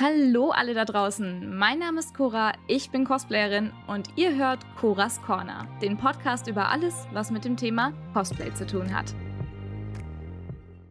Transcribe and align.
Hallo 0.00 0.48
alle 0.48 0.72
da 0.72 0.86
draußen, 0.86 1.54
mein 1.54 1.78
Name 1.78 2.00
ist 2.00 2.14
Cora, 2.14 2.54
ich 2.66 2.90
bin 2.90 3.04
Cosplayerin 3.04 3.74
und 3.86 4.08
ihr 4.16 4.34
hört 4.34 4.64
Coras 4.76 5.20
Corner, 5.20 5.68
den 5.82 5.98
Podcast 5.98 6.46
über 6.46 6.70
alles, 6.70 7.06
was 7.12 7.30
mit 7.30 7.44
dem 7.44 7.58
Thema 7.58 7.92
Cosplay 8.14 8.54
zu 8.54 8.66
tun 8.66 8.96
hat. 8.96 9.14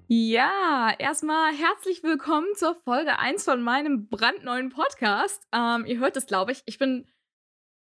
Ja, 0.07 0.93
erstmal 0.99 1.51
herzlich 1.51 2.03
willkommen 2.03 2.45
zur 2.55 2.75
Folge 2.75 3.17
1 3.17 3.43
von 3.43 3.63
meinem 3.63 4.07
brandneuen 4.07 4.69
Podcast. 4.69 5.47
Ähm, 5.51 5.83
ihr 5.87 5.97
hört 5.97 6.15
es, 6.15 6.27
glaube 6.27 6.51
ich. 6.51 6.61
Ich 6.67 6.77
bin 6.77 7.07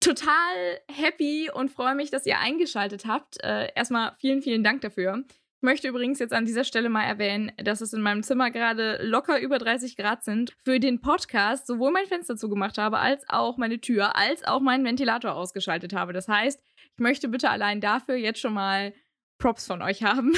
total 0.00 0.78
happy 0.92 1.50
und 1.50 1.70
freue 1.70 1.94
mich, 1.94 2.10
dass 2.10 2.26
ihr 2.26 2.38
eingeschaltet 2.38 3.06
habt. 3.06 3.42
Äh, 3.42 3.72
erstmal 3.74 4.14
vielen, 4.18 4.42
vielen 4.42 4.62
Dank 4.62 4.82
dafür. 4.82 5.24
Ich 5.60 5.62
möchte 5.62 5.88
übrigens 5.88 6.20
jetzt 6.20 6.32
an 6.32 6.44
dieser 6.44 6.62
Stelle 6.62 6.88
mal 6.88 7.02
erwähnen, 7.02 7.50
dass 7.56 7.80
es 7.80 7.92
in 7.92 8.00
meinem 8.00 8.22
Zimmer 8.22 8.52
gerade 8.52 9.00
locker 9.02 9.40
über 9.40 9.58
30 9.58 9.96
Grad 9.96 10.22
sind. 10.22 10.52
Für 10.62 10.78
den 10.78 11.00
Podcast 11.00 11.66
sowohl 11.66 11.90
mein 11.90 12.06
Fenster 12.06 12.36
zugemacht 12.36 12.78
habe, 12.78 13.00
als 13.00 13.24
auch 13.28 13.56
meine 13.56 13.80
Tür, 13.80 14.14
als 14.14 14.44
auch 14.44 14.60
meinen 14.60 14.84
Ventilator 14.84 15.34
ausgeschaltet 15.34 15.94
habe. 15.94 16.12
Das 16.12 16.28
heißt, 16.28 16.62
ich 16.92 16.98
möchte 17.00 17.26
bitte 17.26 17.50
allein 17.50 17.80
dafür 17.80 18.14
jetzt 18.14 18.38
schon 18.38 18.54
mal 18.54 18.94
Props 19.38 19.66
von 19.66 19.82
euch 19.82 20.04
haben, 20.04 20.32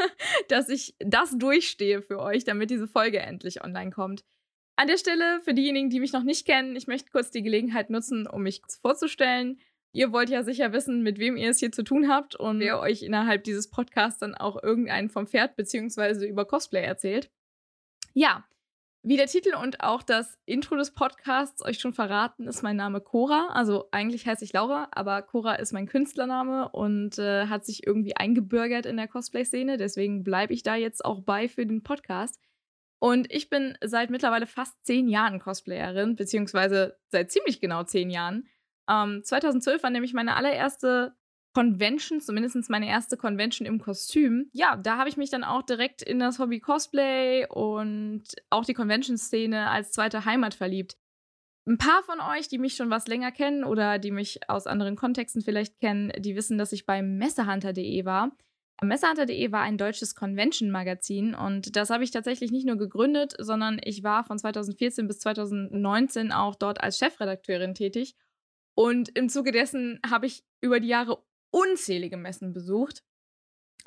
dass 0.48 0.68
ich 0.68 0.94
das 0.98 1.38
durchstehe 1.38 2.02
für 2.02 2.20
euch, 2.20 2.44
damit 2.44 2.68
diese 2.68 2.86
Folge 2.86 3.20
endlich 3.20 3.64
online 3.64 3.90
kommt. 3.90 4.24
An 4.76 4.88
der 4.88 4.98
Stelle, 4.98 5.40
für 5.40 5.54
diejenigen, 5.54 5.88
die 5.88 6.00
mich 6.00 6.12
noch 6.12 6.22
nicht 6.22 6.46
kennen, 6.46 6.76
ich 6.76 6.86
möchte 6.86 7.10
kurz 7.10 7.30
die 7.30 7.42
Gelegenheit 7.42 7.88
nutzen, 7.88 8.26
um 8.26 8.42
mich 8.42 8.60
vorzustellen. 8.82 9.58
Ihr 9.96 10.12
wollt 10.12 10.28
ja 10.28 10.42
sicher 10.42 10.74
wissen, 10.74 11.02
mit 11.02 11.18
wem 11.18 11.38
ihr 11.38 11.48
es 11.48 11.58
hier 11.58 11.72
zu 11.72 11.82
tun 11.82 12.10
habt 12.10 12.36
und 12.36 12.60
wer 12.60 12.80
euch 12.80 13.02
innerhalb 13.02 13.44
dieses 13.44 13.70
Podcasts 13.70 14.20
dann 14.20 14.34
auch 14.34 14.62
irgendeinen 14.62 15.08
vom 15.08 15.26
Pferd 15.26 15.56
bzw. 15.56 16.28
über 16.28 16.44
Cosplay 16.44 16.84
erzählt. 16.84 17.30
Ja, 18.12 18.44
wie 19.02 19.16
der 19.16 19.26
Titel 19.26 19.54
und 19.54 19.80
auch 19.80 20.02
das 20.02 20.36
Intro 20.44 20.76
des 20.76 20.92
Podcasts 20.92 21.64
euch 21.64 21.78
schon 21.78 21.94
verraten, 21.94 22.46
ist 22.46 22.62
mein 22.62 22.76
Name 22.76 23.00
Cora. 23.00 23.48
Also 23.54 23.88
eigentlich 23.90 24.26
heiße 24.26 24.44
ich 24.44 24.52
Laura, 24.52 24.88
aber 24.90 25.22
Cora 25.22 25.54
ist 25.54 25.72
mein 25.72 25.86
Künstlername 25.86 26.68
und 26.68 27.18
äh, 27.18 27.46
hat 27.46 27.64
sich 27.64 27.86
irgendwie 27.86 28.16
eingebürgert 28.16 28.84
in 28.84 28.98
der 28.98 29.08
Cosplay-Szene. 29.08 29.78
Deswegen 29.78 30.24
bleibe 30.24 30.52
ich 30.52 30.62
da 30.62 30.76
jetzt 30.76 31.06
auch 31.06 31.22
bei 31.22 31.48
für 31.48 31.64
den 31.64 31.82
Podcast. 31.82 32.38
Und 32.98 33.32
ich 33.32 33.48
bin 33.48 33.78
seit 33.82 34.10
mittlerweile 34.10 34.46
fast 34.46 34.76
zehn 34.84 35.08
Jahren 35.08 35.40
Cosplayerin, 35.40 36.16
beziehungsweise 36.16 36.98
seit 37.08 37.32
ziemlich 37.32 37.62
genau 37.62 37.84
zehn 37.84 38.10
Jahren. 38.10 38.46
Ähm, 38.88 39.22
2012 39.24 39.82
war 39.82 39.90
nämlich 39.90 40.14
meine 40.14 40.36
allererste 40.36 41.14
Convention, 41.54 42.20
zumindest 42.20 42.68
meine 42.68 42.86
erste 42.86 43.16
Convention 43.16 43.66
im 43.66 43.80
Kostüm. 43.80 44.50
Ja, 44.52 44.76
da 44.76 44.98
habe 44.98 45.08
ich 45.08 45.16
mich 45.16 45.30
dann 45.30 45.42
auch 45.42 45.62
direkt 45.62 46.02
in 46.02 46.18
das 46.18 46.38
Hobby 46.38 46.60
Cosplay 46.60 47.46
und 47.48 48.24
auch 48.50 48.66
die 48.66 48.74
Convention-Szene 48.74 49.70
als 49.70 49.90
zweite 49.90 50.26
Heimat 50.26 50.52
verliebt. 50.52 50.98
Ein 51.66 51.78
paar 51.78 52.02
von 52.04 52.20
euch, 52.20 52.48
die 52.48 52.58
mich 52.58 52.76
schon 52.76 52.90
was 52.90 53.08
länger 53.08 53.32
kennen 53.32 53.64
oder 53.64 53.98
die 53.98 54.10
mich 54.10 54.48
aus 54.48 54.66
anderen 54.66 54.96
Kontexten 54.96 55.40
vielleicht 55.42 55.80
kennen, 55.80 56.12
die 56.18 56.36
wissen, 56.36 56.58
dass 56.58 56.72
ich 56.72 56.86
beim 56.86 57.16
Messehunter.de 57.16 58.04
war. 58.04 58.36
Messerhunter.de 58.82 59.50
war 59.52 59.62
ein 59.62 59.78
deutsches 59.78 60.14
Convention-Magazin 60.14 61.34
und 61.34 61.74
das 61.76 61.88
habe 61.88 62.04
ich 62.04 62.10
tatsächlich 62.10 62.52
nicht 62.52 62.66
nur 62.66 62.76
gegründet, 62.76 63.34
sondern 63.38 63.80
ich 63.82 64.02
war 64.02 64.24
von 64.24 64.38
2014 64.38 65.08
bis 65.08 65.20
2019 65.20 66.30
auch 66.30 66.54
dort 66.54 66.82
als 66.82 66.98
Chefredakteurin 66.98 67.74
tätig. 67.74 68.14
Und 68.76 69.16
im 69.16 69.28
Zuge 69.28 69.50
dessen 69.50 69.98
habe 70.08 70.26
ich 70.26 70.44
über 70.60 70.78
die 70.78 70.88
Jahre 70.88 71.22
unzählige 71.50 72.16
Messen 72.16 72.52
besucht. 72.52 73.02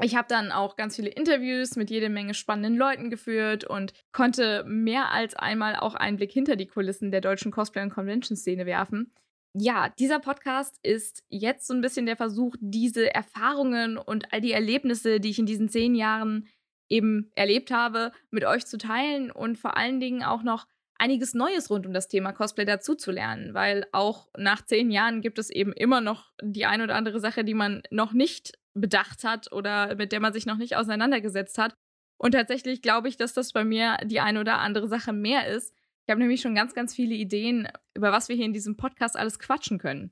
Ich 0.01 0.15
habe 0.15 0.27
dann 0.27 0.51
auch 0.51 0.75
ganz 0.75 0.95
viele 0.95 1.09
Interviews 1.09 1.75
mit 1.75 1.89
jede 1.89 2.09
Menge 2.09 2.33
spannenden 2.33 2.77
Leuten 2.77 3.09
geführt 3.09 3.65
und 3.65 3.93
konnte 4.11 4.63
mehr 4.65 5.11
als 5.11 5.35
einmal 5.35 5.75
auch 5.75 5.93
einen 5.95 6.17
Blick 6.17 6.31
hinter 6.31 6.55
die 6.55 6.67
Kulissen 6.67 7.11
der 7.11 7.21
deutschen 7.21 7.51
Cosplay- 7.51 7.83
und 7.83 7.93
Convention-Szene 7.93 8.65
werfen 8.65 9.13
ja, 9.53 9.89
dieser 9.89 10.19
Podcast 10.19 10.79
ist 10.83 11.23
jetzt 11.29 11.67
so 11.67 11.73
ein 11.73 11.81
bisschen 11.81 12.05
der 12.05 12.15
Versuch, 12.15 12.55
diese 12.59 13.13
Erfahrungen 13.13 13.97
und 13.97 14.31
all 14.31 14.41
die 14.41 14.51
Erlebnisse, 14.51 15.19
die 15.19 15.29
ich 15.29 15.39
in 15.39 15.45
diesen 15.45 15.69
zehn 15.69 15.95
Jahren 15.95 16.47
eben 16.87 17.31
erlebt 17.35 17.71
habe, 17.71 18.11
mit 18.31 18.45
euch 18.45 18.65
zu 18.65 18.77
teilen 18.77 19.31
und 19.31 19.57
vor 19.57 19.77
allen 19.77 19.99
Dingen 19.99 20.23
auch 20.23 20.43
noch 20.43 20.67
einiges 20.99 21.33
Neues 21.33 21.69
rund 21.69 21.85
um 21.85 21.93
das 21.93 22.07
Thema 22.07 22.31
Cosplay 22.33 22.65
dazuzulernen, 22.65 23.53
weil 23.53 23.85
auch 23.91 24.29
nach 24.37 24.63
zehn 24.63 24.91
Jahren 24.91 25.21
gibt 25.21 25.39
es 25.39 25.49
eben 25.49 25.73
immer 25.73 26.01
noch 26.01 26.31
die 26.41 26.65
ein 26.65 26.81
oder 26.81 26.95
andere 26.95 27.19
Sache, 27.19 27.43
die 27.43 27.53
man 27.53 27.81
noch 27.89 28.13
nicht 28.13 28.57
bedacht 28.73 29.23
hat 29.23 29.51
oder 29.51 29.95
mit 29.95 30.11
der 30.11 30.19
man 30.19 30.33
sich 30.33 30.45
noch 30.45 30.57
nicht 30.57 30.75
auseinandergesetzt 30.75 31.57
hat. 31.57 31.73
Und 32.17 32.33
tatsächlich 32.33 32.81
glaube 32.81 33.07
ich, 33.07 33.17
dass 33.17 33.33
das 33.33 33.53
bei 33.53 33.63
mir 33.63 33.97
die 34.03 34.19
ein 34.19 34.37
oder 34.37 34.59
andere 34.59 34.87
Sache 34.87 35.13
mehr 35.13 35.47
ist, 35.47 35.73
ich 36.09 36.11
habe 36.11 36.21
nämlich 36.21 36.41
schon 36.41 36.55
ganz, 36.55 36.73
ganz 36.73 36.95
viele 36.95 37.13
Ideen, 37.13 37.67
über 37.93 38.11
was 38.11 38.29
wir 38.29 38.35
hier 38.35 38.45
in 38.45 38.51
diesem 38.51 38.75
Podcast 38.75 39.15
alles 39.15 39.37
quatschen 39.37 39.77
können. 39.77 40.11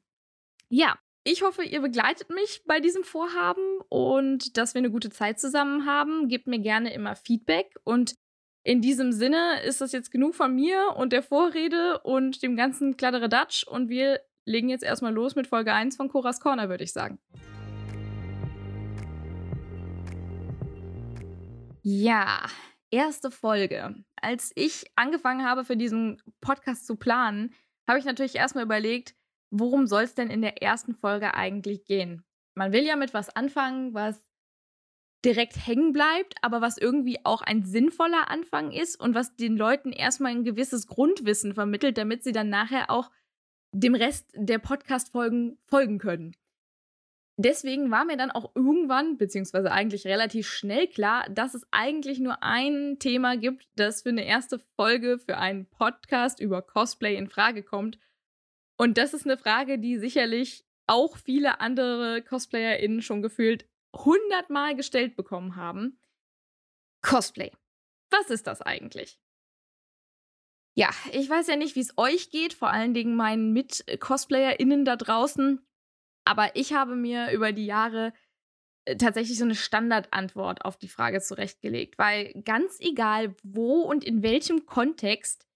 Ja, 0.69 0.99
ich 1.23 1.41
hoffe, 1.41 1.63
ihr 1.63 1.81
begleitet 1.81 2.29
mich 2.29 2.61
bei 2.67 2.79
diesem 2.79 3.03
Vorhaben 3.03 3.79
und 3.89 4.57
dass 4.57 4.75
wir 4.75 4.79
eine 4.79 4.91
gute 4.91 5.09
Zeit 5.09 5.39
zusammen 5.39 5.87
haben. 5.87 6.27
Gebt 6.27 6.45
mir 6.45 6.59
gerne 6.59 6.93
immer 6.93 7.15
Feedback 7.15 7.73
und 7.83 8.13
in 8.67 8.81
diesem 8.81 9.13
Sinne 9.13 9.61
ist 9.61 9.79
das 9.79 9.93
jetzt 9.93 10.11
genug 10.11 10.35
von 10.35 10.53
mir 10.53 10.93
und 10.97 11.13
der 11.13 11.23
Vorrede 11.23 11.99
und 11.99 12.43
dem 12.43 12.57
ganzen 12.57 12.97
Kladderadatsch 12.97 13.65
und 13.65 13.87
wir 13.87 14.19
legen 14.43 14.67
jetzt 14.67 14.83
erstmal 14.83 15.13
los 15.13 15.35
mit 15.35 15.47
Folge 15.47 15.71
1 15.71 15.95
von 15.95 16.09
Coras 16.09 16.41
Corner, 16.41 16.67
würde 16.67 16.83
ich 16.83 16.91
sagen. 16.91 17.17
Ja, 21.81 22.45
erste 22.91 23.31
Folge. 23.31 24.03
Als 24.21 24.51
ich 24.55 24.91
angefangen 24.97 25.45
habe, 25.45 25.63
für 25.63 25.77
diesen 25.77 26.21
Podcast 26.41 26.85
zu 26.85 26.97
planen, 26.97 27.53
habe 27.87 27.99
ich 27.99 28.05
natürlich 28.05 28.35
erstmal 28.35 28.65
überlegt, 28.65 29.15
worum 29.49 29.87
soll 29.87 30.03
es 30.03 30.13
denn 30.13 30.29
in 30.29 30.41
der 30.41 30.61
ersten 30.61 30.93
Folge 30.93 31.35
eigentlich 31.35 31.85
gehen? 31.85 32.25
Man 32.53 32.73
will 32.73 32.83
ja 32.83 32.97
mit 32.97 33.13
was 33.13 33.33
anfangen, 33.33 33.93
was 33.93 34.26
direkt 35.25 35.65
hängen 35.65 35.93
bleibt, 35.93 36.35
aber 36.41 36.61
was 36.61 36.77
irgendwie 36.77 37.19
auch 37.23 37.41
ein 37.41 37.63
sinnvoller 37.63 38.29
Anfang 38.29 38.71
ist 38.71 38.99
und 38.99 39.15
was 39.15 39.35
den 39.35 39.57
Leuten 39.57 39.91
erstmal 39.91 40.31
ein 40.31 40.43
gewisses 40.43 40.87
Grundwissen 40.87 41.53
vermittelt, 41.53 41.97
damit 41.97 42.23
sie 42.23 42.31
dann 42.31 42.49
nachher 42.49 42.89
auch 42.89 43.11
dem 43.71 43.95
Rest 43.95 44.29
der 44.35 44.59
Podcast-Folgen 44.59 45.57
folgen 45.65 45.97
können 45.97 46.35
deswegen 47.37 47.91
war 47.91 48.03
mir 48.03 48.17
dann 48.17 48.31
auch 48.31 48.51
irgendwann, 48.55 49.17
beziehungsweise 49.17 49.71
eigentlich 49.71 50.05
relativ 50.05 50.47
schnell 50.47 50.87
klar, 50.87 51.25
dass 51.29 51.53
es 51.53 51.65
eigentlich 51.71 52.19
nur 52.19 52.43
ein 52.43 52.97
Thema 52.99 53.37
gibt, 53.37 53.67
das 53.75 54.01
für 54.01 54.09
eine 54.09 54.25
erste 54.25 54.59
Folge 54.75 55.19
für 55.19 55.37
einen 55.37 55.67
Podcast 55.67 56.39
über 56.39 56.61
Cosplay 56.61 57.15
in 57.15 57.29
Frage 57.29 57.63
kommt. 57.63 57.99
Und 58.77 58.97
das 58.97 59.13
ist 59.13 59.25
eine 59.25 59.37
Frage, 59.37 59.79
die 59.79 59.97
sicherlich 59.97 60.65
auch 60.87 61.17
viele 61.17 61.61
andere 61.61 62.21
CosplayerInnen 62.21 63.01
schon 63.01 63.21
gefühlt 63.21 63.65
hundertmal 63.95 64.75
gestellt 64.75 65.15
bekommen 65.15 65.55
haben. 65.55 65.99
Cosplay. 67.01 67.51
Was 68.09 68.29
ist 68.29 68.47
das 68.47 68.61
eigentlich? 68.61 69.19
Ja, 70.75 70.91
ich 71.11 71.27
weiß 71.29 71.47
ja 71.47 71.55
nicht, 71.55 71.75
wie 71.75 71.81
es 71.81 71.97
euch 71.97 72.29
geht, 72.29 72.53
vor 72.53 72.69
allen 72.69 72.93
Dingen 72.93 73.15
meinen 73.15 73.51
Mit-CosplayerInnen 73.51 74.85
da 74.85 74.95
draußen. 74.95 75.65
Aber 76.23 76.55
ich 76.55 76.73
habe 76.73 76.95
mir 76.95 77.31
über 77.31 77.51
die 77.51 77.65
Jahre 77.65 78.13
äh, 78.85 78.95
tatsächlich 78.95 79.39
so 79.39 79.45
eine 79.45 79.55
Standardantwort 79.55 80.63
auf 80.65 80.77
die 80.77 80.87
Frage 80.87 81.19
zurechtgelegt, 81.19 81.97
weil 81.97 82.31
ganz 82.43 82.79
egal 82.79 83.35
wo 83.43 83.81
und 83.81 84.03
in 84.03 84.21
welchem 84.21 84.65
Kontext, 84.65 85.47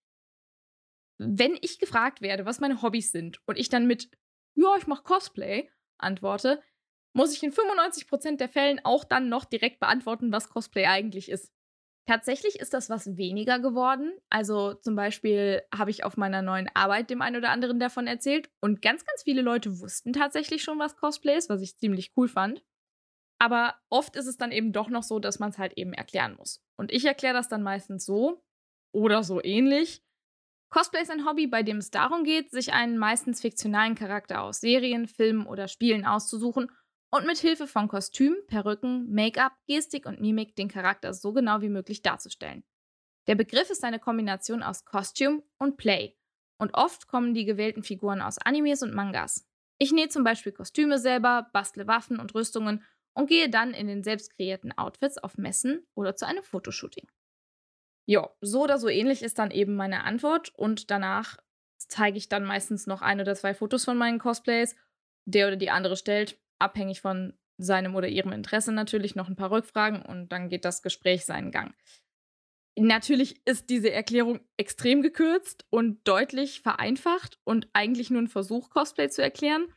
wenn 1.20 1.56
ich 1.62 1.78
gefragt 1.78 2.22
werde, 2.22 2.46
was 2.46 2.60
meine 2.60 2.82
Hobbys 2.82 3.12
sind 3.12 3.40
und 3.46 3.60
ich 3.60 3.70
dann 3.70 3.86
mit, 3.86 4.10
ja, 4.56 4.76
ich 4.78 4.88
mache 4.88 5.04
Cosplay, 5.04 5.70
antworte, 6.00 6.64
muss 7.14 7.34
ich 7.34 7.44
in 7.44 7.52
95% 7.52 8.38
der 8.38 8.50
Fällen 8.50 8.80
auch 8.84 9.04
dann 9.04 9.30
noch 9.30 9.46
direkt 9.46 9.80
beantworten, 9.80 10.32
was 10.32 10.50
Cosplay 10.50 10.86
eigentlich 10.86 11.30
ist. 11.30 11.52
Tatsächlich 12.08 12.60
ist 12.60 12.74
das 12.74 12.90
was 12.90 13.16
weniger 13.16 13.60
geworden. 13.60 14.12
Also 14.30 14.74
zum 14.74 14.96
Beispiel 14.96 15.62
habe 15.74 15.92
ich 15.92 16.04
auf 16.04 16.18
meiner 16.18 16.42
neuen 16.42 16.70
Arbeit 16.74 17.10
dem 17.10 17.22
einen 17.22 17.36
oder 17.36 17.52
anderen 17.52 17.80
davon 17.80 18.08
erzählt 18.08 18.50
und 18.60 18.82
ganz, 18.82 19.06
ganz 19.06 19.24
viele 19.24 19.42
Leute 19.42 19.80
wussten 19.80 20.14
tatsächlich 20.14 20.64
schon, 20.64 20.80
was 20.80 20.98
Cosplay 20.98 21.38
ist, 21.38 21.50
was 21.50 21.62
ich 21.62 21.78
ziemlich 21.78 22.12
cool 22.18 22.28
fand. 22.28 22.64
Aber 23.40 23.76
oft 23.90 24.16
ist 24.16 24.28
es 24.28 24.38
dann 24.38 24.52
eben 24.52 24.72
doch 24.72 24.90
noch 24.90 25.04
so, 25.04 25.20
dass 25.20 25.40
man 25.40 25.52
es 25.52 25.58
halt 25.58 25.74
eben 25.78 25.94
erklären 25.94 26.36
muss. 26.36 26.64
Und 26.78 26.92
ich 26.92 27.06
erkläre 27.06 27.34
das 27.34 27.50
dann 27.50 27.64
meistens 27.64 28.06
so 28.06 28.44
oder 28.94 29.24
so 29.24 29.44
ähnlich. 29.44 30.04
Cosplay 30.70 31.02
ist 31.02 31.12
ein 31.12 31.26
Hobby, 31.26 31.48
bei 31.48 31.64
dem 31.64 31.78
es 31.78 31.92
darum 31.92 32.24
geht, 32.24 32.52
sich 32.52 32.74
einen 32.74 32.98
meistens 32.98 33.42
fiktionalen 33.42 33.96
Charakter 33.96 34.42
aus 34.42 34.62
Serien, 34.62 35.08
Filmen 35.08 35.46
oder 35.46 35.68
Spielen 35.68 36.06
auszusuchen 36.06 36.72
und 37.12 37.26
mit 37.26 37.38
Hilfe 37.38 37.68
von 37.68 37.88
Kostüm, 37.88 38.36
Perücken, 38.48 39.14
Make-up, 39.14 39.54
Gestik 39.68 40.06
und 40.06 40.22
Mimik 40.22 40.56
den 40.56 40.70
Charakter 40.70 41.14
so 41.14 41.34
genau 41.34 41.62
wie 41.62 41.70
möglich 41.70 42.02
darzustellen. 42.02 42.64
Der 43.28 43.36
Begriff 43.36 43.70
ist 43.70 43.84
eine 43.84 44.00
Kombination 44.00 44.64
aus 44.64 44.86
Costume 44.86 45.44
und 45.60 45.78
Play 45.78 46.18
und 46.58 46.74
oft 46.74 47.08
kommen 47.08 47.34
die 47.34 47.46
gewählten 47.46 47.84
Figuren 47.84 48.22
aus 48.22 48.38
Animes 48.38 48.82
und 48.82 48.94
Mangas. 48.94 49.48
Ich 49.78 49.92
nähe 49.92 50.10
zum 50.10 50.24
Beispiel 50.24 50.52
Kostüme 50.52 51.00
selber, 51.00 51.50
bastle 51.54 51.88
Waffen 51.88 52.20
und 52.20 52.34
Rüstungen 52.34 52.84
und 53.14 53.28
gehe 53.28 53.50
dann 53.50 53.74
in 53.74 53.88
den 53.88 54.04
selbst 54.04 54.36
kreierten 54.36 54.72
Outfits 54.78 55.18
auf 55.18 55.38
Messen 55.38 55.86
oder 55.96 56.16
zu 56.16 56.26
einem 56.26 56.44
Fotoshooting. 56.44 57.10
Ja, 58.06 58.30
so 58.42 58.64
oder 58.64 58.78
so 58.78 58.88
ähnlich 58.88 59.22
ist 59.22 59.38
dann 59.38 59.52
eben 59.52 59.76
meine 59.76 60.04
Antwort 60.04 60.54
und 60.56 60.92
danach 60.92 61.38
zeige 61.78 62.18
ich 62.18 62.30
dann 62.30 62.46
meistens 62.46 62.88
noch 62.88 63.02
ein 63.02 63.20
oder 63.20 63.36
zwei 63.36 63.54
Fotos 63.54 63.86
von 63.86 63.98
meinen 63.98 64.20
Cosplays. 64.20 64.76
Der 65.26 65.48
oder 65.48 65.56
die 65.56 65.70
andere 65.70 65.96
stellt, 65.96 66.40
abhängig 66.62 67.02
von 67.02 67.34
seinem 67.58 67.96
oder 67.96 68.08
ihrem 68.08 68.32
Interesse 68.32 68.72
natürlich, 68.72 69.16
noch 69.16 69.28
ein 69.28 69.36
paar 69.36 69.52
Rückfragen 69.52 70.02
und 70.02 70.30
dann 70.32 70.50
geht 70.50 70.66
das 70.66 70.82
Gespräch 70.82 71.26
seinen 71.26 71.52
Gang. 71.52 71.76
Natürlich 72.78 73.46
ist 73.46 73.70
diese 73.70 73.92
Erklärung 73.92 74.40
extrem 74.58 75.02
gekürzt 75.02 75.66
und 75.70 76.08
deutlich 76.08 76.62
vereinfacht 76.62 77.38
und 77.44 77.68
eigentlich 77.74 78.10
nur 78.10 78.22
ein 78.22 78.30
Versuch, 78.30 78.70
Cosplay 78.70 79.10
zu 79.10 79.22
erklären. 79.22 79.68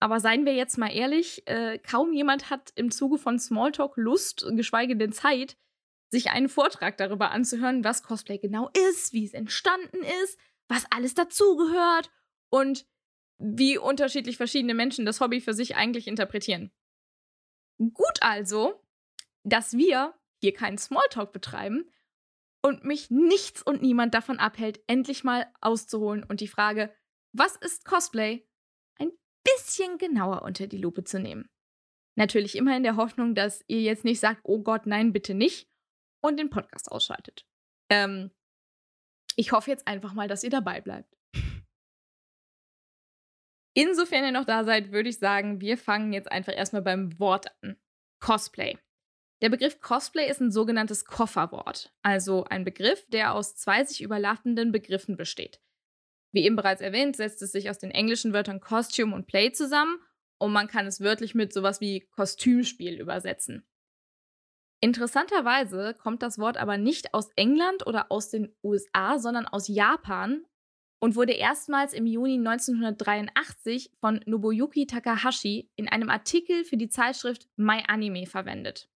Aber 0.00 0.20
seien 0.20 0.46
wir 0.46 0.54
jetzt 0.54 0.78
mal 0.78 0.92
ehrlich, 0.94 1.46
äh, 1.46 1.78
kaum 1.78 2.12
jemand 2.12 2.50
hat 2.50 2.72
im 2.74 2.90
Zuge 2.90 3.18
von 3.18 3.38
Smalltalk 3.38 3.96
Lust, 3.96 4.46
geschweige 4.52 4.96
denn 4.96 5.12
Zeit, 5.12 5.56
sich 6.10 6.30
einen 6.30 6.48
Vortrag 6.48 6.96
darüber 6.96 7.30
anzuhören, 7.30 7.84
was 7.84 8.02
Cosplay 8.02 8.38
genau 8.38 8.70
ist, 8.90 9.12
wie 9.12 9.24
es 9.24 9.32
entstanden 9.32 10.02
ist, 10.22 10.38
was 10.68 10.86
alles 10.90 11.14
dazugehört 11.14 12.10
und 12.50 12.86
wie 13.42 13.76
unterschiedlich 13.76 14.36
verschiedene 14.36 14.74
Menschen 14.74 15.04
das 15.04 15.20
Hobby 15.20 15.40
für 15.40 15.54
sich 15.54 15.76
eigentlich 15.76 16.06
interpretieren. 16.06 16.70
Gut 17.78 18.18
also, 18.20 18.80
dass 19.42 19.76
wir 19.76 20.14
hier 20.40 20.52
keinen 20.52 20.78
Smalltalk 20.78 21.32
betreiben 21.32 21.90
und 22.62 22.84
mich 22.84 23.10
nichts 23.10 23.62
und 23.62 23.82
niemand 23.82 24.14
davon 24.14 24.38
abhält, 24.38 24.80
endlich 24.86 25.24
mal 25.24 25.52
auszuholen 25.60 26.22
und 26.22 26.40
die 26.40 26.48
Frage, 26.48 26.94
was 27.32 27.56
ist 27.56 27.84
Cosplay, 27.84 28.46
ein 28.98 29.10
bisschen 29.42 29.98
genauer 29.98 30.42
unter 30.42 30.68
die 30.68 30.78
Lupe 30.78 31.02
zu 31.02 31.18
nehmen. 31.18 31.48
Natürlich 32.14 32.56
immer 32.56 32.76
in 32.76 32.82
der 32.82 32.96
Hoffnung, 32.96 33.34
dass 33.34 33.64
ihr 33.66 33.80
jetzt 33.80 34.04
nicht 34.04 34.20
sagt, 34.20 34.42
oh 34.44 34.62
Gott, 34.62 34.86
nein, 34.86 35.12
bitte 35.12 35.34
nicht, 35.34 35.68
und 36.22 36.38
den 36.38 36.50
Podcast 36.50 36.92
ausschaltet. 36.92 37.46
Ähm, 37.90 38.30
ich 39.34 39.52
hoffe 39.52 39.70
jetzt 39.70 39.88
einfach 39.88 40.12
mal, 40.12 40.28
dass 40.28 40.44
ihr 40.44 40.50
dabei 40.50 40.80
bleibt. 40.80 41.16
Insofern 43.74 44.24
ihr 44.24 44.32
noch 44.32 44.44
da 44.44 44.64
seid, 44.64 44.92
würde 44.92 45.08
ich 45.08 45.18
sagen, 45.18 45.60
wir 45.60 45.78
fangen 45.78 46.12
jetzt 46.12 46.30
einfach 46.30 46.54
erstmal 46.54 46.82
beim 46.82 47.18
Wort 47.18 47.46
an. 47.62 47.76
Cosplay. 48.20 48.78
Der 49.40 49.48
Begriff 49.48 49.80
Cosplay 49.80 50.30
ist 50.30 50.40
ein 50.40 50.52
sogenanntes 50.52 51.04
Kofferwort, 51.04 51.92
also 52.02 52.44
ein 52.44 52.64
Begriff, 52.64 53.04
der 53.08 53.34
aus 53.34 53.56
zwei 53.56 53.82
sich 53.82 54.00
überlappenden 54.00 54.70
Begriffen 54.70 55.16
besteht. 55.16 55.60
Wie 56.32 56.44
eben 56.44 56.54
bereits 56.54 56.80
erwähnt, 56.80 57.16
setzt 57.16 57.42
es 57.42 57.50
sich 57.50 57.68
aus 57.68 57.78
den 57.78 57.90
englischen 57.90 58.32
Wörtern 58.32 58.60
Costume 58.60 59.14
und 59.14 59.26
Play 59.26 59.50
zusammen 59.52 59.98
und 60.38 60.52
man 60.52 60.68
kann 60.68 60.86
es 60.86 61.00
wörtlich 61.00 61.34
mit 61.34 61.52
sowas 61.52 61.80
wie 61.80 62.00
Kostümspiel 62.12 63.00
übersetzen. 63.00 63.66
Interessanterweise 64.80 65.94
kommt 65.94 66.22
das 66.22 66.38
Wort 66.38 66.56
aber 66.56 66.76
nicht 66.76 67.14
aus 67.14 67.28
England 67.36 67.86
oder 67.86 68.10
aus 68.10 68.30
den 68.30 68.54
USA, 68.62 69.18
sondern 69.18 69.46
aus 69.46 69.68
Japan 69.68 70.44
und 71.02 71.16
wurde 71.16 71.32
erstmals 71.32 71.94
im 71.94 72.06
Juni 72.06 72.34
1983 72.34 73.90
von 74.00 74.20
Nobuyuki 74.24 74.86
Takahashi 74.86 75.68
in 75.74 75.88
einem 75.88 76.08
Artikel 76.08 76.64
für 76.64 76.76
die 76.76 76.88
Zeitschrift 76.88 77.48
My 77.56 77.82
Anime 77.88 78.26
verwendet. 78.26 78.88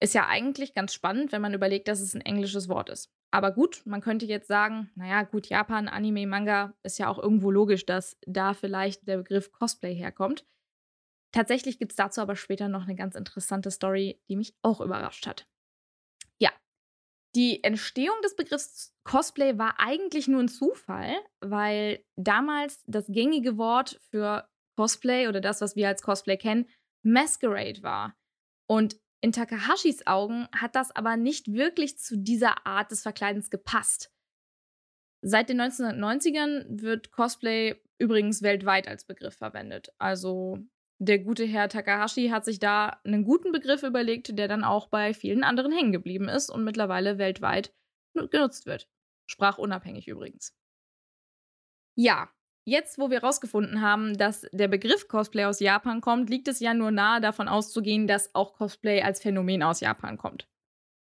Ist 0.00 0.12
ja 0.12 0.26
eigentlich 0.26 0.74
ganz 0.74 0.92
spannend, 0.92 1.32
wenn 1.32 1.40
man 1.40 1.54
überlegt, 1.54 1.88
dass 1.88 2.02
es 2.02 2.14
ein 2.14 2.20
englisches 2.20 2.68
Wort 2.68 2.90
ist. 2.90 3.10
Aber 3.30 3.52
gut, 3.52 3.80
man 3.86 4.02
könnte 4.02 4.26
jetzt 4.26 4.46
sagen, 4.46 4.90
naja, 4.96 5.22
gut, 5.22 5.48
Japan, 5.48 5.88
Anime, 5.88 6.26
Manga 6.26 6.74
ist 6.82 6.98
ja 6.98 7.08
auch 7.08 7.18
irgendwo 7.18 7.50
logisch, 7.50 7.86
dass 7.86 8.18
da 8.26 8.52
vielleicht 8.52 9.08
der 9.08 9.16
Begriff 9.16 9.50
Cosplay 9.50 9.94
herkommt. 9.94 10.44
Tatsächlich 11.32 11.78
gibt 11.78 11.92
es 11.92 11.96
dazu 11.96 12.20
aber 12.20 12.36
später 12.36 12.68
noch 12.68 12.82
eine 12.82 12.96
ganz 12.96 13.14
interessante 13.14 13.70
Story, 13.70 14.20
die 14.28 14.36
mich 14.36 14.54
auch 14.60 14.82
überrascht 14.82 15.26
hat. 15.26 15.48
Die 17.36 17.64
Entstehung 17.64 18.14
des 18.22 18.36
Begriffs 18.36 18.94
Cosplay 19.04 19.58
war 19.58 19.80
eigentlich 19.80 20.28
nur 20.28 20.40
ein 20.40 20.48
Zufall, 20.48 21.14
weil 21.40 22.04
damals 22.16 22.82
das 22.86 23.06
gängige 23.08 23.58
Wort 23.58 24.00
für 24.10 24.48
Cosplay 24.76 25.28
oder 25.28 25.40
das, 25.40 25.60
was 25.60 25.74
wir 25.74 25.88
als 25.88 26.02
Cosplay 26.02 26.36
kennen, 26.36 26.68
Masquerade 27.04 27.82
war. 27.82 28.16
Und 28.68 28.96
in 29.20 29.32
Takahashis 29.32 30.06
Augen 30.06 30.48
hat 30.54 30.74
das 30.76 30.94
aber 30.94 31.16
nicht 31.16 31.52
wirklich 31.52 31.98
zu 31.98 32.16
dieser 32.16 32.66
Art 32.66 32.90
des 32.90 33.02
Verkleidens 33.02 33.50
gepasst. 33.50 34.12
Seit 35.22 35.48
den 35.48 35.60
1990ern 35.60 36.82
wird 36.82 37.10
Cosplay 37.10 37.80
übrigens 37.98 38.42
weltweit 38.42 38.86
als 38.86 39.06
Begriff 39.06 39.36
verwendet. 39.36 39.88
Also 39.98 40.58
der 41.04 41.18
gute 41.18 41.44
Herr 41.44 41.68
Takahashi 41.68 42.28
hat 42.28 42.44
sich 42.44 42.58
da 42.58 43.00
einen 43.04 43.24
guten 43.24 43.52
Begriff 43.52 43.82
überlegt, 43.82 44.38
der 44.38 44.48
dann 44.48 44.64
auch 44.64 44.88
bei 44.88 45.14
vielen 45.14 45.44
anderen 45.44 45.72
hängen 45.72 45.92
geblieben 45.92 46.28
ist 46.28 46.50
und 46.50 46.64
mittlerweile 46.64 47.18
weltweit 47.18 47.74
genutzt 48.14 48.66
wird. 48.66 48.88
Sprachunabhängig 49.26 50.08
übrigens. 50.08 50.54
Ja, 51.96 52.28
jetzt, 52.66 52.98
wo 52.98 53.10
wir 53.10 53.20
herausgefunden 53.20 53.80
haben, 53.80 54.16
dass 54.16 54.46
der 54.52 54.68
Begriff 54.68 55.08
Cosplay 55.08 55.44
aus 55.44 55.60
Japan 55.60 56.00
kommt, 56.00 56.30
liegt 56.30 56.48
es 56.48 56.60
ja 56.60 56.74
nur 56.74 56.90
nahe 56.90 57.20
davon 57.20 57.48
auszugehen, 57.48 58.06
dass 58.06 58.34
auch 58.34 58.54
Cosplay 58.54 59.02
als 59.02 59.20
Phänomen 59.20 59.62
aus 59.62 59.80
Japan 59.80 60.18
kommt. 60.18 60.48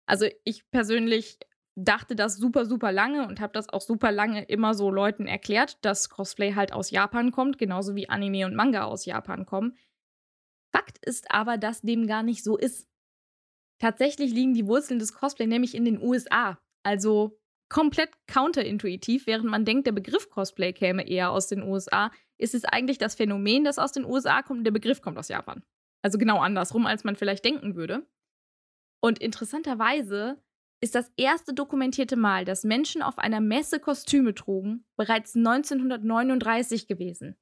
Also 0.06 0.26
ich 0.44 0.69
persönlich 0.70 1.38
dachte 1.76 2.17
das 2.17 2.37
super, 2.37 2.67
super 2.67 2.93
lange 2.93 3.26
und 3.26 3.40
habe 3.40 3.52
das 3.52 3.69
auch 3.69 3.81
super 3.81 4.12
lange 4.12 4.44
immer 4.44 4.75
so 4.75 4.90
Leuten 4.90 5.26
erklärt, 5.26 5.84
dass 5.84 6.08
Cosplay 6.08 6.55
halt 6.55 6.72
aus 6.72 6.90
Japan 6.90 7.31
kommt, 7.31 7.58
genauso 7.58 7.94
wie 7.94 8.08
Anime 8.08 8.46
und 8.46 8.55
Manga 8.55 8.84
aus 8.84 9.06
Japan 9.06 9.46
kommen. 9.46 9.76
Fakt 10.72 10.99
ist 11.05 11.31
aber, 11.31 11.58
dass 11.58 11.81
dem 11.82 12.06
gar 12.06 12.22
nicht 12.22 12.44
so 12.44 12.56
ist. 12.56 12.88
Tatsächlich 13.81 14.32
liegen 14.32 14.55
die 14.55 14.67
Wurzeln 14.67 14.99
des 14.99 15.14
Cosplay 15.14 15.46
nämlich 15.46 15.75
in 15.75 15.84
den 15.84 16.02
USA. 16.02 16.61
Also 16.82 17.38
komplett 17.69 18.11
counterintuitiv, 18.26 19.26
während 19.26 19.49
man 19.49 19.64
denkt, 19.64 19.87
der 19.87 19.93
Begriff 19.93 20.28
Cosplay 20.28 20.73
käme 20.73 21.08
eher 21.08 21.31
aus 21.31 21.46
den 21.46 21.62
USA, 21.62 22.11
ist 22.37 22.55
es 22.55 22.64
eigentlich 22.64 22.99
das 22.99 23.14
Phänomen, 23.14 23.64
das 23.64 23.78
aus 23.78 23.93
den 23.93 24.05
USA 24.05 24.43
kommt 24.43 24.58
und 24.58 24.64
der 24.64 24.73
Begriff 24.73 25.00
kommt 25.00 25.19
aus 25.19 25.28
Japan. 25.28 25.62
Also 26.02 26.19
genau 26.19 26.40
andersrum, 26.40 26.87
als 26.87 27.05
man 27.05 27.16
vielleicht 27.16 27.44
denken 27.44 27.76
würde. 27.76 28.06
Und 29.00 29.19
interessanterweise 29.19 30.43
ist 30.80 30.94
das 30.94 31.10
erste 31.16 31.52
dokumentierte 31.52 32.16
Mal, 32.16 32.44
dass 32.44 32.62
Menschen 32.64 33.02
auf 33.02 33.18
einer 33.18 33.40
Messe 33.40 33.80
Kostüme 33.80 34.34
trugen, 34.34 34.86
bereits 34.96 35.34
1939 35.36 36.86
gewesen. 36.86 37.36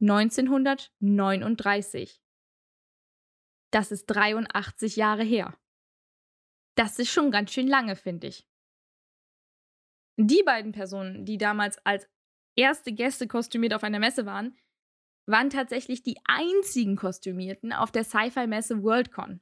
1939. 0.00 2.22
Das 3.72 3.90
ist 3.90 4.06
83 4.06 4.96
Jahre 4.96 5.24
her. 5.24 5.58
Das 6.76 6.98
ist 6.98 7.10
schon 7.10 7.30
ganz 7.30 7.52
schön 7.52 7.68
lange, 7.68 7.96
finde 7.96 8.28
ich. 8.28 8.46
Die 10.16 10.42
beiden 10.44 10.72
Personen, 10.72 11.24
die 11.24 11.38
damals 11.38 11.78
als 11.86 12.08
erste 12.56 12.92
Gäste 12.92 13.26
kostümiert 13.26 13.74
auf 13.74 13.82
einer 13.82 13.98
Messe 13.98 14.26
waren, 14.26 14.56
waren 15.26 15.50
tatsächlich 15.50 16.02
die 16.02 16.18
einzigen 16.24 16.96
Kostümierten 16.96 17.72
auf 17.72 17.90
der 17.90 18.04
Sci-Fi-Messe 18.04 18.82
Worldcon. 18.82 19.40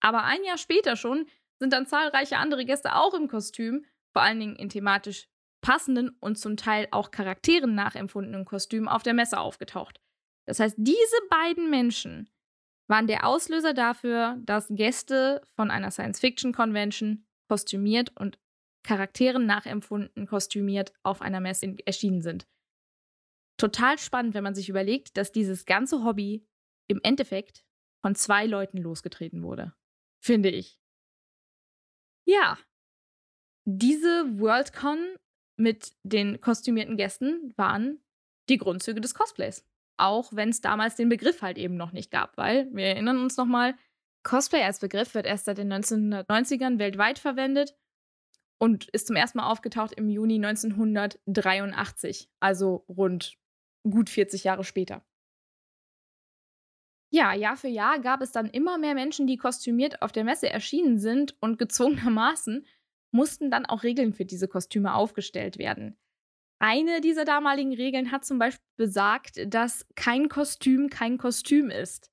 Aber 0.00 0.24
ein 0.24 0.42
Jahr 0.44 0.58
später 0.58 0.96
schon 0.96 1.26
sind 1.60 1.72
dann 1.72 1.86
zahlreiche 1.86 2.38
andere 2.38 2.64
Gäste 2.64 2.96
auch 2.96 3.14
im 3.14 3.28
Kostüm, 3.28 3.84
vor 4.12 4.22
allen 4.22 4.40
Dingen 4.40 4.56
in 4.56 4.68
thematisch 4.68 5.28
passenden 5.60 6.08
und 6.20 6.38
zum 6.38 6.56
Teil 6.56 6.88
auch 6.90 7.10
Charakteren 7.10 7.74
nachempfundenen 7.74 8.44
Kostümen 8.44 8.88
auf 8.88 9.02
der 9.02 9.14
Messe 9.14 9.38
aufgetaucht. 9.38 10.00
Das 10.46 10.58
heißt, 10.58 10.74
diese 10.78 11.16
beiden 11.28 11.70
Menschen 11.70 12.30
waren 12.88 13.06
der 13.06 13.26
Auslöser 13.26 13.74
dafür, 13.74 14.38
dass 14.40 14.68
Gäste 14.70 15.42
von 15.54 15.70
einer 15.70 15.90
Science-Fiction-Convention 15.90 17.24
kostümiert 17.48 18.10
und 18.18 18.38
Charakteren 18.82 19.44
nachempfunden, 19.46 20.26
kostümiert 20.26 20.92
auf 21.02 21.20
einer 21.20 21.40
Messe 21.40 21.76
erschienen 21.84 22.22
sind. 22.22 22.48
Total 23.58 23.98
spannend, 23.98 24.34
wenn 24.34 24.42
man 24.42 24.54
sich 24.54 24.70
überlegt, 24.70 25.18
dass 25.18 25.32
dieses 25.32 25.66
ganze 25.66 26.02
Hobby 26.02 26.46
im 26.88 27.00
Endeffekt 27.02 27.64
von 28.00 28.14
zwei 28.14 28.46
Leuten 28.46 28.78
losgetreten 28.78 29.42
wurde. 29.42 29.74
Finde 30.24 30.48
ich. 30.48 30.79
Ja, 32.30 32.56
diese 33.64 34.38
Worldcon 34.38 35.16
mit 35.56 35.94
den 36.04 36.40
kostümierten 36.40 36.96
Gästen 36.96 37.52
waren 37.56 38.00
die 38.48 38.56
Grundzüge 38.56 39.00
des 39.00 39.14
Cosplays. 39.14 39.66
Auch 39.96 40.32
wenn 40.32 40.50
es 40.50 40.60
damals 40.60 40.94
den 40.94 41.08
Begriff 41.08 41.42
halt 41.42 41.58
eben 41.58 41.76
noch 41.76 41.90
nicht 41.90 42.12
gab, 42.12 42.36
weil 42.36 42.72
wir 42.72 42.84
erinnern 42.84 43.18
uns 43.18 43.36
nochmal, 43.36 43.74
Cosplay 44.22 44.62
als 44.62 44.78
Begriff 44.78 45.12
wird 45.14 45.26
erst 45.26 45.46
seit 45.46 45.58
den 45.58 45.72
1990ern 45.72 46.78
weltweit 46.78 47.18
verwendet 47.18 47.76
und 48.60 48.88
ist 48.90 49.08
zum 49.08 49.16
ersten 49.16 49.38
Mal 49.38 49.50
aufgetaucht 49.50 49.94
im 49.94 50.08
Juni 50.08 50.36
1983, 50.36 52.30
also 52.38 52.84
rund 52.88 53.38
gut 53.82 54.08
40 54.08 54.44
Jahre 54.44 54.62
später. 54.62 55.04
Ja, 57.12 57.34
Jahr 57.34 57.56
für 57.56 57.68
Jahr 57.68 57.98
gab 58.00 58.22
es 58.22 58.30
dann 58.30 58.48
immer 58.50 58.78
mehr 58.78 58.94
Menschen, 58.94 59.26
die 59.26 59.36
kostümiert 59.36 60.00
auf 60.00 60.12
der 60.12 60.24
Messe 60.24 60.48
erschienen 60.48 60.98
sind 60.98 61.36
und 61.40 61.58
gezwungenermaßen 61.58 62.64
mussten 63.12 63.50
dann 63.50 63.66
auch 63.66 63.82
Regeln 63.82 64.12
für 64.12 64.24
diese 64.24 64.46
Kostüme 64.46 64.94
aufgestellt 64.94 65.58
werden. 65.58 65.98
Eine 66.60 67.00
dieser 67.00 67.24
damaligen 67.24 67.74
Regeln 67.74 68.12
hat 68.12 68.24
zum 68.24 68.38
Beispiel 68.38 68.64
besagt, 68.76 69.40
dass 69.52 69.86
kein 69.96 70.28
Kostüm 70.28 70.90
kein 70.90 71.18
Kostüm 71.18 71.70
ist. 71.70 72.10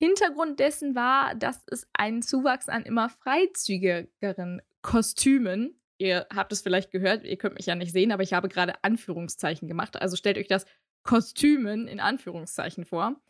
Hintergrund 0.00 0.58
dessen 0.58 0.94
war, 0.94 1.34
dass 1.34 1.62
es 1.66 1.86
einen 1.92 2.22
Zuwachs 2.22 2.68
an 2.68 2.84
immer 2.84 3.08
freizügigeren 3.08 4.62
Kostümen. 4.80 5.80
Ihr 5.98 6.26
habt 6.34 6.52
es 6.52 6.62
vielleicht 6.62 6.92
gehört, 6.92 7.24
ihr 7.24 7.36
könnt 7.36 7.56
mich 7.56 7.66
ja 7.66 7.74
nicht 7.74 7.92
sehen, 7.92 8.12
aber 8.12 8.22
ich 8.22 8.32
habe 8.32 8.48
gerade 8.48 8.82
Anführungszeichen 8.82 9.68
gemacht. 9.68 10.00
Also 10.00 10.16
stellt 10.16 10.38
euch 10.38 10.46
das 10.46 10.66
Kostümen 11.02 11.88
in 11.88 12.00
Anführungszeichen 12.00 12.84
vor, 12.84 13.20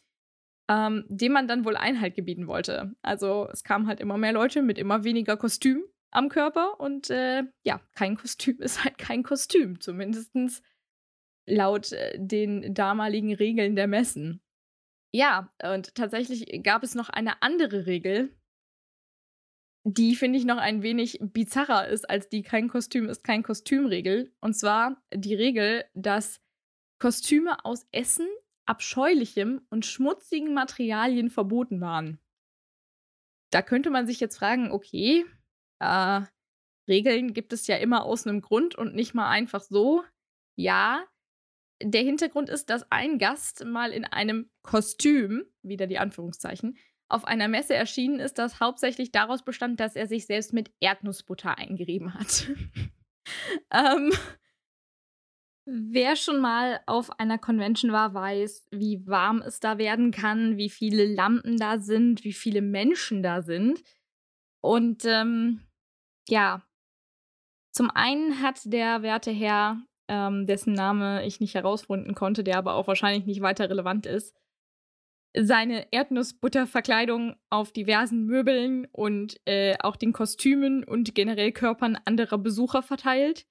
ähm, 0.69 1.05
dem 1.09 1.33
man 1.33 1.49
dann 1.49 1.65
wohl 1.65 1.77
Einhalt 1.77 2.15
gebieten 2.15 2.47
wollte. 2.47 2.95
Also 3.03 3.49
es 3.53 3.65
kamen 3.65 3.87
halt 3.87 4.01
immer 4.01 4.19
mehr 4.19 4.33
Leute 4.33 4.63
mit 4.63 4.79
immer 4.79 5.05
weniger 5.05 5.37
Kostüm 5.37 5.85
am 6.11 6.29
Körper 6.29 6.81
und 6.81 7.11
äh, 7.11 7.45
ja, 7.65 7.81
kein 7.95 8.17
Kostüm 8.17 8.59
ist 8.61 8.85
halt 8.85 8.99
kein 8.99 9.23
Kostüm, 9.23 9.81
zumindest 9.81 10.33
laut 11.47 11.93
äh, 11.93 12.19
den 12.19 12.75
damaligen 12.75 13.35
Regeln 13.35 13.77
der 13.77 13.87
Messen. 13.87 14.43
Ja, 15.11 15.53
und 15.63 15.95
tatsächlich 15.95 16.63
gab 16.63 16.83
es 16.83 16.95
noch 16.95 17.09
eine 17.09 17.41
andere 17.41 17.87
Regel, 17.87 18.39
die 19.85 20.17
finde 20.17 20.39
ich 20.39 20.45
noch 20.45 20.59
ein 20.59 20.83
wenig 20.83 21.19
bizarrer 21.21 21.89
ist 21.89 22.09
als 22.11 22.29
die 22.29 22.43
kein 22.43 22.69
Kostüm 22.69 23.09
ist 23.09 23.25
kein 23.25 23.43
Kostüm-Regel. 23.43 24.35
Und 24.41 24.55
zwar 24.55 25.03
die 25.15 25.35
Regel, 25.35 25.85
dass 25.95 26.43
Kostüme 26.99 27.65
aus 27.65 27.87
Essen, 27.91 28.29
abscheulichem 28.69 29.63
und 29.71 29.87
schmutzigen 29.87 30.53
Materialien 30.53 31.31
verboten 31.31 31.81
waren. 31.81 32.21
Da 33.51 33.63
könnte 33.63 33.91
man 33.91 34.07
sich 34.07 34.21
jetzt 34.21 34.37
fragen, 34.37 34.71
okay, 34.71 35.25
äh, 35.79 36.21
Regeln 36.87 37.33
gibt 37.33 37.53
es 37.53 37.67
ja 37.67 37.77
immer 37.77 38.05
aus 38.05 38.27
einem 38.27 38.43
Grund 38.43 38.75
und 38.75 38.95
nicht 38.95 39.15
mal 39.15 39.29
einfach 39.29 39.63
so. 39.63 40.05
Ja, 40.57 41.05
der 41.83 42.03
Hintergrund 42.03 42.51
ist, 42.51 42.69
dass 42.71 42.91
ein 42.91 43.19
Gast 43.19 43.65
mal 43.65 43.91
in 43.93 44.05
einem 44.05 44.51
Kostüm, 44.63 45.45
wieder 45.63 45.87
die 45.87 45.99
Anführungszeichen, 45.99 46.77
auf 47.09 47.25
einer 47.25 47.49
Messe 47.49 47.75
erschienen 47.75 48.21
ist, 48.21 48.37
das 48.37 48.61
hauptsächlich 48.61 49.13
daraus 49.13 49.45
bestand, 49.45 49.81
dass 49.81 49.97
er 49.97 50.07
sich 50.07 50.27
selbst 50.27 50.53
mit 50.53 50.71
Erdnussbutter 50.81 51.57
eingerieben 51.57 52.13
hat. 52.13 52.49
ähm, 53.73 54.13
wer 55.69 56.17
schon 56.17 56.41
mal 56.41 56.81
auf 56.87 57.21
einer 57.21 57.39
Convention 57.39 57.93
war, 57.93 58.15
weiß, 58.15 58.69
wie 58.71 59.07
warm 59.07 59.43
es 59.43 59.61
da 59.61 59.79
werden 59.79 60.11
kann, 60.11 60.57
wie 60.57 60.71
viele 60.71 61.05
Lampen 61.05 61.59
da 61.59 61.79
sind, 61.79 62.25
wie 62.25 62.33
viele 62.33 62.63
Menschen 62.63 63.23
da 63.23 63.43
sind. 63.43 63.83
Und 64.61 65.05
ähm, 65.05 65.61
ja, 66.29 66.63
zum 67.73 67.91
einen 67.91 68.43
hat 68.43 68.61
der 68.65 69.03
werte 69.03 69.31
Herr, 69.31 69.83
ähm, 70.09 70.47
dessen 70.47 70.73
Name 70.73 71.25
ich 71.27 71.41
nicht 71.41 71.55
herausfinden 71.55 72.15
konnte, 72.15 72.43
der 72.43 72.59
aber 72.59 72.75
auch 72.75 72.89
wahrscheinlich 72.89 73.27
nicht 73.27 73.43
weiter 73.43 73.69
relevant 73.69 74.07
ist, 74.07 74.35
seine 75.37 75.93
Erdnussbutterverkleidung 75.93 77.37
auf 77.51 77.73
diversen 77.73 78.25
Möbeln 78.25 78.87
und 78.91 79.39
äh, 79.45 79.77
auch 79.81 79.97
den 79.97 80.13
Kostümen 80.13 80.83
und 80.83 81.15
generell 81.15 81.53
Körpern 81.53 81.99
anderer 82.05 82.39
Besucher 82.39 82.83
verteilt. 82.83 83.47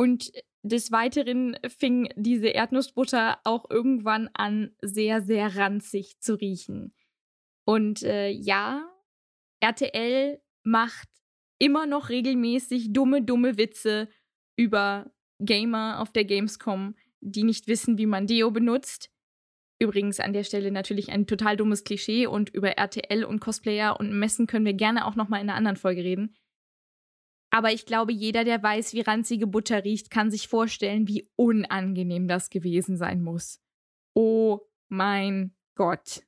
Und 0.00 0.32
des 0.62 0.92
Weiteren 0.92 1.58
fing 1.68 2.08
diese 2.16 2.48
Erdnussbutter 2.48 3.38
auch 3.44 3.68
irgendwann 3.68 4.30
an, 4.32 4.74
sehr, 4.80 5.20
sehr 5.20 5.56
ranzig 5.56 6.18
zu 6.20 6.36
riechen. 6.40 6.94
Und 7.66 8.02
äh, 8.02 8.30
ja, 8.30 8.90
RTL 9.60 10.40
macht 10.62 11.10
immer 11.58 11.84
noch 11.84 12.08
regelmäßig 12.08 12.94
dumme, 12.94 13.20
dumme 13.20 13.58
Witze 13.58 14.08
über 14.56 15.12
Gamer 15.38 16.00
auf 16.00 16.12
der 16.12 16.24
Gamescom, 16.24 16.94
die 17.20 17.42
nicht 17.42 17.68
wissen, 17.68 17.98
wie 17.98 18.06
man 18.06 18.26
Deo 18.26 18.50
benutzt. 18.50 19.10
Übrigens 19.78 20.18
an 20.18 20.32
der 20.32 20.44
Stelle 20.44 20.70
natürlich 20.70 21.10
ein 21.10 21.26
total 21.26 21.58
dummes 21.58 21.84
Klischee 21.84 22.26
und 22.26 22.48
über 22.48 22.70
RTL 22.78 23.22
und 23.22 23.40
Cosplayer 23.40 24.00
und 24.00 24.18
Messen 24.18 24.46
können 24.46 24.64
wir 24.64 24.72
gerne 24.72 25.04
auch 25.04 25.14
noch 25.14 25.28
mal 25.28 25.42
in 25.42 25.50
einer 25.50 25.58
anderen 25.58 25.76
Folge 25.76 26.02
reden. 26.02 26.34
Aber 27.50 27.72
ich 27.72 27.84
glaube, 27.84 28.12
jeder, 28.12 28.44
der 28.44 28.62
weiß, 28.62 28.94
wie 28.94 29.00
ranzige 29.00 29.46
Butter 29.46 29.84
riecht, 29.84 30.10
kann 30.10 30.30
sich 30.30 30.48
vorstellen, 30.48 31.08
wie 31.08 31.28
unangenehm 31.36 32.28
das 32.28 32.48
gewesen 32.48 32.96
sein 32.96 33.22
muss. 33.22 33.60
Oh 34.14 34.60
mein 34.88 35.54
Gott 35.74 36.22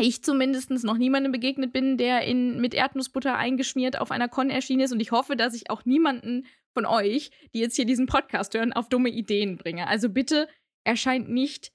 ich 0.00 0.22
zumindest 0.22 0.70
noch 0.70 0.96
niemandem 0.96 1.32
begegnet 1.32 1.72
bin, 1.72 1.96
der 1.96 2.22
in, 2.22 2.60
mit 2.60 2.72
Erdnussbutter 2.72 3.36
eingeschmiert 3.36 4.00
auf 4.00 4.10
einer 4.10 4.28
Con 4.28 4.50
erschienen 4.50 4.80
ist. 4.80 4.92
Und 4.92 5.00
ich 5.00 5.10
hoffe, 5.10 5.36
dass 5.36 5.54
ich 5.54 5.70
auch 5.70 5.84
niemanden 5.84 6.46
von 6.72 6.86
euch, 6.86 7.30
die 7.52 7.58
jetzt 7.58 7.76
hier 7.76 7.84
diesen 7.84 8.06
Podcast 8.06 8.54
hören, 8.54 8.72
auf 8.72 8.88
dumme 8.88 9.08
Ideen 9.08 9.56
bringe. 9.56 9.88
Also 9.88 10.08
bitte 10.08 10.48
erscheint 10.84 11.28
nicht 11.28 11.72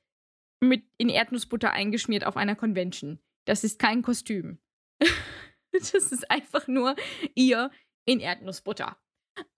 mit 0.61 0.85
in 0.97 1.09
Erdnussbutter 1.09 1.71
eingeschmiert 1.71 2.25
auf 2.25 2.37
einer 2.37 2.55
Convention. 2.55 3.19
Das 3.45 3.65
ist 3.65 3.77
kein 3.77 4.01
Kostüm. 4.01 4.59
das 5.73 5.93
ist 5.93 6.31
einfach 6.31 6.67
nur 6.67 6.95
ihr 7.35 7.71
in 8.05 8.19
Erdnussbutter. 8.19 8.97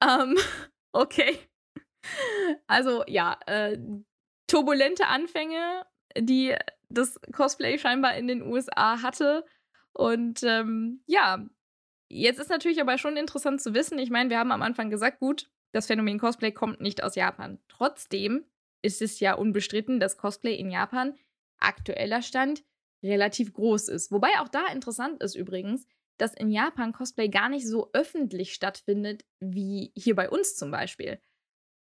Ähm, 0.01 0.37
okay. 0.91 1.39
Also 2.67 3.03
ja, 3.07 3.37
äh, 3.47 3.77
turbulente 4.47 5.07
Anfänge, 5.07 5.85
die 6.17 6.55
das 6.89 7.19
Cosplay 7.33 7.77
scheinbar 7.77 8.15
in 8.15 8.27
den 8.27 8.43
USA 8.43 9.01
hatte. 9.01 9.45
Und 9.93 10.43
ähm, 10.43 11.01
ja, 11.07 11.45
jetzt 12.09 12.39
ist 12.39 12.49
natürlich 12.49 12.81
aber 12.81 12.97
schon 12.97 13.17
interessant 13.17 13.61
zu 13.61 13.73
wissen. 13.73 13.97
Ich 13.97 14.09
meine, 14.09 14.29
wir 14.29 14.39
haben 14.39 14.51
am 14.51 14.61
Anfang 14.61 14.89
gesagt, 14.89 15.19
gut, 15.19 15.49
das 15.71 15.87
Phänomen 15.87 16.19
Cosplay 16.19 16.51
kommt 16.51 16.79
nicht 16.81 17.03
aus 17.03 17.15
Japan. 17.15 17.59
Trotzdem 17.67 18.45
ist 18.81 19.01
es 19.01 19.19
ja 19.19 19.33
unbestritten, 19.33 19.99
dass 19.99 20.17
Cosplay 20.17 20.55
in 20.55 20.69
Japan 20.69 21.15
aktueller 21.59 22.21
Stand 22.21 22.63
relativ 23.03 23.53
groß 23.53 23.89
ist. 23.89 24.11
Wobei 24.11 24.39
auch 24.39 24.49
da 24.49 24.67
interessant 24.67 25.21
ist 25.23 25.35
übrigens, 25.35 25.87
dass 26.17 26.33
in 26.33 26.49
Japan 26.51 26.93
Cosplay 26.93 27.29
gar 27.29 27.49
nicht 27.49 27.67
so 27.67 27.89
öffentlich 27.93 28.53
stattfindet 28.53 29.25
wie 29.39 29.91
hier 29.95 30.15
bei 30.15 30.29
uns 30.29 30.55
zum 30.55 30.71
Beispiel. 30.71 31.19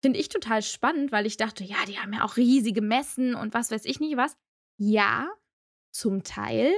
Finde 0.03 0.19
ich 0.19 0.29
total 0.29 0.63
spannend, 0.63 1.13
weil 1.13 1.27
ich 1.27 1.37
dachte, 1.37 1.65
ja, 1.65 1.77
die 1.87 1.99
haben 1.99 2.13
ja 2.13 2.25
auch 2.25 2.37
riesige 2.37 2.83
Messen 2.83 3.35
und 3.35 3.55
was 3.55 3.71
weiß 3.71 3.85
ich 3.85 4.01
nicht 4.01 4.17
was. 4.17 4.37
Ja, 4.79 5.29
zum 5.93 6.23
Teil. 6.23 6.73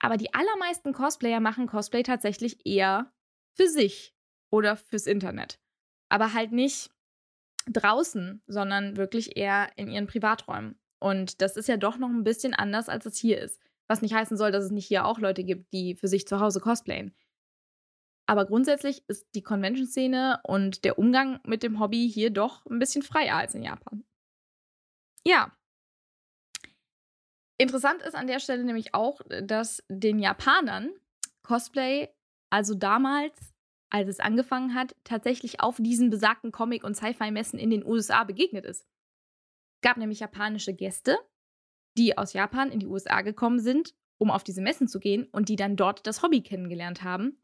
Aber 0.00 0.16
die 0.16 0.34
allermeisten 0.34 0.92
Cosplayer 0.92 1.40
machen 1.40 1.66
Cosplay 1.66 2.02
tatsächlich 2.02 2.66
eher 2.66 3.12
für 3.56 3.68
sich 3.68 4.14
oder 4.50 4.76
fürs 4.76 5.06
Internet. 5.06 5.60
Aber 6.08 6.32
halt 6.32 6.52
nicht 6.52 6.90
draußen, 7.66 8.42
sondern 8.46 8.96
wirklich 8.96 9.36
eher 9.36 9.70
in 9.76 9.88
ihren 9.88 10.08
Privaträumen. 10.08 10.78
Und 10.98 11.40
das 11.40 11.56
ist 11.56 11.68
ja 11.68 11.76
doch 11.76 11.96
noch 11.96 12.08
ein 12.08 12.24
bisschen 12.24 12.54
anders, 12.54 12.88
als 12.88 13.06
es 13.06 13.16
hier 13.16 13.40
ist. 13.40 13.60
Was 13.92 14.00
nicht 14.00 14.14
heißen 14.14 14.38
soll, 14.38 14.52
dass 14.52 14.64
es 14.64 14.70
nicht 14.70 14.86
hier 14.86 15.04
auch 15.04 15.18
Leute 15.18 15.44
gibt, 15.44 15.70
die 15.74 15.96
für 15.96 16.08
sich 16.08 16.26
zu 16.26 16.40
Hause 16.40 16.60
cosplayen. 16.60 17.14
Aber 18.24 18.46
grundsätzlich 18.46 19.06
ist 19.06 19.26
die 19.34 19.42
Convention-Szene 19.42 20.40
und 20.44 20.86
der 20.86 20.98
Umgang 20.98 21.40
mit 21.44 21.62
dem 21.62 21.78
Hobby 21.78 22.10
hier 22.10 22.30
doch 22.30 22.64
ein 22.64 22.78
bisschen 22.78 23.02
freier 23.02 23.36
als 23.36 23.54
in 23.54 23.62
Japan. 23.62 24.02
Ja, 25.26 25.52
Interessant 27.58 28.00
ist 28.00 28.14
an 28.14 28.26
der 28.26 28.40
Stelle 28.40 28.64
nämlich 28.64 28.94
auch, 28.94 29.20
dass 29.42 29.84
den 29.90 30.20
Japanern 30.20 30.90
Cosplay, 31.42 32.08
also 32.50 32.74
damals, 32.74 33.52
als 33.90 34.08
es 34.08 34.20
angefangen 34.20 34.74
hat, 34.74 34.96
tatsächlich 35.04 35.60
auf 35.60 35.76
diesen 35.78 36.08
besagten 36.08 36.50
Comic- 36.50 36.82
und 36.82 36.96
Sci-Fi-Messen 36.96 37.58
in 37.58 37.68
den 37.68 37.84
USA 37.84 38.24
begegnet 38.24 38.64
ist. 38.64 38.86
Es 39.76 39.82
gab 39.82 39.98
nämlich 39.98 40.20
japanische 40.20 40.72
Gäste, 40.72 41.18
die 41.98 42.16
aus 42.16 42.32
Japan 42.32 42.70
in 42.70 42.80
die 42.80 42.86
USA 42.86 43.22
gekommen 43.22 43.60
sind, 43.60 43.94
um 44.18 44.30
auf 44.30 44.44
diese 44.44 44.62
Messen 44.62 44.88
zu 44.88 45.00
gehen 45.00 45.26
und 45.32 45.48
die 45.48 45.56
dann 45.56 45.76
dort 45.76 46.06
das 46.06 46.22
Hobby 46.22 46.42
kennengelernt 46.42 47.02
haben, 47.02 47.38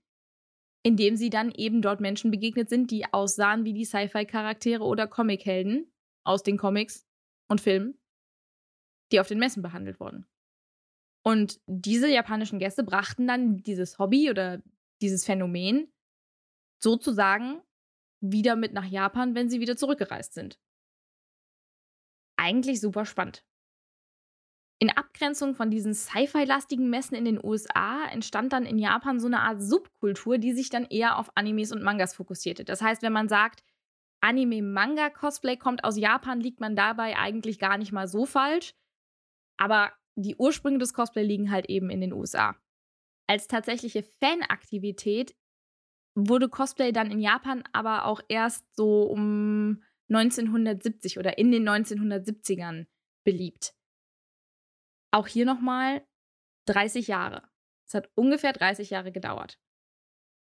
indem 0.82 1.16
sie 1.16 1.30
dann 1.30 1.50
eben 1.50 1.82
dort 1.82 2.00
Menschen 2.00 2.30
begegnet 2.30 2.68
sind, 2.68 2.90
die 2.90 3.12
aussahen 3.12 3.64
wie 3.64 3.72
die 3.72 3.84
Sci-Fi-Charaktere 3.84 4.82
oder 4.82 5.06
Comic-Helden 5.06 5.90
aus 6.24 6.42
den 6.42 6.56
Comics 6.56 7.06
und 7.48 7.60
Filmen 7.60 7.98
die 9.12 9.20
auf 9.20 9.28
den 9.28 9.38
Messen 9.38 9.62
behandelt 9.62 10.00
wurden. 10.00 10.26
Und 11.22 11.60
diese 11.66 12.08
japanischen 12.08 12.58
Gäste 12.58 12.84
brachten 12.84 13.26
dann 13.26 13.58
dieses 13.58 13.98
Hobby 13.98 14.30
oder 14.30 14.62
dieses 15.00 15.24
Phänomen 15.24 15.92
sozusagen 16.78 17.60
wieder 18.20 18.56
mit 18.56 18.72
nach 18.72 18.84
Japan, 18.84 19.34
wenn 19.34 19.48
sie 19.48 19.60
wieder 19.60 19.76
zurückgereist 19.76 20.34
sind. 20.34 20.58
Eigentlich 22.36 22.80
super 22.80 23.04
spannend. 23.04 23.44
In 24.80 24.90
Abgrenzung 24.90 25.54
von 25.54 25.70
diesen 25.70 25.92
Sci-Fi-lastigen 25.92 26.88
Messen 26.88 27.16
in 27.16 27.24
den 27.24 27.44
USA 27.44 28.04
entstand 28.06 28.52
dann 28.52 28.64
in 28.64 28.78
Japan 28.78 29.18
so 29.18 29.26
eine 29.26 29.40
Art 29.40 29.60
Subkultur, 29.60 30.38
die 30.38 30.52
sich 30.52 30.70
dann 30.70 30.84
eher 30.84 31.18
auf 31.18 31.32
Animes 31.34 31.72
und 31.72 31.82
Mangas 31.82 32.14
fokussierte. 32.14 32.64
Das 32.64 32.80
heißt, 32.80 33.02
wenn 33.02 33.12
man 33.12 33.28
sagt, 33.28 33.64
Anime-Manga-Cosplay 34.20 35.56
kommt 35.56 35.82
aus 35.82 35.96
Japan, 35.96 36.40
liegt 36.40 36.60
man 36.60 36.76
dabei 36.76 37.16
eigentlich 37.16 37.58
gar 37.58 37.76
nicht 37.76 37.92
mal 37.92 38.06
so 38.06 38.24
falsch. 38.24 38.74
Aber 39.56 39.92
die 40.14 40.36
Ursprünge 40.36 40.78
des 40.78 40.94
Cosplay 40.94 41.24
liegen 41.24 41.50
halt 41.50 41.66
eben 41.68 41.90
in 41.90 42.00
den 42.00 42.12
USA. 42.12 42.56
Als 43.26 43.48
tatsächliche 43.48 44.04
Fanaktivität 44.20 45.36
wurde 46.14 46.48
Cosplay 46.48 46.92
dann 46.92 47.10
in 47.10 47.20
Japan 47.20 47.64
aber 47.72 48.04
auch 48.04 48.20
erst 48.28 48.64
so 48.74 49.02
um 49.02 49.82
1970 50.08 51.18
oder 51.18 51.38
in 51.38 51.50
den 51.50 51.68
1970ern 51.68 52.86
beliebt. 53.24 53.74
Auch 55.10 55.26
hier 55.26 55.44
nochmal, 55.44 56.06
30 56.66 57.08
Jahre. 57.08 57.48
Es 57.86 57.94
hat 57.94 58.10
ungefähr 58.14 58.52
30 58.52 58.90
Jahre 58.90 59.12
gedauert. 59.12 59.58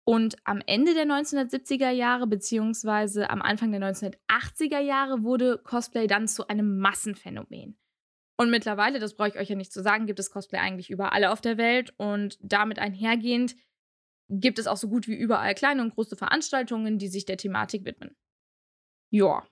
Und 0.07 0.37
am 0.45 0.63
Ende 0.65 0.95
der 0.95 1.05
1970er 1.05 1.91
Jahre 1.91 2.27
beziehungsweise 2.27 3.29
am 3.29 3.43
Anfang 3.43 3.73
der 3.73 3.83
1980er 3.83 4.79
Jahre 4.81 5.23
wurde 5.23 5.59
Cosplay 5.59 6.07
dann 6.07 6.27
zu 6.27 6.49
einem 6.49 6.79
Massenphänomen. 6.79 7.79
Und 8.41 8.51
mittlerweile, 8.51 9.01
das 9.01 9.17
brauche 9.17 9.29
ich 9.29 9.39
euch 9.39 9.51
ja 9.51 9.57
nicht 9.57 9.73
zu 9.73 9.83
sagen, 9.83 10.07
gibt 10.07 10.19
es 10.19 10.31
Cosplay 10.31 10.61
eigentlich 10.61 10.89
überall 10.89 11.25
auf 11.27 11.43
der 11.43 11.59
Welt 11.59 11.93
und 11.99 12.39
damit 12.41 12.79
einhergehend 12.79 13.55
gibt 14.31 14.59
es 14.59 14.67
auch 14.67 14.77
so 14.77 14.89
gut 14.89 15.09
wie 15.09 15.17
überall 15.17 15.55
kleine 15.55 15.83
und 15.83 15.95
große 15.95 16.17
Veranstaltungen, 16.17 16.99
die 16.99 17.09
sich 17.09 17.25
der 17.25 17.37
Thematik 17.37 17.85
widmen. 17.85 18.17
Ja. 19.11 19.47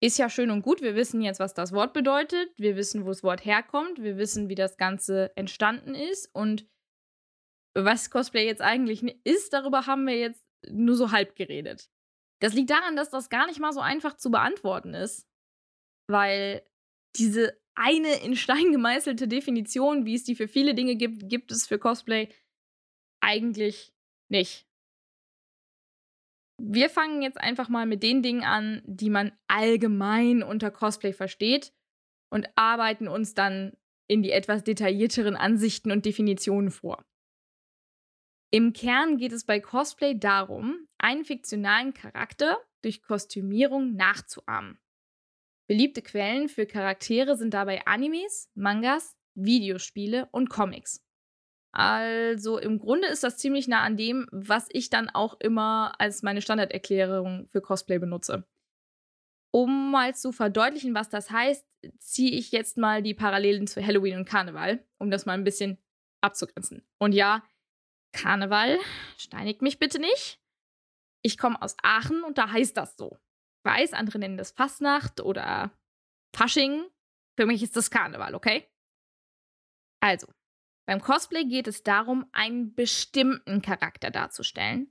Ist 0.00 0.18
ja 0.18 0.30
schön 0.30 0.50
und 0.50 0.62
gut. 0.62 0.80
Wir 0.80 0.94
wissen 0.94 1.20
jetzt, 1.22 1.40
was 1.40 1.54
das 1.54 1.72
Wort 1.72 1.92
bedeutet. 1.92 2.50
Wir 2.56 2.76
wissen, 2.76 3.04
wo 3.04 3.08
das 3.08 3.24
Wort 3.24 3.44
herkommt. 3.44 4.00
Wir 4.00 4.16
wissen, 4.16 4.48
wie 4.48 4.54
das 4.54 4.76
Ganze 4.76 5.36
entstanden 5.36 5.94
ist. 5.94 6.32
Und 6.32 6.68
was 7.74 8.10
Cosplay 8.10 8.46
jetzt 8.46 8.62
eigentlich 8.62 9.02
ist, 9.24 9.52
darüber 9.52 9.86
haben 9.86 10.06
wir 10.06 10.16
jetzt 10.16 10.44
nur 10.68 10.94
so 10.94 11.10
halb 11.10 11.34
geredet. 11.34 11.90
Das 12.40 12.54
liegt 12.54 12.70
daran, 12.70 12.94
dass 12.94 13.10
das 13.10 13.28
gar 13.28 13.46
nicht 13.48 13.58
mal 13.58 13.72
so 13.72 13.80
einfach 13.80 14.16
zu 14.16 14.30
beantworten 14.30 14.94
ist. 14.94 15.26
Weil 16.08 16.62
diese 17.16 17.60
eine 17.74 18.22
in 18.22 18.36
Stein 18.36 18.70
gemeißelte 18.72 19.26
Definition, 19.26 20.04
wie 20.04 20.14
es 20.14 20.22
die 20.22 20.36
für 20.36 20.46
viele 20.46 20.74
Dinge 20.74 20.94
gibt, 20.94 21.28
gibt 21.28 21.50
es 21.50 21.66
für 21.66 21.78
Cosplay 21.78 22.28
eigentlich 23.20 23.92
nicht. 24.30 24.67
Wir 26.60 26.90
fangen 26.90 27.22
jetzt 27.22 27.38
einfach 27.38 27.68
mal 27.68 27.86
mit 27.86 28.02
den 28.02 28.22
Dingen 28.22 28.42
an, 28.42 28.82
die 28.84 29.10
man 29.10 29.32
allgemein 29.46 30.42
unter 30.42 30.70
Cosplay 30.70 31.12
versteht 31.12 31.72
und 32.30 32.48
arbeiten 32.56 33.08
uns 33.08 33.34
dann 33.34 33.76
in 34.08 34.22
die 34.22 34.32
etwas 34.32 34.64
detaillierteren 34.64 35.36
Ansichten 35.36 35.92
und 35.92 36.04
Definitionen 36.04 36.70
vor. 36.70 37.04
Im 38.50 38.72
Kern 38.72 39.18
geht 39.18 39.32
es 39.32 39.44
bei 39.44 39.60
Cosplay 39.60 40.18
darum, 40.18 40.88
einen 40.96 41.24
fiktionalen 41.24 41.92
Charakter 41.92 42.58
durch 42.82 43.02
Kostümierung 43.02 43.94
nachzuahmen. 43.94 44.78
Beliebte 45.68 46.00
Quellen 46.00 46.48
für 46.48 46.64
Charaktere 46.64 47.36
sind 47.36 47.52
dabei 47.52 47.86
Animes, 47.86 48.50
Mangas, 48.54 49.16
Videospiele 49.34 50.28
und 50.32 50.48
Comics. 50.48 51.04
Also 51.78 52.58
im 52.58 52.80
Grunde 52.80 53.06
ist 53.06 53.22
das 53.22 53.36
ziemlich 53.36 53.68
nah 53.68 53.82
an 53.82 53.96
dem, 53.96 54.26
was 54.32 54.66
ich 54.72 54.90
dann 54.90 55.08
auch 55.08 55.38
immer 55.38 55.92
als 56.00 56.24
meine 56.24 56.42
Standarderklärung 56.42 57.46
für 57.46 57.60
Cosplay 57.60 58.00
benutze. 58.00 58.44
Um 59.54 59.92
mal 59.92 60.12
zu 60.16 60.32
verdeutlichen, 60.32 60.96
was 60.96 61.08
das 61.08 61.30
heißt, 61.30 61.64
ziehe 62.00 62.32
ich 62.32 62.50
jetzt 62.50 62.78
mal 62.78 63.00
die 63.00 63.14
Parallelen 63.14 63.68
zu 63.68 63.80
Halloween 63.80 64.16
und 64.16 64.24
Karneval, 64.24 64.84
um 64.98 65.12
das 65.12 65.24
mal 65.24 65.34
ein 65.34 65.44
bisschen 65.44 65.78
abzugrenzen. 66.20 66.84
Und 66.98 67.12
ja, 67.12 67.44
Karneval, 68.12 68.80
steinigt 69.16 69.62
mich 69.62 69.78
bitte 69.78 70.00
nicht. 70.00 70.42
Ich 71.22 71.38
komme 71.38 71.62
aus 71.62 71.76
Aachen 71.84 72.24
und 72.24 72.38
da 72.38 72.50
heißt 72.50 72.76
das 72.76 72.96
so. 72.96 73.16
Ich 73.60 73.70
weiß, 73.70 73.92
andere 73.92 74.18
nennen 74.18 74.36
das 74.36 74.50
Fastnacht 74.50 75.20
oder 75.20 75.70
Fasching. 76.34 76.84
Für 77.38 77.46
mich 77.46 77.62
ist 77.62 77.76
das 77.76 77.88
Karneval, 77.88 78.34
okay? 78.34 78.68
Also, 80.00 80.26
beim 80.88 81.02
Cosplay 81.02 81.44
geht 81.44 81.68
es 81.68 81.82
darum, 81.82 82.24
einen 82.32 82.74
bestimmten 82.74 83.60
Charakter 83.60 84.10
darzustellen, 84.10 84.90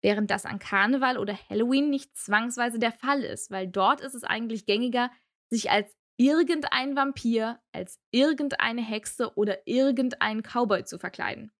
während 0.00 0.30
das 0.30 0.46
an 0.46 0.58
Karneval 0.58 1.18
oder 1.18 1.38
Halloween 1.50 1.90
nicht 1.90 2.16
zwangsweise 2.16 2.78
der 2.78 2.92
Fall 2.92 3.22
ist, 3.22 3.50
weil 3.50 3.68
dort 3.68 4.00
ist 4.00 4.14
es 4.14 4.24
eigentlich 4.24 4.64
gängiger, 4.64 5.10
sich 5.50 5.70
als 5.70 5.94
irgendein 6.16 6.96
Vampir, 6.96 7.60
als 7.72 8.00
irgendeine 8.10 8.80
Hexe 8.80 9.36
oder 9.36 9.66
irgendeinen 9.66 10.42
Cowboy 10.42 10.84
zu 10.84 10.98
verkleiden. 10.98 11.52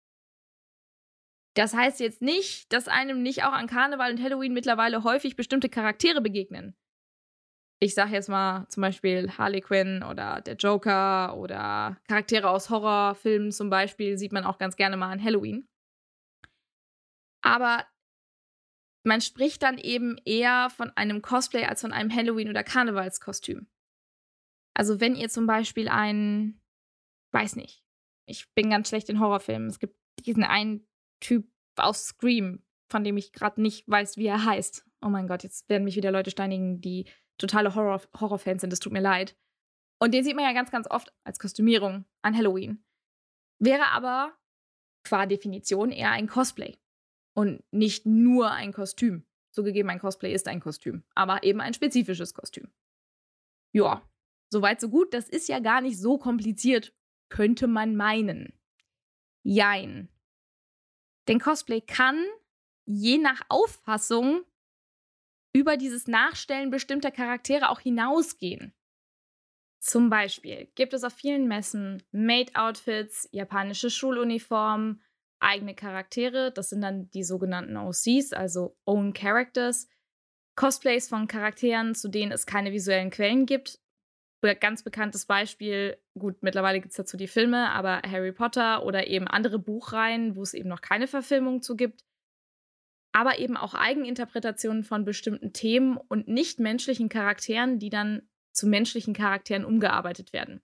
Das 1.54 1.74
heißt 1.74 2.00
jetzt 2.00 2.22
nicht, 2.22 2.72
dass 2.72 2.88
einem 2.88 3.22
nicht 3.22 3.44
auch 3.44 3.52
an 3.52 3.66
Karneval 3.66 4.12
und 4.12 4.22
Halloween 4.22 4.54
mittlerweile 4.54 5.04
häufig 5.04 5.36
bestimmte 5.36 5.68
Charaktere 5.68 6.22
begegnen 6.22 6.74
ich 7.80 7.94
sag 7.94 8.10
jetzt 8.10 8.28
mal 8.28 8.66
zum 8.68 8.80
Beispiel 8.80 9.30
Harley 9.36 9.60
Quinn 9.60 10.02
oder 10.02 10.40
der 10.40 10.56
Joker 10.56 11.36
oder 11.36 11.96
Charaktere 12.08 12.50
aus 12.50 12.70
Horrorfilmen 12.70 13.52
zum 13.52 13.70
Beispiel, 13.70 14.18
sieht 14.18 14.32
man 14.32 14.44
auch 14.44 14.58
ganz 14.58 14.76
gerne 14.76 14.96
mal 14.96 15.10
an 15.10 15.22
Halloween. 15.22 15.68
Aber 17.42 17.86
man 19.04 19.20
spricht 19.20 19.62
dann 19.62 19.78
eben 19.78 20.18
eher 20.24 20.70
von 20.70 20.90
einem 20.96 21.22
Cosplay 21.22 21.64
als 21.64 21.80
von 21.80 21.92
einem 21.92 22.14
Halloween- 22.14 22.50
oder 22.50 22.64
Karnevalskostüm. 22.64 23.68
Also 24.74 25.00
wenn 25.00 25.14
ihr 25.14 25.28
zum 25.28 25.46
Beispiel 25.46 25.88
einen, 25.88 26.60
weiß 27.32 27.56
nicht, 27.56 27.84
ich 28.26 28.52
bin 28.54 28.70
ganz 28.70 28.88
schlecht 28.88 29.08
in 29.08 29.20
Horrorfilmen. 29.20 29.68
Es 29.68 29.78
gibt 29.78 29.96
diesen 30.26 30.44
einen 30.44 30.86
Typ 31.20 31.48
aus 31.76 32.06
Scream, 32.08 32.62
von 32.90 33.04
dem 33.04 33.16
ich 33.16 33.32
gerade 33.32 33.62
nicht 33.62 33.88
weiß, 33.88 34.16
wie 34.16 34.26
er 34.26 34.44
heißt. 34.44 34.84
Oh 35.00 35.08
mein 35.08 35.28
Gott, 35.28 35.44
jetzt 35.44 35.68
werden 35.68 35.84
mich 35.84 35.96
wieder 35.96 36.10
Leute 36.10 36.30
steinigen, 36.30 36.80
die 36.80 37.08
totale 37.38 37.74
Horror 37.74 38.02
Horrorfans 38.18 38.60
sind, 38.60 38.72
es 38.72 38.80
tut 38.80 38.92
mir 38.92 39.00
leid. 39.00 39.36
Und 40.00 40.14
den 40.14 40.24
sieht 40.24 40.36
man 40.36 40.44
ja 40.44 40.52
ganz, 40.52 40.70
ganz 40.70 40.88
oft 40.90 41.12
als 41.24 41.38
Kostümierung 41.38 42.04
an 42.22 42.36
Halloween. 42.36 42.84
Wäre 43.58 43.86
aber 43.88 44.36
qua 45.04 45.26
Definition 45.26 45.90
eher 45.90 46.10
ein 46.10 46.28
Cosplay 46.28 46.78
und 47.34 47.62
nicht 47.72 48.06
nur 48.06 48.50
ein 48.52 48.72
Kostüm. 48.72 49.24
Zugegeben, 49.50 49.90
ein 49.90 49.98
Cosplay 49.98 50.32
ist 50.32 50.46
ein 50.46 50.60
Kostüm, 50.60 51.02
aber 51.14 51.42
eben 51.42 51.60
ein 51.60 51.74
spezifisches 51.74 52.34
Kostüm. 52.34 52.70
Ja, 53.72 54.02
soweit 54.50 54.80
so 54.80 54.88
gut. 54.88 55.14
Das 55.14 55.28
ist 55.28 55.48
ja 55.48 55.58
gar 55.58 55.80
nicht 55.80 55.98
so 55.98 56.18
kompliziert, 56.18 56.94
könnte 57.28 57.66
man 57.66 57.96
meinen. 57.96 58.52
Jein. 59.42 60.08
Denn 61.26 61.40
Cosplay 61.40 61.80
kann 61.80 62.24
je 62.84 63.18
nach 63.18 63.42
Auffassung 63.48 64.44
über 65.52 65.76
dieses 65.76 66.06
Nachstellen 66.06 66.70
bestimmter 66.70 67.10
Charaktere 67.10 67.70
auch 67.70 67.80
hinausgehen. 67.80 68.74
Zum 69.80 70.10
Beispiel 70.10 70.68
gibt 70.74 70.92
es 70.92 71.04
auf 71.04 71.12
vielen 71.12 71.46
Messen 71.46 72.02
Maid-Outfits, 72.10 73.28
japanische 73.32 73.90
Schuluniformen, 73.90 75.02
eigene 75.40 75.74
Charaktere, 75.74 76.50
das 76.52 76.70
sind 76.70 76.80
dann 76.80 77.10
die 77.10 77.22
sogenannten 77.22 77.76
OCs, 77.76 78.32
also 78.32 78.76
Own 78.84 79.12
Characters, 79.12 79.88
Cosplays 80.56 81.08
von 81.08 81.28
Charakteren, 81.28 81.94
zu 81.94 82.08
denen 82.08 82.32
es 82.32 82.44
keine 82.44 82.72
visuellen 82.72 83.10
Quellen 83.10 83.46
gibt. 83.46 83.80
Ganz 84.60 84.82
bekanntes 84.82 85.26
Beispiel, 85.26 85.96
gut, 86.18 86.42
mittlerweile 86.42 86.80
gibt 86.80 86.90
es 86.90 86.96
dazu 86.96 87.16
die 87.16 87.28
Filme, 87.28 87.70
aber 87.70 88.02
Harry 88.04 88.32
Potter 88.32 88.84
oder 88.84 89.06
eben 89.06 89.28
andere 89.28 89.58
Buchreihen, 89.58 90.36
wo 90.36 90.42
es 90.42 90.54
eben 90.54 90.68
noch 90.68 90.80
keine 90.80 91.06
Verfilmung 91.06 91.62
zu 91.62 91.76
gibt 91.76 92.04
aber 93.18 93.40
eben 93.40 93.56
auch 93.56 93.74
Eigeninterpretationen 93.74 94.84
von 94.84 95.04
bestimmten 95.04 95.52
Themen 95.52 95.96
und 95.96 96.28
nichtmenschlichen 96.28 97.08
Charakteren, 97.08 97.80
die 97.80 97.90
dann 97.90 98.22
zu 98.52 98.68
menschlichen 98.68 99.12
Charakteren 99.12 99.64
umgearbeitet 99.64 100.32
werden. 100.32 100.62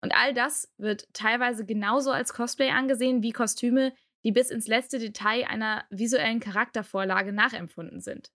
Und 0.00 0.14
all 0.14 0.32
das 0.32 0.72
wird 0.78 1.12
teilweise 1.12 1.66
genauso 1.66 2.12
als 2.12 2.32
Cosplay 2.32 2.70
angesehen 2.70 3.24
wie 3.24 3.32
Kostüme, 3.32 3.92
die 4.22 4.30
bis 4.30 4.50
ins 4.50 4.68
letzte 4.68 5.00
Detail 5.00 5.48
einer 5.48 5.86
visuellen 5.90 6.38
Charaktervorlage 6.38 7.32
nachempfunden 7.32 8.00
sind. 8.00 8.30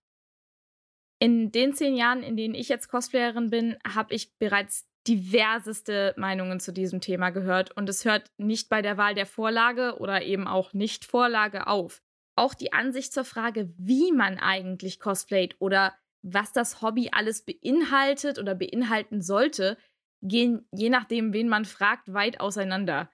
In 1.18 1.50
den 1.50 1.72
zehn 1.72 1.96
Jahren, 1.96 2.22
in 2.22 2.36
denen 2.36 2.54
ich 2.54 2.68
jetzt 2.68 2.88
Cosplayerin 2.88 3.48
bin, 3.48 3.78
habe 3.88 4.12
ich 4.12 4.36
bereits 4.36 4.86
diverseste 5.08 6.12
Meinungen 6.18 6.60
zu 6.60 6.70
diesem 6.70 7.00
Thema 7.00 7.30
gehört 7.30 7.74
und 7.78 7.88
es 7.88 8.04
hört 8.04 8.30
nicht 8.36 8.68
bei 8.68 8.82
der 8.82 8.98
Wahl 8.98 9.14
der 9.14 9.24
Vorlage 9.24 9.96
oder 10.00 10.22
eben 10.22 10.46
auch 10.46 10.74
nicht 10.74 11.06
Vorlage 11.06 11.66
auf 11.66 12.02
auch 12.36 12.54
die 12.54 12.72
Ansicht 12.72 13.12
zur 13.12 13.24
Frage, 13.24 13.72
wie 13.76 14.12
man 14.12 14.38
eigentlich 14.38 15.00
cosplayt 15.00 15.56
oder 15.60 15.94
was 16.22 16.52
das 16.52 16.80
Hobby 16.80 17.10
alles 17.12 17.44
beinhaltet 17.44 18.38
oder 18.38 18.54
beinhalten 18.54 19.20
sollte, 19.20 19.76
gehen 20.22 20.66
je 20.72 20.88
nachdem, 20.88 21.32
wen 21.32 21.48
man 21.48 21.64
fragt, 21.64 22.12
weit 22.12 22.40
auseinander. 22.40 23.10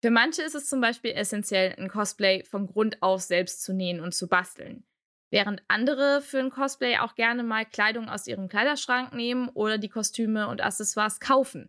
Für 0.00 0.10
manche 0.10 0.42
ist 0.42 0.54
es 0.54 0.68
zum 0.68 0.80
Beispiel 0.80 1.12
essentiell, 1.12 1.74
ein 1.76 1.88
Cosplay 1.88 2.44
von 2.44 2.66
Grund 2.66 3.02
auf 3.02 3.22
selbst 3.22 3.62
zu 3.62 3.72
nähen 3.72 4.00
und 4.00 4.14
zu 4.14 4.28
basteln. 4.28 4.86
Während 5.30 5.62
andere 5.66 6.20
für 6.22 6.38
ein 6.38 6.50
Cosplay 6.50 6.98
auch 6.98 7.16
gerne 7.16 7.42
mal 7.42 7.66
Kleidung 7.66 8.08
aus 8.08 8.28
ihrem 8.28 8.48
Kleiderschrank 8.48 9.12
nehmen 9.12 9.48
oder 9.48 9.78
die 9.78 9.88
Kostüme 9.88 10.48
und 10.48 10.62
Accessoires 10.62 11.18
kaufen. 11.18 11.68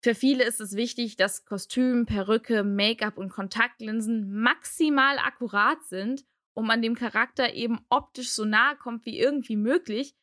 Für 0.00 0.14
viele 0.14 0.44
ist 0.44 0.60
es 0.60 0.74
wichtig, 0.74 1.16
dass 1.16 1.44
Kostüm, 1.44 2.06
Perücke, 2.06 2.62
Make-up 2.62 3.18
und 3.18 3.30
Kontaktlinsen 3.30 4.32
maximal 4.32 5.18
akkurat 5.18 5.82
sind, 5.84 6.24
um 6.54 6.66
man 6.66 6.82
dem 6.82 6.94
Charakter 6.94 7.54
eben 7.54 7.80
optisch 7.88 8.30
so 8.30 8.44
nahe 8.44 8.76
kommt 8.76 9.06
wie 9.06 9.18
irgendwie 9.18 9.56
möglich, 9.56 10.14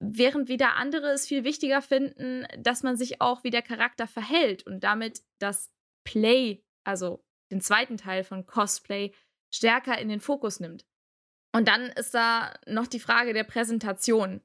während 0.00 0.48
wieder 0.48 0.74
andere 0.74 1.10
es 1.10 1.26
viel 1.26 1.44
wichtiger 1.44 1.82
finden, 1.82 2.46
dass 2.58 2.82
man 2.82 2.96
sich 2.96 3.20
auch 3.20 3.44
wie 3.44 3.50
der 3.50 3.62
Charakter 3.62 4.08
verhält 4.08 4.66
und 4.66 4.82
damit 4.82 5.22
das 5.38 5.72
Play, 6.04 6.64
also 6.84 7.24
den 7.52 7.60
zweiten 7.60 7.96
Teil 7.96 8.24
von 8.24 8.46
Cosplay, 8.46 9.14
stärker 9.54 9.98
in 9.98 10.08
den 10.08 10.20
Fokus 10.20 10.58
nimmt. 10.58 10.84
Und 11.54 11.68
dann 11.68 11.82
ist 11.90 12.14
da 12.14 12.54
noch 12.66 12.86
die 12.86 13.00
Frage 13.00 13.34
der 13.34 13.44
Präsentation. 13.44 14.40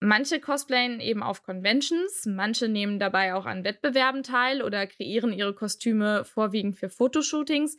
Manche 0.00 0.40
cosplayen 0.40 1.00
eben 1.00 1.24
auf 1.24 1.42
Conventions, 1.42 2.24
manche 2.26 2.68
nehmen 2.68 3.00
dabei 3.00 3.34
auch 3.34 3.46
an 3.46 3.64
Wettbewerben 3.64 4.22
teil 4.22 4.62
oder 4.62 4.86
kreieren 4.86 5.32
ihre 5.32 5.54
Kostüme 5.54 6.24
vorwiegend 6.24 6.76
für 6.76 6.88
Fotoshootings. 6.88 7.76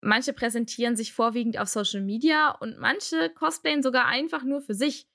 Manche 0.00 0.32
präsentieren 0.32 0.94
sich 0.94 1.12
vorwiegend 1.12 1.58
auf 1.58 1.68
Social 1.68 2.00
Media 2.00 2.50
und 2.50 2.78
manche 2.78 3.30
cosplayen 3.30 3.82
sogar 3.82 4.06
einfach 4.06 4.44
nur 4.44 4.60
für 4.60 4.74
sich. 4.74 5.08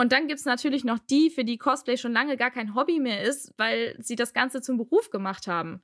Und 0.00 0.12
dann 0.12 0.28
gibt 0.28 0.38
es 0.38 0.46
natürlich 0.46 0.84
noch 0.84 1.00
die, 1.00 1.28
für 1.28 1.44
die 1.44 1.58
Cosplay 1.58 1.96
schon 1.96 2.12
lange 2.12 2.36
gar 2.36 2.52
kein 2.52 2.76
Hobby 2.76 3.00
mehr 3.00 3.22
ist, 3.22 3.52
weil 3.56 3.96
sie 3.98 4.14
das 4.14 4.32
Ganze 4.32 4.62
zum 4.62 4.76
Beruf 4.76 5.10
gemacht 5.10 5.48
haben. 5.48 5.82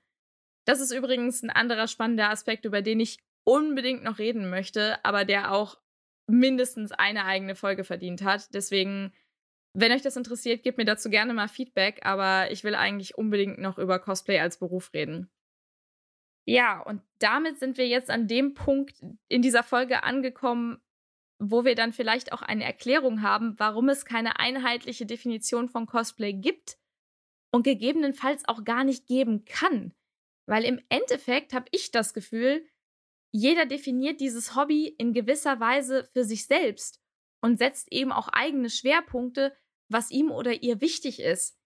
Das 0.67 0.81
ist 0.81 0.93
übrigens 0.93 1.43
ein 1.43 1.51
anderer 1.51 1.89
spannender 1.89 2.31
Aspekt, 2.31 2.65
über 2.65 2.81
den 2.81 3.01
ich 3.01 3.19
unbedingt 3.43 4.05
noch 4.05 4.21
reden 4.21 4.49
möchte, 4.49 5.05
aber 5.05 5.25
der 5.25 5.51
auch 5.51 5.81
mindestens 6.27 6.93
eine 6.93 7.25
eigene 7.25 7.57
Folge 7.57 7.83
verdient 7.83 8.23
hat. 8.23 8.55
Deswegen 8.55 9.13
wenn 9.75 9.93
euch 9.93 10.03
das 10.03 10.17
interessiert, 10.17 10.63
gebt 10.63 10.79
mir 10.79 10.85
dazu 10.85 11.11
gerne 11.11 11.35
mal 11.35 11.49
Feedback, 11.49 12.01
aber 12.07 12.51
ich 12.51 12.63
will 12.63 12.75
eigentlich 12.75 13.19
unbedingt 13.19 13.59
noch 13.59 13.79
über 13.79 13.99
Cosplay 13.99 14.39
als 14.39 14.59
Beruf 14.59 14.93
reden. 14.95 15.31
Ja, 16.47 16.81
und 16.81 17.03
damit 17.19 17.59
sind 17.59 17.77
wir 17.77 17.89
jetzt 17.89 18.11
an 18.11 18.29
dem 18.29 18.55
Punkt 18.55 19.03
in 19.29 19.43
dieser 19.43 19.63
Folge 19.63 20.03
angekommen, 20.05 20.81
wo 21.39 21.65
wir 21.65 21.75
dann 21.75 21.93
vielleicht 21.93 22.33
auch 22.33 22.43
eine 22.43 22.65
Erklärung 22.65 23.23
haben, 23.23 23.59
warum 23.59 23.89
es 23.89 24.05
keine 24.05 24.39
einheitliche 24.39 25.07
Definition 25.07 25.69
von 25.69 25.87
Cosplay 25.87 26.35
gibt 26.35 26.79
und 27.51 27.65
gegebenenfalls 27.65 28.47
auch 28.47 28.65
gar 28.65 28.85
nicht 28.85 29.07
geben 29.07 29.45
kann. 29.45 29.93
Weil 30.47 30.65
im 30.65 30.81
Endeffekt 30.89 31.53
habe 31.53 31.67
ich 31.73 31.91
das 31.91 32.15
Gefühl, 32.15 32.67
jeder 33.33 33.67
definiert 33.67 34.21
dieses 34.21 34.55
Hobby 34.55 34.87
in 34.87 35.13
gewisser 35.13 35.59
Weise 35.59 36.05
für 36.13 36.25
sich 36.25 36.47
selbst 36.47 37.01
und 37.43 37.59
setzt 37.59 37.91
eben 37.91 38.13
auch 38.13 38.29
eigene 38.29 38.71
Schwerpunkte, 38.71 39.57
was 39.95 40.11
ihm 40.11 40.31
oder 40.31 40.63
ihr 40.63 40.83
wichtig 40.83 41.21
ist. 41.21 41.57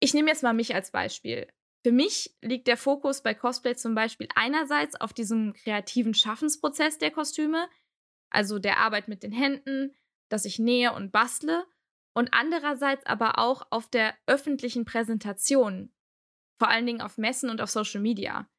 Ich 0.00 0.12
nehme 0.12 0.28
jetzt 0.28 0.42
mal 0.42 0.52
mich 0.52 0.74
als 0.74 0.90
Beispiel. 0.90 1.46
Für 1.82 1.92
mich 1.92 2.36
liegt 2.42 2.66
der 2.66 2.76
Fokus 2.76 3.22
bei 3.22 3.34
Cosplay 3.34 3.76
zum 3.76 3.94
Beispiel 3.94 4.28
einerseits 4.34 5.00
auf 5.00 5.12
diesem 5.12 5.54
kreativen 5.54 6.12
Schaffensprozess 6.12 6.98
der 6.98 7.12
Kostüme, 7.12 7.70
also 8.30 8.58
der 8.58 8.78
Arbeit 8.78 9.08
mit 9.08 9.22
den 9.22 9.32
Händen, 9.32 9.96
dass 10.28 10.44
ich 10.44 10.58
nähe 10.58 10.92
und 10.92 11.12
bastle, 11.12 11.64
und 12.14 12.34
andererseits 12.34 13.06
aber 13.06 13.38
auch 13.38 13.68
auf 13.70 13.88
der 13.88 14.16
öffentlichen 14.26 14.84
Präsentation, 14.84 15.92
vor 16.58 16.68
allen 16.68 16.84
Dingen 16.84 17.00
auf 17.00 17.16
Messen 17.16 17.48
und 17.48 17.60
auf 17.60 17.70
Social 17.70 18.00
Media. 18.00 18.50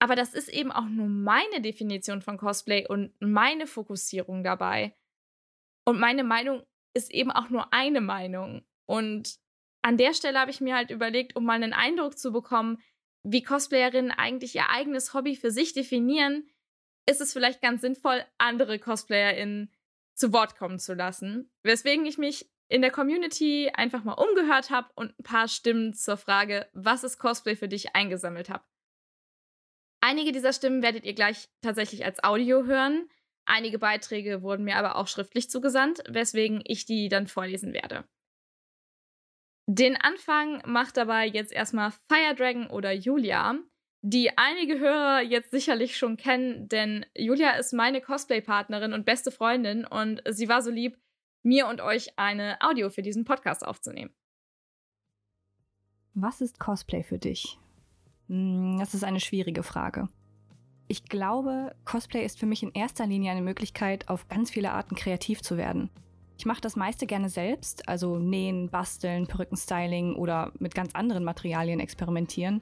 Aber 0.00 0.16
das 0.16 0.34
ist 0.34 0.48
eben 0.48 0.70
auch 0.70 0.84
nur 0.84 1.08
meine 1.08 1.62
Definition 1.62 2.20
von 2.20 2.36
Cosplay 2.36 2.86
und 2.86 3.14
meine 3.20 3.66
Fokussierung 3.66 4.44
dabei. 4.44 4.94
Und 5.86 5.98
meine 5.98 6.24
Meinung 6.24 6.62
ist 6.94 7.10
eben 7.10 7.30
auch 7.30 7.48
nur 7.48 7.72
eine 7.72 8.00
Meinung. 8.00 8.64
Und 8.86 9.38
an 9.82 9.96
der 9.96 10.14
Stelle 10.14 10.38
habe 10.38 10.50
ich 10.50 10.60
mir 10.60 10.76
halt 10.76 10.90
überlegt, 10.90 11.36
um 11.36 11.44
mal 11.44 11.54
einen 11.54 11.72
Eindruck 11.72 12.18
zu 12.18 12.32
bekommen, 12.32 12.78
wie 13.24 13.42
Cosplayerinnen 13.42 14.10
eigentlich 14.10 14.54
ihr 14.54 14.68
eigenes 14.70 15.14
Hobby 15.14 15.36
für 15.36 15.50
sich 15.50 15.72
definieren, 15.72 16.48
ist 17.08 17.20
es 17.20 17.32
vielleicht 17.32 17.60
ganz 17.60 17.80
sinnvoll, 17.80 18.24
andere 18.38 18.78
CosplayerInnen 18.78 19.72
zu 20.14 20.32
Wort 20.32 20.56
kommen 20.56 20.78
zu 20.78 20.94
lassen. 20.94 21.50
Weswegen 21.62 22.06
ich 22.06 22.18
mich 22.18 22.50
in 22.68 22.80
der 22.82 22.90
Community 22.90 23.70
einfach 23.74 24.04
mal 24.04 24.14
umgehört 24.14 24.70
habe 24.70 24.90
und 24.94 25.18
ein 25.18 25.22
paar 25.24 25.48
Stimmen 25.48 25.94
zur 25.94 26.16
Frage, 26.16 26.68
was 26.72 27.04
ist 27.04 27.18
Cosplay 27.18 27.56
für 27.56 27.68
dich, 27.68 27.94
eingesammelt 27.94 28.50
habe. 28.50 28.64
Einige 30.00 30.32
dieser 30.32 30.52
Stimmen 30.52 30.82
werdet 30.82 31.04
ihr 31.04 31.14
gleich 31.14 31.48
tatsächlich 31.60 32.04
als 32.04 32.24
Audio 32.24 32.64
hören. 32.64 33.08
Einige 33.44 33.78
Beiträge 33.78 34.42
wurden 34.42 34.64
mir 34.64 34.76
aber 34.76 34.96
auch 34.96 35.08
schriftlich 35.08 35.50
zugesandt, 35.50 36.02
weswegen 36.08 36.62
ich 36.64 36.86
die 36.86 37.08
dann 37.08 37.26
vorlesen 37.26 37.72
werde. 37.72 38.04
Den 39.66 39.96
Anfang 39.96 40.62
macht 40.66 40.96
dabei 40.96 41.26
jetzt 41.26 41.52
erstmal 41.52 41.92
Fire 42.08 42.34
Dragon 42.36 42.68
oder 42.68 42.92
Julia, 42.92 43.58
die 44.02 44.36
einige 44.36 44.78
Hörer 44.80 45.22
jetzt 45.22 45.50
sicherlich 45.52 45.96
schon 45.96 46.16
kennen, 46.16 46.68
denn 46.68 47.06
Julia 47.16 47.52
ist 47.52 47.72
meine 47.72 48.00
Cosplay-Partnerin 48.00 48.92
und 48.92 49.06
beste 49.06 49.30
Freundin 49.30 49.84
und 49.84 50.20
sie 50.28 50.48
war 50.48 50.62
so 50.62 50.70
lieb, 50.70 50.98
mir 51.44 51.68
und 51.68 51.80
euch 51.80 52.18
eine 52.18 52.60
Audio 52.60 52.90
für 52.90 53.02
diesen 53.02 53.24
Podcast 53.24 53.64
aufzunehmen. 53.64 54.12
Was 56.14 56.40
ist 56.40 56.58
Cosplay 56.58 57.02
für 57.02 57.18
dich? 57.18 57.58
Hm, 58.28 58.78
das 58.78 58.94
ist 58.94 59.04
eine 59.04 59.20
schwierige 59.20 59.62
Frage. 59.62 60.08
Ich 60.92 61.06
glaube, 61.06 61.74
Cosplay 61.86 62.22
ist 62.22 62.38
für 62.38 62.44
mich 62.44 62.62
in 62.62 62.72
erster 62.72 63.06
Linie 63.06 63.30
eine 63.30 63.40
Möglichkeit, 63.40 64.10
auf 64.10 64.28
ganz 64.28 64.50
viele 64.50 64.72
Arten 64.72 64.94
kreativ 64.94 65.40
zu 65.40 65.56
werden. 65.56 65.88
Ich 66.36 66.44
mache 66.44 66.60
das 66.60 66.76
meiste 66.76 67.06
gerne 67.06 67.30
selbst, 67.30 67.88
also 67.88 68.18
nähen, 68.18 68.68
basteln, 68.68 69.26
Perückenstyling 69.26 70.16
oder 70.16 70.52
mit 70.58 70.74
ganz 70.74 70.94
anderen 70.94 71.24
Materialien 71.24 71.80
experimentieren. 71.80 72.60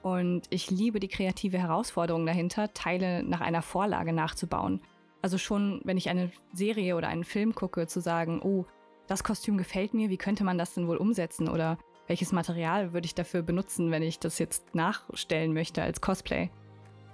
Und 0.00 0.46
ich 0.50 0.70
liebe 0.70 1.00
die 1.00 1.08
kreative 1.08 1.58
Herausforderung 1.58 2.24
dahinter, 2.24 2.72
Teile 2.72 3.24
nach 3.24 3.40
einer 3.40 3.62
Vorlage 3.62 4.12
nachzubauen. 4.12 4.80
Also 5.20 5.36
schon, 5.36 5.80
wenn 5.82 5.96
ich 5.96 6.08
eine 6.08 6.30
Serie 6.52 6.94
oder 6.94 7.08
einen 7.08 7.24
Film 7.24 7.52
gucke, 7.52 7.88
zu 7.88 7.98
sagen, 7.98 8.42
oh, 8.44 8.64
das 9.08 9.24
Kostüm 9.24 9.58
gefällt 9.58 9.92
mir, 9.92 10.08
wie 10.08 10.18
könnte 10.18 10.44
man 10.44 10.56
das 10.56 10.74
denn 10.74 10.86
wohl 10.86 10.98
umsetzen? 10.98 11.48
Oder 11.48 11.78
welches 12.06 12.30
Material 12.30 12.92
würde 12.92 13.06
ich 13.06 13.16
dafür 13.16 13.42
benutzen, 13.42 13.90
wenn 13.90 14.04
ich 14.04 14.20
das 14.20 14.38
jetzt 14.38 14.72
nachstellen 14.72 15.52
möchte 15.52 15.82
als 15.82 16.00
Cosplay? 16.00 16.48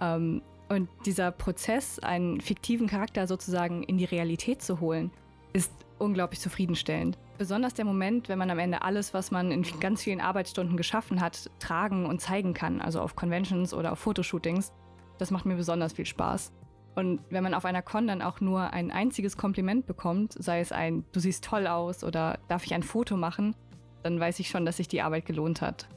Ähm, 0.02 0.42
und 0.68 0.88
dieser 1.06 1.30
Prozess, 1.30 1.98
einen 1.98 2.40
fiktiven 2.40 2.86
Charakter 2.86 3.26
sozusagen 3.26 3.82
in 3.82 3.98
die 3.98 4.04
Realität 4.04 4.62
zu 4.62 4.80
holen, 4.80 5.10
ist 5.52 5.72
unglaublich 5.98 6.40
zufriedenstellend. 6.40 7.18
Besonders 7.38 7.74
der 7.74 7.84
Moment, 7.84 8.28
wenn 8.28 8.38
man 8.38 8.50
am 8.50 8.58
Ende 8.58 8.82
alles, 8.82 9.14
was 9.14 9.30
man 9.30 9.50
in 9.50 9.62
ganz 9.80 10.02
vielen 10.02 10.20
Arbeitsstunden 10.20 10.76
geschaffen 10.76 11.20
hat, 11.20 11.50
tragen 11.58 12.06
und 12.06 12.20
zeigen 12.20 12.52
kann, 12.52 12.80
also 12.80 13.00
auf 13.00 13.16
Conventions 13.16 13.72
oder 13.72 13.92
auf 13.92 13.98
Fotoshootings, 14.00 14.72
das 15.18 15.30
macht 15.30 15.46
mir 15.46 15.56
besonders 15.56 15.92
viel 15.92 16.06
Spaß. 16.06 16.52
Und 16.94 17.20
wenn 17.30 17.44
man 17.44 17.54
auf 17.54 17.64
einer 17.64 17.82
Con 17.82 18.08
dann 18.08 18.22
auch 18.22 18.40
nur 18.40 18.72
ein 18.72 18.90
einziges 18.90 19.36
Kompliment 19.36 19.86
bekommt, 19.86 20.34
sei 20.36 20.60
es 20.60 20.72
ein 20.72 21.04
Du 21.12 21.20
siehst 21.20 21.44
toll 21.44 21.68
aus 21.68 22.02
oder 22.02 22.40
darf 22.48 22.64
ich 22.64 22.74
ein 22.74 22.82
Foto 22.82 23.16
machen, 23.16 23.54
dann 24.02 24.18
weiß 24.18 24.40
ich 24.40 24.48
schon, 24.48 24.66
dass 24.66 24.78
sich 24.78 24.88
die 24.88 25.02
Arbeit 25.02 25.24
gelohnt 25.24 25.60
hat. 25.60 25.88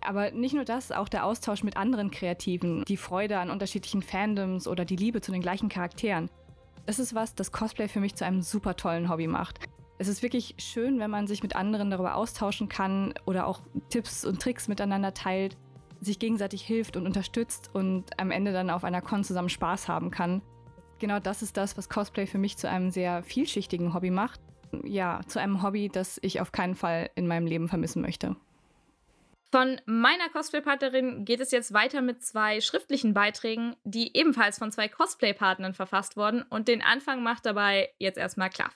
Aber 0.00 0.30
nicht 0.30 0.54
nur 0.54 0.64
das, 0.64 0.92
auch 0.92 1.08
der 1.08 1.24
Austausch 1.24 1.62
mit 1.62 1.76
anderen 1.76 2.10
Kreativen, 2.10 2.84
die 2.84 2.96
Freude 2.96 3.38
an 3.38 3.50
unterschiedlichen 3.50 4.02
Fandoms 4.02 4.66
oder 4.68 4.84
die 4.84 4.96
Liebe 4.96 5.20
zu 5.20 5.32
den 5.32 5.42
gleichen 5.42 5.68
Charakteren. 5.68 6.30
Das 6.86 6.98
ist 6.98 7.14
was, 7.14 7.34
das 7.34 7.52
Cosplay 7.52 7.88
für 7.88 8.00
mich 8.00 8.14
zu 8.14 8.24
einem 8.24 8.40
super 8.42 8.76
tollen 8.76 9.10
Hobby 9.10 9.26
macht. 9.26 9.60
Es 9.98 10.08
ist 10.08 10.22
wirklich 10.22 10.54
schön, 10.58 11.00
wenn 11.00 11.10
man 11.10 11.26
sich 11.26 11.42
mit 11.42 11.56
anderen 11.56 11.90
darüber 11.90 12.14
austauschen 12.14 12.68
kann 12.68 13.12
oder 13.26 13.46
auch 13.46 13.60
Tipps 13.90 14.24
und 14.24 14.40
Tricks 14.40 14.68
miteinander 14.68 15.12
teilt, 15.12 15.56
sich 16.00 16.18
gegenseitig 16.18 16.62
hilft 16.62 16.96
und 16.96 17.04
unterstützt 17.04 17.70
und 17.74 18.18
am 18.18 18.30
Ende 18.30 18.52
dann 18.52 18.70
auf 18.70 18.84
einer 18.84 19.02
Con 19.02 19.24
zusammen 19.24 19.48
Spaß 19.48 19.88
haben 19.88 20.10
kann. 20.10 20.40
Genau 21.00 21.18
das 21.18 21.42
ist 21.42 21.56
das, 21.56 21.76
was 21.76 21.88
Cosplay 21.88 22.26
für 22.26 22.38
mich 22.38 22.56
zu 22.56 22.68
einem 22.68 22.90
sehr 22.90 23.22
vielschichtigen 23.22 23.92
Hobby 23.92 24.10
macht. 24.10 24.40
Ja, 24.84 25.20
zu 25.26 25.40
einem 25.40 25.62
Hobby, 25.62 25.88
das 25.88 26.18
ich 26.22 26.40
auf 26.40 26.52
keinen 26.52 26.74
Fall 26.74 27.10
in 27.14 27.26
meinem 27.26 27.46
Leben 27.46 27.68
vermissen 27.68 28.02
möchte. 28.02 28.36
Von 29.50 29.80
meiner 29.86 30.28
Cosplay-Partnerin 30.28 31.24
geht 31.24 31.40
es 31.40 31.52
jetzt 31.52 31.72
weiter 31.72 32.02
mit 32.02 32.22
zwei 32.22 32.60
schriftlichen 32.60 33.14
Beiträgen, 33.14 33.76
die 33.82 34.14
ebenfalls 34.14 34.58
von 34.58 34.70
zwei 34.70 34.88
Cosplay-Partnern 34.88 35.72
verfasst 35.72 36.18
wurden 36.18 36.42
und 36.42 36.68
den 36.68 36.82
Anfang 36.82 37.22
macht 37.22 37.46
dabei 37.46 37.90
jetzt 37.98 38.18
erstmal 38.18 38.50
klar. 38.50 38.70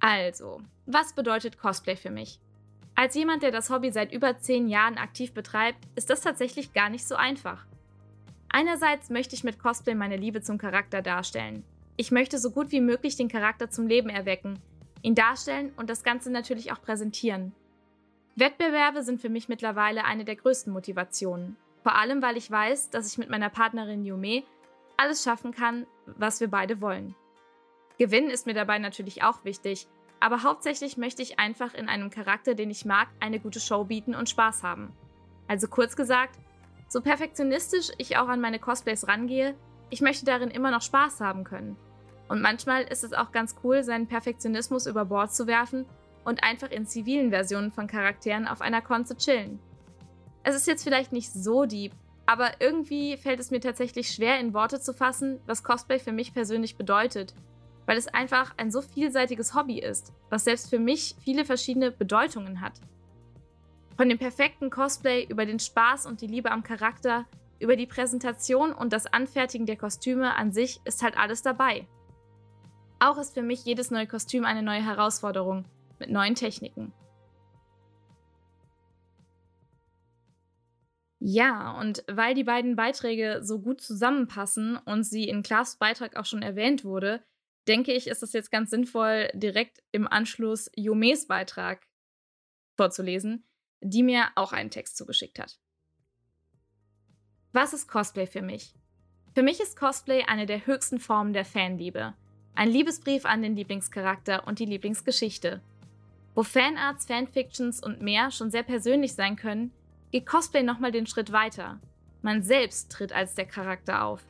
Also, 0.00 0.62
was 0.86 1.14
bedeutet 1.14 1.58
Cosplay 1.58 1.94
für 1.94 2.10
mich? 2.10 2.40
Als 2.94 3.14
jemand, 3.14 3.42
der 3.42 3.50
das 3.50 3.68
Hobby 3.68 3.92
seit 3.92 4.12
über 4.12 4.38
zehn 4.38 4.68
Jahren 4.68 4.96
aktiv 4.96 5.34
betreibt, 5.34 5.78
ist 5.94 6.08
das 6.08 6.22
tatsächlich 6.22 6.72
gar 6.72 6.88
nicht 6.88 7.06
so 7.06 7.14
einfach. 7.14 7.66
Einerseits 8.48 9.10
möchte 9.10 9.34
ich 9.34 9.44
mit 9.44 9.58
Cosplay 9.58 9.94
meine 9.94 10.16
Liebe 10.16 10.40
zum 10.40 10.56
Charakter 10.56 11.02
darstellen. 11.02 11.64
Ich 11.96 12.10
möchte 12.10 12.38
so 12.38 12.50
gut 12.50 12.72
wie 12.72 12.80
möglich 12.80 13.16
den 13.16 13.28
Charakter 13.28 13.70
zum 13.70 13.86
Leben 13.86 14.08
erwecken, 14.08 14.58
ihn 15.02 15.14
darstellen 15.14 15.72
und 15.76 15.90
das 15.90 16.02
Ganze 16.02 16.30
natürlich 16.30 16.72
auch 16.72 16.80
präsentieren. 16.80 17.54
Wettbewerbe 18.34 19.02
sind 19.02 19.20
für 19.20 19.28
mich 19.28 19.48
mittlerweile 19.48 20.04
eine 20.04 20.24
der 20.24 20.36
größten 20.36 20.72
Motivationen. 20.72 21.56
Vor 21.82 21.96
allem, 21.96 22.22
weil 22.22 22.36
ich 22.36 22.50
weiß, 22.50 22.90
dass 22.90 23.10
ich 23.10 23.18
mit 23.18 23.28
meiner 23.28 23.50
Partnerin 23.50 24.04
Yume 24.04 24.42
alles 24.96 25.22
schaffen 25.22 25.52
kann, 25.52 25.86
was 26.06 26.40
wir 26.40 26.48
beide 26.48 26.80
wollen. 26.80 27.14
Gewinnen 27.98 28.30
ist 28.30 28.46
mir 28.46 28.54
dabei 28.54 28.78
natürlich 28.78 29.22
auch 29.22 29.44
wichtig, 29.44 29.86
aber 30.18 30.44
hauptsächlich 30.44 30.96
möchte 30.96 31.20
ich 31.20 31.38
einfach 31.38 31.74
in 31.74 31.88
einem 31.88 32.08
Charakter, 32.08 32.54
den 32.54 32.70
ich 32.70 32.84
mag, 32.84 33.08
eine 33.20 33.38
gute 33.38 33.60
Show 33.60 33.84
bieten 33.84 34.14
und 34.14 34.30
Spaß 34.30 34.62
haben. 34.62 34.92
Also 35.46 35.68
kurz 35.68 35.96
gesagt, 35.96 36.38
so 36.88 37.00
perfektionistisch 37.00 37.90
ich 37.98 38.16
auch 38.16 38.28
an 38.28 38.40
meine 38.40 38.58
Cosplays 38.58 39.08
rangehe, 39.08 39.54
ich 39.90 40.00
möchte 40.00 40.24
darin 40.24 40.50
immer 40.50 40.70
noch 40.70 40.82
Spaß 40.82 41.20
haben 41.20 41.44
können. 41.44 41.76
Und 42.28 42.40
manchmal 42.40 42.84
ist 42.84 43.04
es 43.04 43.12
auch 43.12 43.30
ganz 43.30 43.56
cool, 43.62 43.82
seinen 43.82 44.06
Perfektionismus 44.06 44.86
über 44.86 45.04
Bord 45.04 45.34
zu 45.34 45.46
werfen 45.46 45.84
und 46.24 46.42
einfach 46.44 46.70
in 46.70 46.86
zivilen 46.86 47.30
Versionen 47.30 47.72
von 47.72 47.86
Charakteren 47.86 48.46
auf 48.46 48.60
einer 48.60 48.82
Con 48.82 49.04
zu 49.04 49.16
chillen. 49.16 49.58
Es 50.42 50.56
ist 50.56 50.66
jetzt 50.66 50.84
vielleicht 50.84 51.12
nicht 51.12 51.32
so 51.32 51.64
deep, 51.66 51.92
aber 52.26 52.60
irgendwie 52.60 53.16
fällt 53.16 53.40
es 53.40 53.50
mir 53.50 53.60
tatsächlich 53.60 54.10
schwer, 54.10 54.38
in 54.40 54.54
Worte 54.54 54.80
zu 54.80 54.92
fassen, 54.94 55.40
was 55.46 55.64
Cosplay 55.64 55.98
für 55.98 56.12
mich 56.12 56.32
persönlich 56.34 56.76
bedeutet. 56.76 57.34
weil 57.86 57.96
es 57.96 58.08
einfach 58.08 58.54
ein 58.56 58.70
so 58.70 58.80
vielseitiges 58.80 59.54
Hobby 59.54 59.78
ist, 59.78 60.12
was 60.30 60.44
selbst 60.44 60.70
für 60.70 60.78
mich 60.78 61.16
viele 61.20 61.44
verschiedene 61.44 61.90
Bedeutungen 61.90 62.60
hat. 62.60 62.80
Von 63.96 64.08
dem 64.08 64.18
perfekten 64.18 64.70
Cosplay 64.70 65.24
über 65.28 65.46
den 65.46 65.58
Spaß 65.58 66.06
und 66.06 66.20
die 66.20 66.26
Liebe 66.26 66.50
am 66.50 66.62
Charakter, 66.62 67.26
über 67.58 67.76
die 67.76 67.86
Präsentation 67.86 68.72
und 68.72 68.92
das 68.92 69.06
Anfertigen 69.06 69.66
der 69.66 69.76
Kostüme 69.76 70.34
an 70.34 70.52
sich 70.52 70.80
ist 70.84 71.02
halt 71.02 71.16
alles 71.16 71.42
dabei. 71.42 71.86
Auch 72.98 73.18
ist 73.18 73.34
für 73.34 73.42
mich 73.42 73.64
jedes 73.64 73.90
neue 73.90 74.06
Kostüm 74.06 74.44
eine 74.44 74.62
neue 74.62 74.84
Herausforderung 74.84 75.64
mit 76.02 76.10
neuen 76.10 76.34
Techniken. 76.34 76.92
Ja, 81.20 81.78
und 81.78 82.02
weil 82.10 82.34
die 82.34 82.42
beiden 82.42 82.74
Beiträge 82.74 83.40
so 83.42 83.60
gut 83.60 83.80
zusammenpassen 83.80 84.76
und 84.76 85.04
sie 85.04 85.28
in 85.28 85.44
Klaas 85.44 85.76
Beitrag 85.76 86.16
auch 86.16 86.24
schon 86.24 86.42
erwähnt 86.42 86.84
wurde, 86.84 87.22
denke 87.68 87.92
ich, 87.92 88.08
ist 88.08 88.24
es 88.24 88.32
jetzt 88.32 88.50
ganz 88.50 88.70
sinnvoll, 88.70 89.30
direkt 89.32 89.84
im 89.92 90.08
Anschluss 90.08 90.68
Yomes 90.74 91.28
Beitrag 91.28 91.86
vorzulesen, 92.76 93.46
die 93.80 94.02
mir 94.02 94.30
auch 94.34 94.52
einen 94.52 94.70
Text 94.70 94.96
zugeschickt 94.96 95.38
hat. 95.38 95.60
Was 97.52 97.72
ist 97.72 97.86
Cosplay 97.86 98.26
für 98.26 98.42
mich? 98.42 98.74
Für 99.32 99.44
mich 99.44 99.60
ist 99.60 99.78
Cosplay 99.78 100.24
eine 100.26 100.46
der 100.46 100.66
höchsten 100.66 100.98
Formen 100.98 101.34
der 101.34 101.44
Fanliebe. 101.44 102.14
Ein 102.56 102.68
Liebesbrief 102.68 103.26
an 103.26 103.42
den 103.42 103.54
Lieblingscharakter 103.54 104.46
und 104.48 104.58
die 104.58 104.66
Lieblingsgeschichte. 104.66 105.62
Wo 106.34 106.42
Fanarts, 106.42 107.06
Fanfictions 107.06 107.82
und 107.82 108.00
mehr 108.00 108.30
schon 108.30 108.50
sehr 108.50 108.62
persönlich 108.62 109.14
sein 109.14 109.36
können, 109.36 109.72
geht 110.12 110.26
Cosplay 110.26 110.62
nochmal 110.62 110.92
den 110.92 111.06
Schritt 111.06 111.32
weiter. 111.32 111.78
Man 112.22 112.42
selbst 112.42 112.90
tritt 112.90 113.12
als 113.12 113.34
der 113.34 113.46
Charakter 113.46 114.04
auf. 114.04 114.24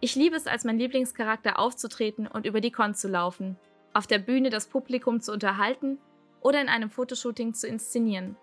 Ich 0.00 0.16
liebe 0.16 0.36
es, 0.36 0.46
als 0.46 0.64
mein 0.64 0.78
Lieblingscharakter 0.78 1.58
aufzutreten 1.58 2.26
und 2.26 2.44
über 2.44 2.60
die 2.60 2.72
Con 2.72 2.94
zu 2.94 3.08
laufen, 3.08 3.56
auf 3.94 4.06
der 4.06 4.18
Bühne 4.18 4.50
das 4.50 4.66
Publikum 4.66 5.20
zu 5.20 5.32
unterhalten 5.32 5.98
oder 6.40 6.60
in 6.60 6.68
einem 6.68 6.90
Fotoshooting 6.90 7.54
zu 7.54 7.68
inszenieren. 7.68 8.36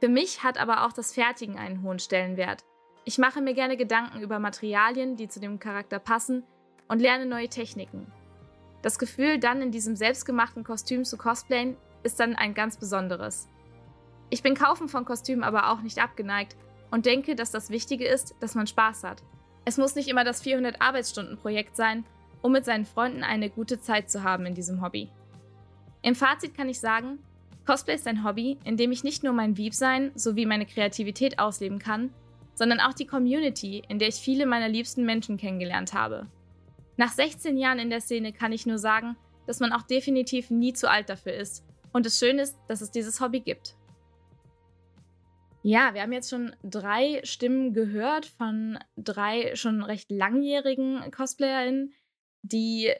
Für 0.00 0.08
mich 0.08 0.42
hat 0.42 0.58
aber 0.58 0.84
auch 0.84 0.92
das 0.92 1.14
Fertigen 1.14 1.58
einen 1.58 1.82
hohen 1.82 2.00
Stellenwert. 2.00 2.64
Ich 3.04 3.18
mache 3.18 3.40
mir 3.40 3.54
gerne 3.54 3.76
Gedanken 3.76 4.20
über 4.20 4.38
Materialien, 4.38 5.16
die 5.16 5.28
zu 5.28 5.40
dem 5.40 5.58
Charakter 5.58 5.98
passen 5.98 6.42
und 6.88 7.00
lerne 7.00 7.26
neue 7.26 7.48
Techniken. 7.48 8.10
Das 8.82 8.98
Gefühl, 8.98 9.38
dann 9.38 9.62
in 9.62 9.70
diesem 9.72 9.94
selbstgemachten 9.94 10.64
Kostüm 10.64 11.04
zu 11.04 11.16
cosplayen, 11.16 11.76
ist 12.02 12.20
dann 12.20 12.36
ein 12.36 12.54
ganz 12.54 12.76
besonderes. 12.76 13.48
Ich 14.30 14.42
bin 14.42 14.54
Kaufen 14.54 14.88
von 14.88 15.04
Kostümen 15.04 15.42
aber 15.42 15.70
auch 15.70 15.82
nicht 15.82 16.02
abgeneigt 16.02 16.56
und 16.90 17.06
denke, 17.06 17.34
dass 17.34 17.50
das 17.50 17.70
Wichtige 17.70 18.06
ist, 18.06 18.34
dass 18.40 18.54
man 18.54 18.66
Spaß 18.66 19.04
hat. 19.04 19.22
Es 19.64 19.76
muss 19.76 19.94
nicht 19.94 20.08
immer 20.08 20.24
das 20.24 20.42
400 20.42 20.80
Arbeitsstunden 20.80 21.36
Projekt 21.36 21.76
sein, 21.76 22.04
um 22.42 22.52
mit 22.52 22.64
seinen 22.64 22.86
Freunden 22.86 23.22
eine 23.22 23.50
gute 23.50 23.80
Zeit 23.80 24.10
zu 24.10 24.22
haben 24.22 24.46
in 24.46 24.54
diesem 24.54 24.82
Hobby. 24.82 25.10
Im 26.02 26.14
Fazit 26.14 26.56
kann 26.56 26.68
ich 26.68 26.80
sagen, 26.80 27.18
Cosplay 27.66 27.94
ist 27.94 28.06
ein 28.06 28.24
Hobby, 28.24 28.58
in 28.64 28.76
dem 28.76 28.90
ich 28.90 29.04
nicht 29.04 29.22
nur 29.22 29.32
mein 29.32 29.56
Wiebsein 29.56 30.12
sowie 30.14 30.46
meine 30.46 30.64
Kreativität 30.64 31.38
ausleben 31.38 31.78
kann, 31.78 32.10
sondern 32.54 32.80
auch 32.80 32.94
die 32.94 33.06
Community, 33.06 33.82
in 33.88 33.98
der 33.98 34.08
ich 34.08 34.16
viele 34.16 34.46
meiner 34.46 34.68
liebsten 34.68 35.04
Menschen 35.04 35.36
kennengelernt 35.36 35.92
habe. 35.92 36.26
Nach 36.96 37.12
16 37.12 37.56
Jahren 37.56 37.78
in 37.78 37.90
der 37.90 38.00
Szene 38.00 38.32
kann 38.32 38.52
ich 38.52 38.66
nur 38.66 38.78
sagen, 38.78 39.16
dass 39.46 39.60
man 39.60 39.72
auch 39.72 39.82
definitiv 39.82 40.50
nie 40.50 40.72
zu 40.72 40.88
alt 40.88 41.08
dafür 41.08 41.34
ist 41.34 41.64
und 41.92 42.06
es 42.06 42.18
schön 42.18 42.38
ist, 42.38 42.56
dass 42.68 42.80
es 42.80 42.90
dieses 42.90 43.20
Hobby 43.20 43.40
gibt. 43.40 43.76
Ja, 45.62 45.92
wir 45.92 46.02
haben 46.02 46.12
jetzt 46.12 46.30
schon 46.30 46.56
drei 46.62 47.20
Stimmen 47.22 47.74
gehört 47.74 48.24
von 48.24 48.78
drei 48.96 49.54
schon 49.56 49.82
recht 49.82 50.10
langjährigen 50.10 51.10
CosplayerInnen, 51.10 51.92
die 52.42 52.92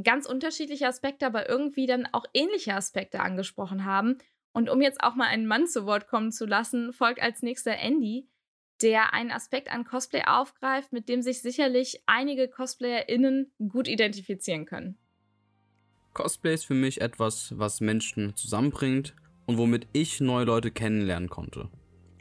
ganz 0.00 0.26
unterschiedliche 0.26 0.86
Aspekte, 0.86 1.26
aber 1.26 1.48
irgendwie 1.48 1.86
dann 1.86 2.08
auch 2.12 2.24
ähnliche 2.32 2.74
Aspekte 2.74 3.20
angesprochen 3.20 3.84
haben. 3.84 4.18
Und 4.52 4.70
um 4.70 4.80
jetzt 4.80 5.02
auch 5.02 5.16
mal 5.16 5.26
einen 5.26 5.46
Mann 5.46 5.66
zu 5.66 5.86
Wort 5.86 6.06
kommen 6.06 6.30
zu 6.30 6.46
lassen, 6.46 6.92
folgt 6.92 7.20
als 7.20 7.42
nächster 7.42 7.76
Andy, 7.76 8.28
der 8.80 9.12
einen 9.12 9.32
Aspekt 9.32 9.72
an 9.72 9.84
Cosplay 9.84 10.22
aufgreift, 10.24 10.92
mit 10.92 11.08
dem 11.08 11.22
sich 11.22 11.42
sicherlich 11.42 12.02
einige 12.06 12.48
CosplayerInnen 12.48 13.52
gut 13.68 13.88
identifizieren 13.88 14.66
können. 14.66 14.98
Cosplay 16.14 16.54
ist 16.54 16.64
für 16.64 16.74
mich 16.74 17.00
etwas, 17.00 17.52
was 17.58 17.80
Menschen 17.80 18.36
zusammenbringt 18.36 19.14
und 19.46 19.58
womit 19.58 19.88
ich 19.92 20.20
neue 20.20 20.44
Leute 20.44 20.70
kennenlernen 20.70 21.28
konnte. 21.28 21.68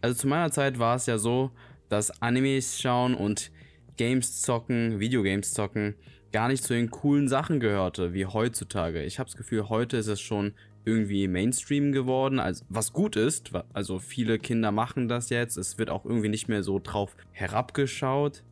Also 0.01 0.15
zu 0.19 0.27
meiner 0.27 0.51
Zeit 0.51 0.79
war 0.79 0.95
es 0.95 1.05
ja 1.05 1.19
so, 1.19 1.51
dass 1.89 2.21
Animes 2.21 2.81
schauen 2.81 3.13
und 3.13 3.51
Games 3.95 4.41
zocken, 4.41 4.99
Videogames 4.99 5.53
zocken, 5.53 5.93
gar 6.31 6.47
nicht 6.47 6.63
zu 6.63 6.73
den 6.73 6.89
coolen 6.89 7.27
Sachen 7.27 7.59
gehörte, 7.59 8.13
wie 8.13 8.25
heutzutage. 8.25 9.03
Ich 9.03 9.19
habe 9.19 9.29
das 9.29 9.37
Gefühl, 9.37 9.69
heute 9.69 9.97
ist 9.97 10.07
es 10.07 10.19
schon 10.19 10.53
irgendwie 10.85 11.27
Mainstream 11.27 11.91
geworden, 11.91 12.39
also 12.39 12.65
was 12.69 12.91
gut 12.91 13.15
ist. 13.15 13.51
Also 13.73 13.99
viele 13.99 14.39
Kinder 14.39 14.71
machen 14.71 15.07
das 15.07 15.29
jetzt. 15.29 15.55
Es 15.55 15.77
wird 15.77 15.91
auch 15.91 16.03
irgendwie 16.03 16.29
nicht 16.29 16.49
mehr 16.49 16.63
so 16.63 16.79
drauf 16.79 17.15
herabgeschaut. 17.31 18.43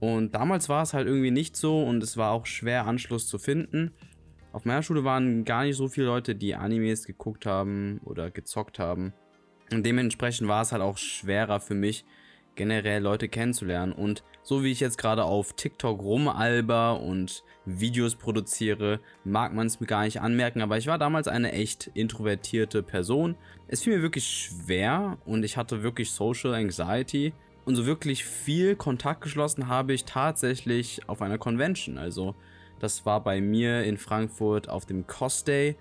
Und 0.00 0.34
damals 0.34 0.68
war 0.68 0.82
es 0.82 0.92
halt 0.92 1.06
irgendwie 1.06 1.30
nicht 1.30 1.56
so 1.56 1.84
und 1.84 2.02
es 2.02 2.16
war 2.16 2.32
auch 2.32 2.46
schwer 2.46 2.86
Anschluss 2.86 3.28
zu 3.28 3.38
finden. 3.38 3.92
Auf 4.52 4.66
meiner 4.66 4.82
Schule 4.82 5.02
waren 5.04 5.44
gar 5.44 5.64
nicht 5.64 5.76
so 5.76 5.88
viele 5.88 6.06
Leute, 6.06 6.34
die 6.34 6.54
Animes 6.54 7.06
geguckt 7.06 7.46
haben 7.46 8.00
oder 8.04 8.30
gezockt 8.30 8.78
haben. 8.78 9.14
Und 9.72 9.86
dementsprechend 9.86 10.46
war 10.46 10.62
es 10.62 10.72
halt 10.72 10.82
auch 10.82 10.98
schwerer 10.98 11.58
für 11.58 11.74
mich, 11.74 12.04
generell 12.54 13.02
Leute 13.02 13.28
kennenzulernen. 13.28 13.92
Und 13.92 14.22
so 14.42 14.62
wie 14.62 14.70
ich 14.70 14.80
jetzt 14.80 14.98
gerade 14.98 15.24
auf 15.24 15.54
TikTok 15.54 16.02
rumalber 16.02 17.00
und 17.00 17.44
Videos 17.64 18.16
produziere, 18.16 19.00
mag 19.24 19.54
man 19.54 19.68
es 19.68 19.80
mir 19.80 19.86
gar 19.86 20.04
nicht 20.04 20.20
anmerken, 20.20 20.60
aber 20.60 20.76
ich 20.76 20.86
war 20.86 20.98
damals 20.98 21.28
eine 21.28 21.52
echt 21.52 21.90
introvertierte 21.94 22.82
Person. 22.82 23.36
Es 23.68 23.82
fiel 23.82 23.96
mir 23.96 24.02
wirklich 24.02 24.28
schwer 24.28 25.16
und 25.24 25.44
ich 25.44 25.56
hatte 25.56 25.82
wirklich 25.82 26.10
Social 26.10 26.54
Anxiety. 26.54 27.32
Und 27.64 27.76
so 27.76 27.86
wirklich 27.86 28.24
viel 28.24 28.74
Kontakt 28.74 29.20
geschlossen 29.20 29.68
habe 29.68 29.92
ich 29.94 30.04
tatsächlich 30.04 31.08
auf 31.08 31.22
einer 31.22 31.38
Convention. 31.38 31.96
Also 31.96 32.34
das 32.82 33.06
war 33.06 33.22
bei 33.22 33.40
mir 33.40 33.84
in 33.84 33.96
Frankfurt 33.96 34.68
auf 34.68 34.86
dem 34.86 35.06
Cos 35.06 35.44
Day. 35.44 35.76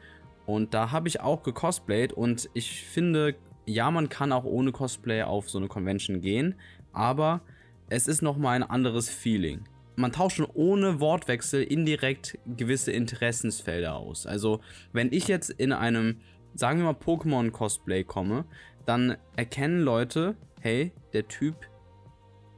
Und 0.45 0.75
da 0.75 0.91
habe 0.91 1.07
ich 1.07 1.19
auch 1.19 1.41
gecosplayt 1.41 2.13
und 2.13 2.47
ich 2.53 2.83
finde, 2.83 3.35
ja, 3.65 3.89
man 3.89 4.07
kann 4.07 4.31
auch 4.31 4.43
ohne 4.43 4.71
Cosplay 4.71 5.23
auf 5.23 5.49
so 5.49 5.57
eine 5.57 5.67
Convention 5.67 6.21
gehen, 6.21 6.55
aber 6.93 7.41
es 7.89 8.07
ist 8.07 8.21
nochmal 8.21 8.55
ein 8.55 8.69
anderes 8.69 9.09
Feeling. 9.09 9.63
Man 9.95 10.11
tauscht 10.11 10.37
schon 10.37 10.47
ohne 10.53 10.99
Wortwechsel 10.99 11.63
indirekt 11.63 12.37
gewisse 12.45 12.91
Interessensfelder 12.91 13.95
aus. 13.95 14.25
Also, 14.25 14.61
wenn 14.93 15.11
ich 15.11 15.27
jetzt 15.27 15.49
in 15.49 15.73
einem, 15.73 16.21
sagen 16.53 16.79
wir 16.79 16.85
mal, 16.85 16.93
Pokémon-Cosplay 16.93 18.03
komme, 18.03 18.45
dann 18.85 19.17
erkennen 19.35 19.81
Leute, 19.81 20.35
hey, 20.59 20.91
der 21.13 21.27
Typ, 21.27 21.55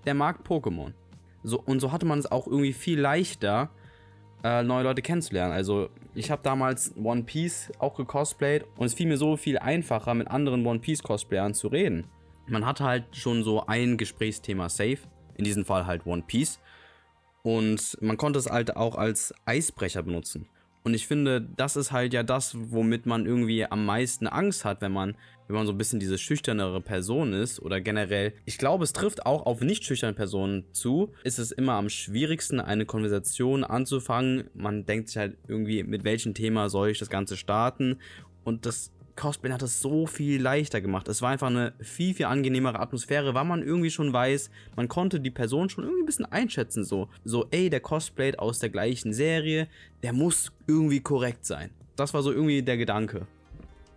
der 0.06 0.13
mag 0.13 0.45
Pokémon. 0.45 0.93
So, 1.43 1.62
und 1.62 1.79
so 1.79 1.91
hatte 1.91 2.06
man 2.06 2.19
es 2.19 2.32
auch 2.32 2.47
irgendwie 2.47 2.73
viel 2.73 2.99
leichter, 2.99 3.71
äh, 4.43 4.63
neue 4.63 4.84
Leute 4.84 5.01
kennenzulernen. 5.01 5.53
Also 5.53 5.89
ich 6.13 6.29
habe 6.29 6.41
damals 6.43 6.93
One 6.97 7.23
Piece 7.23 7.71
auch 7.79 7.95
gecosplayt 7.95 8.65
und 8.77 8.86
es 8.86 8.93
fiel 8.93 9.08
mir 9.08 9.17
so 9.17 9.38
viel 9.38 9.58
einfacher, 9.58 10.13
mit 10.13 10.27
anderen 10.27 10.65
One 10.65 10.79
Piece 10.79 11.01
Cosplayern 11.01 11.53
zu 11.53 11.67
reden. 11.69 12.08
Man 12.47 12.65
hatte 12.65 12.84
halt 12.84 13.15
schon 13.15 13.43
so 13.43 13.65
ein 13.65 13.97
Gesprächsthema 13.97 14.69
safe, 14.69 14.99
in 15.36 15.45
diesem 15.45 15.65
Fall 15.65 15.86
halt 15.86 16.06
One 16.06 16.23
Piece. 16.27 16.60
Und 17.41 17.97
man 18.01 18.17
konnte 18.17 18.39
es 18.39 18.49
halt 18.49 18.75
auch 18.75 18.95
als 18.95 19.34
Eisbrecher 19.45 20.03
benutzen. 20.03 20.47
Und 20.84 20.93
ich 20.93 21.08
finde, 21.08 21.41
das 21.41 21.78
ist 21.78 21.91
halt 21.91 22.13
ja 22.13 22.24
das, 22.24 22.56
womit 22.56 23.06
man 23.06 23.26
irgendwie 23.26 23.65
am 23.65 23.86
meisten 23.86 24.28
Angst 24.28 24.65
hat, 24.65 24.82
wenn 24.82 24.91
man, 24.91 25.15
wenn 25.48 25.56
man 25.56 25.65
so 25.65 25.72
ein 25.72 25.78
bisschen 25.78 26.02
diese 26.02 26.17
schüchternere 26.17 26.82
Person 26.82 27.32
ist 27.32 27.62
oder 27.62 27.80
generell. 27.80 28.34
Ich 28.43 28.58
glaube, 28.58 28.84
es 28.84 28.91
trifft 28.91 29.26
auch 29.26 29.46
auf 29.46 29.62
nicht 29.62 29.86
schüchterne 29.86 30.13
Personen 30.13 30.65
zu. 30.74 31.13
Ist 31.24 31.39
es 31.39 31.54
immer 31.54 31.74
am 31.74 31.89
schwierigsten, 31.89 32.60
eine 32.60 32.86
Konversation 32.86 33.63
anzufangen. 33.63 34.50
Man 34.54 34.86
denkt 34.86 35.08
sich 35.08 35.17
halt 35.17 35.38
irgendwie, 35.48 35.84
mit 35.84 36.04
welchem 36.04 36.34
Thema 36.34 36.69
soll 36.69 36.89
ich 36.89 37.00
das 37.00 37.10
Ganze 37.10 37.38
starten? 37.38 38.00
Und 38.43 38.65
das 38.65 38.91
Cosplay 39.15 39.52
hat 39.52 39.62
es 39.62 39.82
so 39.82 40.08
viel 40.08 40.41
leichter 40.41 40.82
gemacht. 40.82 41.08
Es 41.08 41.21
war 41.21 41.32
einfach 41.32 41.47
eine 41.47 41.73
viel, 41.80 42.13
viel 42.13 42.26
angenehmere 42.26 42.80
Atmosphäre, 42.80 43.34
weil 43.34 43.45
man 43.45 43.62
irgendwie 43.62 43.91
schon 43.91 44.12
weiß, 44.12 44.49
man 44.76 44.88
konnte 44.88 45.19
die 45.19 45.32
Person 45.32 45.69
schon 45.69 45.84
irgendwie 45.84 46.04
ein 46.04 46.06
bisschen 46.08 46.26
einschätzen. 46.26 46.84
So, 46.84 47.10
so 47.23 47.45
ey, 47.52 47.69
der 47.69 47.80
Cosplay 47.80 48.36
aus 48.38 48.60
der 48.60 48.69
gleichen 48.69 49.13
Serie, 49.13 49.67
der 50.02 50.13
muss 50.13 50.52
irgendwie 50.67 51.02
korrekt 51.02 51.45
sein. 51.45 51.69
Das 51.95 52.13
war 52.13 52.23
so 52.23 52.32
irgendwie 52.32 52.63
der 52.63 52.78
Gedanke. 52.78 53.28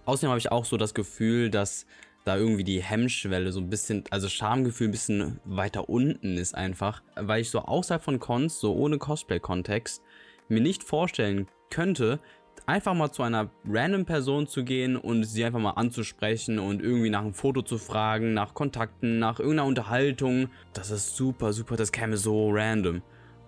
Außerdem 0.04 0.30
habe 0.30 0.38
ich 0.38 0.52
auch 0.52 0.64
so 0.64 0.76
das 0.76 0.94
Gefühl, 0.94 1.50
dass 1.50 1.86
da 2.24 2.36
irgendwie 2.36 2.64
die 2.64 2.82
Hemmschwelle 2.82 3.52
so 3.52 3.60
ein 3.60 3.70
bisschen, 3.70 4.04
also 4.10 4.28
Schamgefühl 4.28 4.88
ein 4.88 4.92
bisschen 4.92 5.40
weiter 5.44 5.88
unten 5.88 6.36
ist 6.36 6.54
einfach, 6.54 7.02
weil 7.14 7.40
ich 7.40 7.50
so 7.50 7.60
außerhalb 7.60 8.02
von 8.02 8.18
Cons, 8.18 8.60
so 8.60 8.74
ohne 8.74 8.98
Cosplay-Kontext, 8.98 10.02
mir 10.48 10.60
nicht 10.60 10.82
vorstellen 10.82 11.46
könnte, 11.70 12.20
einfach 12.66 12.94
mal 12.94 13.10
zu 13.10 13.22
einer 13.22 13.48
random 13.68 14.04
Person 14.04 14.46
zu 14.46 14.64
gehen 14.64 14.96
und 14.96 15.24
sie 15.24 15.44
einfach 15.44 15.60
mal 15.60 15.70
anzusprechen 15.70 16.58
und 16.58 16.82
irgendwie 16.82 17.10
nach 17.10 17.20
einem 17.20 17.32
Foto 17.32 17.62
zu 17.62 17.78
fragen, 17.78 18.34
nach 18.34 18.54
Kontakten, 18.54 19.18
nach 19.18 19.38
irgendeiner 19.38 19.68
Unterhaltung. 19.68 20.48
Das 20.72 20.90
ist 20.90 21.16
super, 21.16 21.52
super, 21.52 21.76
das 21.76 21.92
käme 21.92 22.16
so 22.16 22.50
random. 22.50 23.02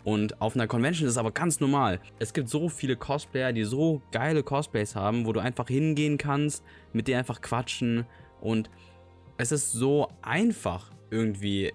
Und 0.04 0.40
auf 0.40 0.54
einer 0.54 0.66
Convention 0.66 1.06
ist 1.06 1.12
es 1.12 1.18
aber 1.18 1.32
ganz 1.32 1.60
normal. 1.60 2.00
Es 2.18 2.32
gibt 2.32 2.48
so 2.48 2.68
viele 2.68 2.96
Cosplayer, 2.96 3.52
die 3.52 3.64
so 3.64 4.00
geile 4.12 4.42
Cosplays 4.42 4.94
haben, 4.94 5.26
wo 5.26 5.32
du 5.32 5.40
einfach 5.40 5.68
hingehen 5.68 6.16
kannst, 6.16 6.64
mit 6.92 7.08
denen 7.08 7.18
einfach 7.18 7.40
quatschen. 7.40 8.06
Und 8.40 8.70
es 9.36 9.52
ist 9.52 9.72
so 9.72 10.08
einfach 10.22 10.90
irgendwie 11.10 11.72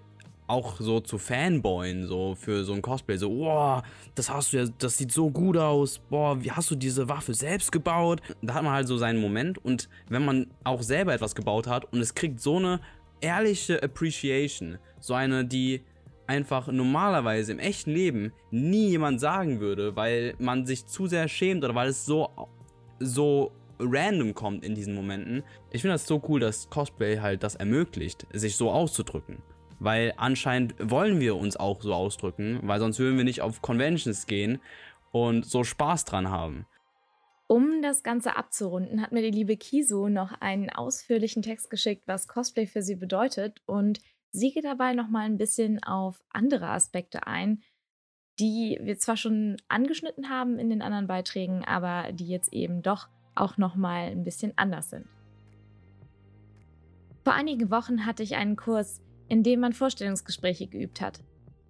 auch 0.47 0.79
so 0.79 0.99
zu 0.99 1.17
Fanboyen, 1.17 2.08
so 2.08 2.36
für 2.36 2.63
so 2.63 2.73
ein 2.73 2.82
Cosplay. 2.82 3.17
So, 3.17 3.29
boah, 3.29 3.84
das 4.15 4.29
hast 4.29 4.53
du 4.53 4.58
ja, 4.58 4.65
das 4.77 4.97
sieht 4.97 5.12
so 5.12 5.29
gut 5.29 5.58
aus. 5.58 5.99
Boah, 6.10 6.43
wie 6.43 6.51
hast 6.51 6.69
du 6.71 6.75
diese 6.75 7.10
Waffe 7.10 7.34
selbst 7.34 7.71
gebaut? 7.71 8.21
Da 8.41 8.53
hat 8.53 8.63
man 8.63 8.73
halt 8.73 8.88
so 8.88 8.97
seinen 8.97 9.19
Moment. 9.19 9.63
Und 9.63 9.89
wenn 10.10 10.25
man 10.25 10.47
auch 10.63 10.82
selber 10.82 11.13
etwas 11.13 11.36
gebaut 11.36 11.67
hat 11.67 11.91
und 11.93 11.99
es 12.01 12.13
kriegt 12.13 12.39
so 12.39 12.58
eine 12.58 12.79
ehrliche 13.21 13.82
Appreciation, 13.82 14.77
so 14.99 15.13
eine, 15.13 15.45
die 15.45 15.82
einfach 16.27 16.67
normalerweise 16.67 17.51
im 17.51 17.60
echten 17.60 17.91
Leben 17.91 18.32
nie 18.51 18.89
jemand 18.89 19.19
sagen 19.19 19.60
würde, 19.60 19.95
weil 19.95 20.36
man 20.39 20.65
sich 20.65 20.86
zu 20.86 21.08
sehr 21.08 21.27
schämt 21.27 21.63
oder 21.63 21.75
weil 21.75 21.89
es 21.89 22.06
so, 22.06 22.29
so 22.99 23.51
random 23.79 24.34
kommt 24.34 24.63
in 24.63 24.75
diesen 24.75 24.95
Momenten. 24.95 25.43
Ich 25.71 25.82
finde 25.82 25.95
das 25.95 26.06
so 26.06 26.21
cool, 26.27 26.39
dass 26.39 26.69
Cosplay 26.69 27.17
halt 27.17 27.43
das 27.43 27.56
ermöglicht, 27.56 28.25
sich 28.32 28.56
so 28.56 28.71
auszudrücken. 28.71 29.41
Weil 29.79 30.13
anscheinend 30.17 30.75
wollen 30.79 31.19
wir 31.19 31.36
uns 31.36 31.57
auch 31.57 31.81
so 31.81 31.93
ausdrücken, 31.93 32.59
weil 32.63 32.79
sonst 32.79 32.99
würden 32.99 33.17
wir 33.17 33.23
nicht 33.23 33.41
auf 33.41 33.62
Conventions 33.62 34.27
gehen 34.27 34.59
und 35.12 35.45
so 35.45 35.63
Spaß 35.63 36.05
dran 36.05 36.29
haben. 36.29 36.65
Um 37.47 37.81
das 37.81 38.03
Ganze 38.03 38.36
abzurunden, 38.36 39.01
hat 39.01 39.12
mir 39.12 39.21
die 39.21 39.38
liebe 39.38 39.57
Kiso 39.57 40.09
noch 40.09 40.33
einen 40.39 40.69
ausführlichen 40.69 41.43
Text 41.43 41.69
geschickt, 41.69 42.03
was 42.07 42.27
Cosplay 42.27 42.65
für 42.65 42.81
sie 42.81 42.95
bedeutet 42.95 43.62
und 43.65 43.99
Sie 44.36 44.51
geht 44.51 44.65
dabei 44.65 44.95
nochmal 44.95 45.27
ein 45.27 45.38
bisschen 45.38 45.81
auf 45.83 46.23
andere 46.31 46.67
Aspekte 46.67 47.27
ein, 47.27 47.62
die 48.39 48.79
wir 48.81 48.97
zwar 48.97 49.15
schon 49.15 49.57
angeschnitten 49.67 50.27
haben 50.27 50.57
in 50.57 50.71
den 50.71 50.81
anderen 50.81 51.05
Beiträgen, 51.05 51.63
aber 51.65 52.12
die 52.12 52.27
jetzt 52.27 52.51
eben 52.51 52.81
doch 52.81 53.09
auch 53.36 53.57
nochmal 53.57 54.09
ein 54.09 54.23
bisschen 54.23 54.53
anders 54.55 54.89
sind. 54.89 55.05
Vor 57.23 57.33
einigen 57.33 57.69
Wochen 57.69 58.07
hatte 58.07 58.23
ich 58.23 58.36
einen 58.36 58.55
Kurs, 58.55 59.01
in 59.27 59.43
dem 59.43 59.59
man 59.59 59.73
Vorstellungsgespräche 59.73 60.67
geübt 60.67 61.01
hat. 61.01 61.19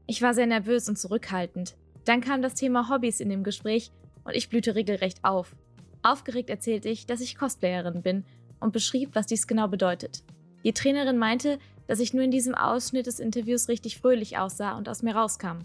Ich 0.05 0.21
war 0.21 0.33
sehr 0.33 0.47
nervös 0.47 0.89
und 0.89 0.97
zurückhaltend. 0.97 1.75
Dann 2.05 2.21
kam 2.21 2.41
das 2.41 2.55
Thema 2.55 2.89
Hobbys 2.89 3.19
in 3.19 3.29
dem 3.29 3.43
Gespräch 3.43 3.91
und 4.25 4.35
ich 4.35 4.49
blühte 4.49 4.75
regelrecht 4.75 5.23
auf. 5.23 5.55
Aufgeregt 6.01 6.49
erzählte 6.49 6.89
ich, 6.89 7.05
dass 7.05 7.21
ich 7.21 7.37
Cosplayerin 7.37 8.01
bin 8.01 8.25
und 8.59 8.73
beschrieb, 8.73 9.11
was 9.13 9.27
dies 9.27 9.47
genau 9.47 9.67
bedeutet. 9.67 10.23
Die 10.63 10.73
Trainerin 10.73 11.17
meinte, 11.17 11.59
dass 11.87 11.99
ich 11.99 12.13
nur 12.13 12.23
in 12.23 12.31
diesem 12.31 12.55
Ausschnitt 12.55 13.07
des 13.07 13.19
Interviews 13.19 13.67
richtig 13.67 13.97
fröhlich 13.97 14.37
aussah 14.37 14.77
und 14.77 14.89
aus 14.89 15.03
mir 15.03 15.15
rauskam. 15.15 15.59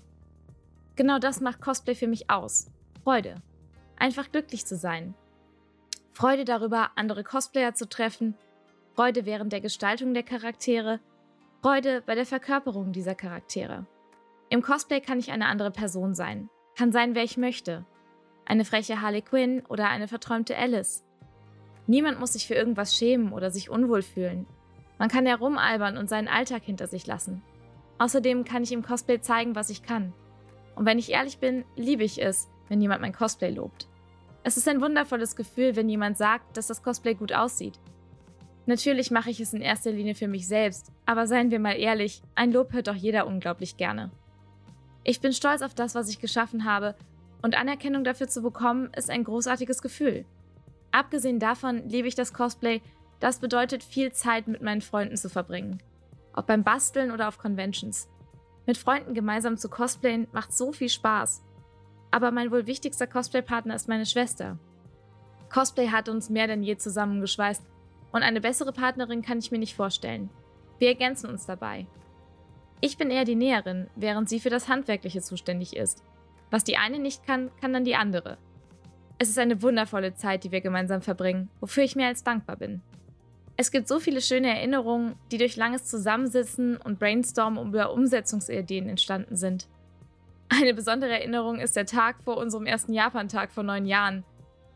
Genau 0.97 1.19
das 1.19 1.41
macht 1.41 1.61
Cosplay 1.61 1.95
für 1.95 2.09
mich 2.09 2.31
aus. 2.31 2.67
Freude. 3.05 3.37
Einfach 3.97 4.31
glücklich 4.31 4.67
zu 4.67 4.77
sein. 4.77 5.15
Freude 6.13 6.45
darüber, 6.45 6.91
andere 6.97 7.23
Cosplayer 7.23 7.75
zu 7.75 7.89
treffen, 7.89 8.35
Freude 8.95 9.25
während 9.27 9.53
der 9.53 9.61
Gestaltung 9.61 10.15
der 10.15 10.25
Charaktere, 10.25 10.99
Freude 11.61 12.05
bei 12.07 12.15
der 12.15 12.25
Verkörperung 12.25 12.93
dieser 12.93 13.17
Charaktere. 13.17 13.85
Im 14.49 14.63
Cosplay 14.63 15.01
kann 15.01 15.19
ich 15.19 15.33
eine 15.33 15.47
andere 15.47 15.73
Person 15.73 16.15
sein, 16.15 16.51
kann 16.77 16.93
sein, 16.93 17.17
wer 17.17 17.25
ich 17.25 17.37
möchte. 17.37 17.85
Eine 18.47 18.65
freche 18.65 19.01
Harley 19.01 19.23
Quinn 19.23 19.65
oder 19.69 19.89
eine 19.89 20.07
verträumte 20.07 20.57
Alice. 20.57 21.05
Niemand 21.89 22.21
muss 22.21 22.35
sich 22.35 22.47
für 22.47 22.55
irgendwas 22.55 22.95
schämen 22.95 23.33
oder 23.33 23.51
sich 23.51 23.71
unwohl 23.71 24.03
fühlen. 24.03 24.47
Man 24.99 25.09
kann 25.09 25.27
herumalbern 25.27 25.97
und 25.97 26.09
seinen 26.09 26.29
Alltag 26.29 26.63
hinter 26.63 26.87
sich 26.87 27.09
lassen. 27.09 27.43
Außerdem 27.99 28.45
kann 28.45 28.63
ich 28.63 28.71
im 28.71 28.85
Cosplay 28.85 29.21
zeigen, 29.21 29.57
was 29.57 29.69
ich 29.69 29.83
kann. 29.83 30.13
Und 30.77 30.87
wenn 30.87 31.01
ich 31.01 31.11
ehrlich 31.11 31.39
bin, 31.39 31.65
liebe 31.75 32.05
ich 32.05 32.23
es, 32.23 32.49
wenn 32.69 32.81
jemand 32.81 33.01
mein 33.01 33.13
Cosplay 33.13 33.51
lobt. 33.51 33.89
Es 34.45 34.57
ist 34.57 34.69
ein 34.69 34.81
wundervolles 34.81 35.35
Gefühl, 35.35 35.75
wenn 35.75 35.89
jemand 35.89 36.19
sagt, 36.19 36.57
dass 36.57 36.69
das 36.69 36.85
Cosplay 36.85 37.15
gut 37.15 37.33
aussieht. 37.33 37.81
Natürlich 38.69 39.11
mache 39.11 39.31
ich 39.31 39.41
es 39.41 39.55
in 39.55 39.63
erster 39.63 39.91
Linie 39.91 40.15
für 40.15 40.29
mich 40.29 40.47
selbst, 40.47 40.93
aber 41.07 41.27
seien 41.27 41.51
wir 41.51 41.59
mal 41.59 41.73
ehrlich, 41.73 42.21
ein 42.35 42.53
Lob 42.53 42.75
hört 42.75 42.89
doch 42.89 42.95
jeder 42.95 43.27
unglaublich 43.27 43.79
gerne. 43.79 44.11
Ich 45.05 45.23
bin 45.23 45.33
stolz 45.33 45.63
auf 45.63 45.73
das, 45.73 45.95
was 45.95 46.11
ich 46.11 46.21
geschaffen 46.21 46.67
habe, 46.67 46.95
und 47.41 47.57
Anerkennung 47.57 48.05
dafür 48.05 48.29
zu 48.29 48.43
bekommen, 48.43 48.91
ist 48.95 49.09
ein 49.09 49.25
großartiges 49.25 49.81
Gefühl. 49.81 50.27
Abgesehen 50.91 51.39
davon 51.39 51.89
liebe 51.89 52.09
ich 52.09 52.15
das 52.15 52.35
Cosplay 52.35 52.83
das 53.21 53.39
bedeutet, 53.39 53.83
viel 53.83 54.13
Zeit 54.13 54.47
mit 54.47 54.61
meinen 54.61 54.83
Freunden 54.83 55.17
zu 55.17 55.31
verbringen. 55.31 55.83
Ob 56.35 56.47
beim 56.47 56.63
Basteln 56.63 57.11
oder 57.11 57.29
auf 57.29 57.39
Conventions. 57.39 58.07
Mit 58.67 58.77
Freunden 58.77 59.15
gemeinsam 59.15 59.57
zu 59.57 59.71
cosplayen 59.71 60.29
macht 60.33 60.53
so 60.53 60.73
viel 60.73 60.91
Spaß. 60.91 61.43
Aber 62.11 62.33
mein 62.33 62.51
wohl 62.51 62.67
wichtigster 62.67 63.07
Cosplay-Partner 63.07 63.75
ist 63.75 63.89
meine 63.89 64.05
Schwester. 64.05 64.59
Cosplay 65.49 65.89
hat 65.89 66.11
uns 66.11 66.29
mehr 66.29 66.47
denn 66.47 66.63
je 66.63 66.77
zusammengeschweißt 66.77 67.63
und 68.13 68.23
eine 68.23 68.41
bessere 68.41 68.73
Partnerin 68.73 69.23
kann 69.23 69.39
ich 69.39 69.51
mir 69.51 69.59
nicht 69.59 69.75
vorstellen. 69.75 70.31
Wir 70.79 70.89
ergänzen 70.89 71.29
uns 71.29 71.47
dabei. 71.47 71.87
Ich 72.81 72.97
bin 72.97 73.11
eher 73.11 73.25
die 73.25 73.35
Näherin, 73.35 73.89
während 73.97 74.29
sie 74.29 74.41
für 74.41 74.51
das 74.51 74.69
Handwerkliche 74.69 75.21
zuständig 75.21 75.77
ist. 75.77 76.03
Was 76.51 76.65
die 76.65 76.77
eine 76.77 76.99
nicht 76.99 77.27
kann, 77.27 77.51
kann 77.61 77.73
dann 77.73 77.85
die 77.85 77.97
andere. 77.97 78.39
Es 79.19 79.29
ist 79.29 79.39
eine 79.39 79.63
wundervolle 79.63 80.15
Zeit, 80.15 80.45
die 80.45 80.53
wir 80.53 80.61
gemeinsam 80.61 81.03
verbringen, 81.03 81.51
wofür 81.61 81.83
ich 81.83 81.97
mehr 81.97 82.07
als 82.07 82.23
dankbar 82.23 82.57
bin. 82.57 82.83
Es 83.57 83.73
gibt 83.73 83.89
so 83.89 83.99
viele 83.99 84.21
schöne 84.21 84.49
Erinnerungen, 84.49 85.17
die 85.33 85.39
durch 85.39 85.57
langes 85.57 85.85
Zusammensitzen 85.85 86.77
und 86.77 87.01
Brainstormen 87.01 87.67
über 87.67 87.93
Umsetzungsideen 87.93 88.89
entstanden 88.89 89.35
sind. 89.35 89.67
Eine 90.49 90.73
besondere 90.73 91.11
Erinnerung 91.11 91.59
ist 91.59 91.75
der 91.75 91.85
Tag 91.85 92.23
vor 92.23 92.37
unserem 92.37 92.67
ersten 92.67 92.93
Japan-Tag 92.93 93.51
vor 93.51 93.65
neun 93.65 93.85
Jahren. 93.85 94.23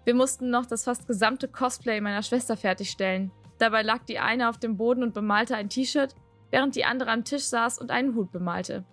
Wir 0.05 0.15
mussten 0.15 0.51
noch 0.51 0.67
das 0.67 0.85
fast 0.85 1.07
gesamte 1.07 1.49
Cosplay 1.49 2.01
meiner 2.01 2.23
Schwester 2.23 2.57
fertigstellen. 2.57 3.31
Dabei 3.59 3.83
lag 3.83 4.05
die 4.05 4.19
eine 4.19 4.49
auf 4.49 4.59
dem 4.59 4.77
Boden 4.77 5.03
und 5.03 5.15
bemalte 5.15 5.55
ein 5.55 5.69
T-Shirt, 5.69 6.15
während 6.51 6.75
die 6.75 6.85
andere 6.85 7.11
am 7.11 7.25
Tisch 7.25 7.45
saß 7.45 7.79
und 7.79 7.91
einen 7.91 8.15
Hut 8.17 8.33
bemalte. 8.33 8.85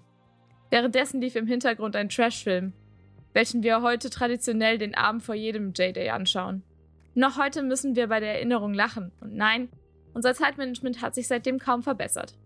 Währenddessen 0.69 1.19
lief 1.19 1.35
im 1.35 1.47
Hintergrund 1.47 1.95
ein 1.95 2.09
Trashfilm, 2.09 2.73
welchen 3.33 3.63
wir 3.63 3.81
heute 3.81 4.11
traditionell 4.11 4.77
den 4.77 4.93
Abend 4.93 5.23
vor 5.23 5.33
jedem 5.33 5.73
J-Day 5.73 6.09
anschauen. 6.09 6.63
Noch 7.15 7.37
heute 7.37 7.63
müssen 7.63 7.95
wir 7.95 8.07
bei 8.07 8.19
der 8.19 8.35
Erinnerung 8.35 8.73
lachen. 8.73 9.11
Und 9.19 9.33
nein, 9.33 9.69
unser 10.13 10.35
Zeitmanagement 10.35 11.01
hat 11.01 11.15
sich 11.15 11.27
seitdem 11.27 11.57
kaum 11.57 11.81
verbessert. 11.81 12.37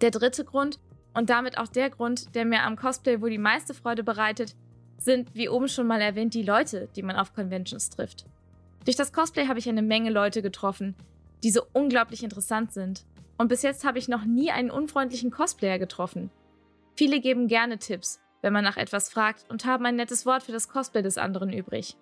Der 0.00 0.10
dritte 0.10 0.44
Grund 0.44 0.80
und 1.14 1.30
damit 1.30 1.58
auch 1.58 1.68
der 1.68 1.90
Grund, 1.90 2.34
der 2.34 2.44
mir 2.44 2.64
am 2.64 2.76
Cosplay 2.76 3.20
wohl 3.20 3.30
die 3.30 3.38
meiste 3.38 3.74
Freude 3.74 4.02
bereitet, 4.02 4.56
sind, 5.04 5.34
wie 5.34 5.48
oben 5.48 5.68
schon 5.68 5.86
mal 5.86 6.00
erwähnt, 6.00 6.34
die 6.34 6.42
Leute, 6.42 6.88
die 6.94 7.02
man 7.02 7.16
auf 7.16 7.34
Conventions 7.34 7.90
trifft. 7.90 8.26
Durch 8.84 8.96
das 8.96 9.12
Cosplay 9.12 9.46
habe 9.46 9.58
ich 9.58 9.68
eine 9.68 9.82
Menge 9.82 10.10
Leute 10.10 10.42
getroffen, 10.42 10.94
die 11.42 11.50
so 11.50 11.62
unglaublich 11.72 12.22
interessant 12.22 12.72
sind. 12.72 13.04
Und 13.38 13.48
bis 13.48 13.62
jetzt 13.62 13.84
habe 13.84 13.98
ich 13.98 14.08
noch 14.08 14.24
nie 14.24 14.50
einen 14.50 14.70
unfreundlichen 14.70 15.30
Cosplayer 15.30 15.78
getroffen. 15.78 16.30
Viele 16.96 17.20
geben 17.20 17.48
gerne 17.48 17.78
Tipps, 17.78 18.20
wenn 18.42 18.52
man 18.52 18.64
nach 18.64 18.76
etwas 18.76 19.10
fragt 19.10 19.48
und 19.48 19.64
haben 19.64 19.86
ein 19.86 19.96
nettes 19.96 20.26
Wort 20.26 20.42
für 20.42 20.52
das 20.52 20.68
Cosplay 20.68 21.02
des 21.02 21.18
anderen 21.18 21.52
übrig. 21.52 21.96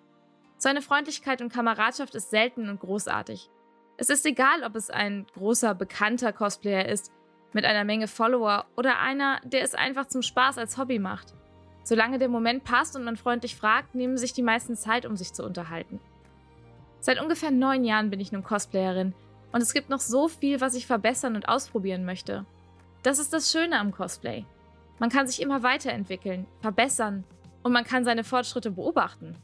Seine 0.57 0.81
Freundlichkeit 0.81 1.41
und 1.41 1.51
Kameradschaft 1.51 2.13
ist 2.13 2.29
selten 2.29 2.69
und 2.69 2.79
großartig. 2.79 3.49
Es 3.97 4.09
ist 4.09 4.25
egal, 4.25 4.63
ob 4.63 4.75
es 4.75 4.89
ein 4.89 5.25
großer, 5.33 5.73
bekannter 5.75 6.33
Cosplayer 6.33 6.87
ist, 6.87 7.11
mit 7.53 7.65
einer 7.65 7.83
Menge 7.83 8.07
Follower 8.07 8.65
oder 8.77 8.99
einer, 8.99 9.39
der 9.43 9.63
es 9.63 9.75
einfach 9.75 10.07
zum 10.07 10.21
Spaß 10.21 10.57
als 10.57 10.77
Hobby 10.77 10.99
macht. 10.99 11.33
Solange 11.83 12.19
der 12.19 12.29
Moment 12.29 12.63
passt 12.63 12.95
und 12.95 13.03
man 13.03 13.17
freundlich 13.17 13.55
fragt, 13.55 13.95
nehmen 13.95 14.17
sich 14.17 14.33
die 14.33 14.43
meisten 14.43 14.75
Zeit, 14.75 15.05
um 15.05 15.17
sich 15.17 15.33
zu 15.33 15.43
unterhalten. 15.43 15.99
Seit 16.99 17.19
ungefähr 17.19 17.51
neun 17.51 17.83
Jahren 17.83 18.11
bin 18.11 18.19
ich 18.19 18.31
nun 18.31 18.43
Cosplayerin 18.43 19.13
und 19.51 19.61
es 19.61 19.73
gibt 19.73 19.89
noch 19.89 19.99
so 19.99 20.27
viel, 20.27 20.61
was 20.61 20.75
ich 20.75 20.85
verbessern 20.85 21.35
und 21.35 21.49
ausprobieren 21.49 22.05
möchte. 22.05 22.45
Das 23.03 23.17
ist 23.17 23.33
das 23.33 23.51
Schöne 23.51 23.79
am 23.79 23.91
Cosplay. 23.91 24.45
Man 24.99 25.09
kann 25.09 25.25
sich 25.25 25.41
immer 25.41 25.63
weiterentwickeln, 25.63 26.45
verbessern 26.61 27.23
und 27.63 27.71
man 27.71 27.83
kann 27.83 28.05
seine 28.05 28.23
Fortschritte 28.23 28.69
beobachten. 28.69 29.35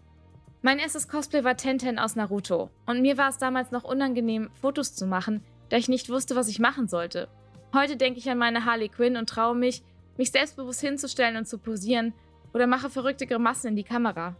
Mein 0.62 0.78
erstes 0.78 1.08
Cosplay 1.08 1.43
war 1.43 1.58
Tenten 1.58 1.97
aus 1.97 2.15
Naruto 2.15 2.69
und 2.86 3.02
mir 3.02 3.17
war 3.17 3.30
es 3.30 3.39
damals 3.39 3.71
noch 3.71 3.84
unangenehm, 3.84 4.50
Fotos 4.62 4.93
zu 4.93 5.08
machen, 5.08 5.43
da 5.69 5.78
ich 5.78 5.89
nicht 5.89 6.10
wusste, 6.10 6.36
was 6.36 6.47
ich 6.47 6.60
machen 6.60 6.88
sollte. 6.88 7.27
Heute 7.73 7.98
denke 7.98 8.19
ich 8.19 8.29
an 8.29 8.38
meine 8.38 8.65
Harley 8.65 8.90
Quinn 8.90 9.17
und 9.17 9.29
traue 9.29 9.56
mich, 9.56 9.81
mich 10.17 10.31
selbstbewusst 10.31 10.81
hinzustellen 10.81 11.38
und 11.38 11.48
zu 11.48 11.58
posieren 11.58 12.13
oder 12.54 12.67
mache 12.67 12.89
verrückte 12.89 13.27
Grimassen 13.27 13.69
in 13.69 13.75
die 13.75 13.83
Kamera. 13.83 14.35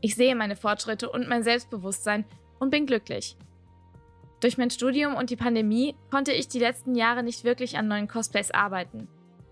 Ich 0.00 0.14
sehe 0.14 0.34
meine 0.34 0.56
Fortschritte 0.56 1.10
und 1.10 1.28
mein 1.28 1.42
Selbstbewusstsein 1.42 2.24
und 2.58 2.70
bin 2.70 2.86
glücklich. 2.86 3.36
Durch 4.40 4.58
mein 4.58 4.70
Studium 4.70 5.14
und 5.14 5.30
die 5.30 5.36
Pandemie 5.36 5.94
konnte 6.10 6.32
ich 6.32 6.48
die 6.48 6.58
letzten 6.58 6.96
Jahre 6.96 7.22
nicht 7.22 7.44
wirklich 7.44 7.78
an 7.78 7.86
neuen 7.86 8.08
Cosplays 8.08 8.50
arbeiten. 8.50 9.08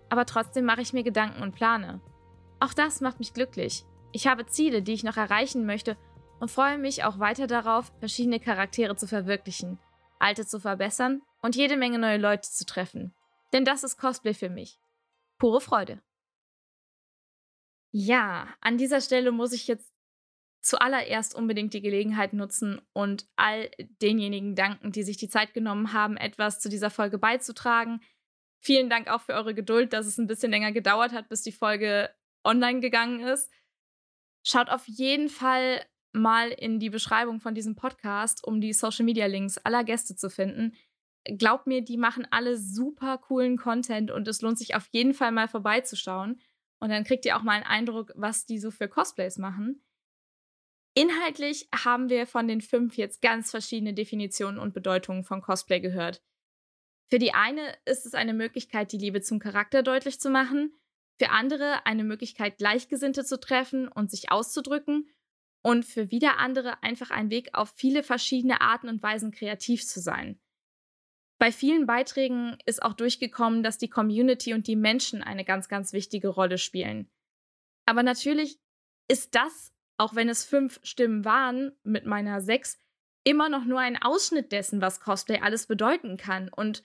Aber 0.09 0.25
trotzdem 0.25 0.65
mache 0.65 0.81
ich 0.81 0.91
mir 0.91 1.03
Gedanken 1.03 1.41
und 1.41 1.55
plane. 1.55 2.01
Auch 2.59 2.73
das 2.73 2.99
macht 2.99 3.19
mich 3.19 3.33
glücklich. 3.33 3.85
Ich 4.11 4.27
habe 4.27 4.45
Ziele, 4.45 4.81
die 4.81 4.91
ich 4.91 5.03
noch 5.03 5.15
erreichen 5.15 5.65
möchte 5.65 5.95
und 6.41 6.51
freue 6.51 6.77
mich 6.77 7.05
auch 7.05 7.19
weiter 7.19 7.47
darauf, 7.47 7.93
verschiedene 7.99 8.41
Charaktere 8.41 8.97
zu 8.97 9.07
verwirklichen, 9.07 9.79
alte 10.19 10.45
zu 10.45 10.59
verbessern 10.59 11.21
und 11.41 11.55
jede 11.55 11.77
Menge 11.77 11.97
neue 11.97 12.17
Leute 12.17 12.49
zu 12.49 12.65
treffen. 12.65 13.13
Denn 13.53 13.63
das 13.63 13.83
ist 13.85 13.97
Cosplay 13.97 14.33
für 14.33 14.49
mich. 14.49 14.77
Pure 15.37 15.61
Freude. 15.61 16.01
Ja, 17.91 18.47
an 18.61 18.77
dieser 18.77 19.01
Stelle 19.01 19.31
muss 19.31 19.51
ich 19.51 19.67
jetzt 19.67 19.91
zuallererst 20.61 21.35
unbedingt 21.35 21.73
die 21.73 21.81
Gelegenheit 21.81 22.33
nutzen 22.33 22.81
und 22.93 23.27
all 23.35 23.69
denjenigen 24.01 24.55
danken, 24.55 24.91
die 24.91 25.03
sich 25.03 25.17
die 25.17 25.29
Zeit 25.29 25.53
genommen 25.53 25.91
haben, 25.91 26.17
etwas 26.17 26.59
zu 26.59 26.69
dieser 26.69 26.89
Folge 26.89 27.17
beizutragen. 27.17 28.01
Vielen 28.59 28.89
Dank 28.89 29.09
auch 29.09 29.21
für 29.21 29.33
eure 29.33 29.55
Geduld, 29.55 29.91
dass 29.91 30.05
es 30.05 30.19
ein 30.19 30.27
bisschen 30.27 30.51
länger 30.51 30.71
gedauert 30.71 31.13
hat, 31.13 31.29
bis 31.29 31.41
die 31.41 31.51
Folge 31.51 32.11
online 32.43 32.79
gegangen 32.79 33.21
ist. 33.21 33.51
Schaut 34.45 34.69
auf 34.69 34.87
jeden 34.87 35.29
Fall 35.29 35.83
mal 36.13 36.49
in 36.49 36.79
die 36.79 36.89
Beschreibung 36.89 37.39
von 37.39 37.55
diesem 37.55 37.75
Podcast, 37.75 38.45
um 38.45 38.61
die 38.61 38.73
Social 38.73 39.05
Media 39.05 39.25
Links 39.25 39.57
aller 39.57 39.83
Gäste 39.83 40.15
zu 40.15 40.29
finden. 40.29 40.75
Glaubt 41.37 41.67
mir, 41.67 41.81
die 41.83 41.97
machen 41.97 42.27
alle 42.29 42.57
super 42.57 43.17
coolen 43.17 43.57
Content 43.57 44.11
und 44.11 44.27
es 44.27 44.41
lohnt 44.41 44.57
sich 44.57 44.75
auf 44.75 44.87
jeden 44.91 45.13
Fall 45.13 45.31
mal 45.31 45.47
vorbeizuschauen. 45.47 46.39
Und 46.81 46.89
dann 46.89 47.03
kriegt 47.03 47.25
ihr 47.25 47.37
auch 47.37 47.43
mal 47.43 47.53
einen 47.53 47.63
Eindruck, 47.63 48.11
was 48.15 48.45
die 48.45 48.59
so 48.59 48.71
für 48.71 48.89
Cosplays 48.89 49.37
machen. 49.37 49.83
Inhaltlich 50.93 51.69
haben 51.73 52.09
wir 52.09 52.27
von 52.27 52.47
den 52.47 52.59
fünf 52.59 52.97
jetzt 52.97 53.21
ganz 53.21 53.51
verschiedene 53.51 53.93
Definitionen 53.93 54.59
und 54.59 54.73
Bedeutungen 54.73 55.23
von 55.23 55.41
Cosplay 55.41 55.79
gehört. 55.79 56.21
Für 57.09 57.19
die 57.19 57.33
eine 57.33 57.77
ist 57.85 58.05
es 58.05 58.13
eine 58.13 58.33
Möglichkeit, 58.33 58.91
die 58.91 58.97
Liebe 58.97 59.21
zum 59.21 59.39
Charakter 59.39 59.83
deutlich 59.83 60.19
zu 60.19 60.29
machen, 60.29 60.73
für 61.17 61.29
andere 61.29 61.85
eine 61.85 62.03
Möglichkeit, 62.03 62.57
Gleichgesinnte 62.57 63.23
zu 63.23 63.39
treffen 63.39 63.87
und 63.87 64.09
sich 64.09 64.31
auszudrücken 64.31 65.07
und 65.61 65.85
für 65.85 66.09
wieder 66.09 66.39
andere 66.39 66.81
einfach 66.81 67.11
ein 67.11 67.29
Weg, 67.29 67.49
auf 67.53 67.71
viele 67.75 68.01
verschiedene 68.01 68.59
Arten 68.59 68.89
und 68.89 69.03
Weisen 69.03 69.31
kreativ 69.31 69.85
zu 69.85 69.99
sein. 69.99 70.40
Bei 71.41 71.51
vielen 71.51 71.87
Beiträgen 71.87 72.55
ist 72.67 72.83
auch 72.83 72.93
durchgekommen, 72.93 73.63
dass 73.63 73.79
die 73.79 73.89
Community 73.89 74.53
und 74.53 74.67
die 74.67 74.75
Menschen 74.75 75.23
eine 75.23 75.43
ganz, 75.43 75.69
ganz 75.69 75.91
wichtige 75.91 76.27
Rolle 76.27 76.59
spielen. 76.59 77.09
Aber 77.87 78.03
natürlich 78.03 78.59
ist 79.07 79.33
das, 79.33 79.73
auch 79.97 80.13
wenn 80.13 80.29
es 80.29 80.45
fünf 80.45 80.79
Stimmen 80.83 81.25
waren 81.25 81.71
mit 81.81 82.05
meiner 82.05 82.41
sechs, 82.41 82.77
immer 83.23 83.49
noch 83.49 83.65
nur 83.65 83.79
ein 83.79 83.99
Ausschnitt 83.99 84.51
dessen, 84.51 84.81
was 84.81 84.99
Cosplay 84.99 85.39
alles 85.41 85.65
bedeuten 85.65 86.15
kann. 86.15 86.47
Und 86.47 86.83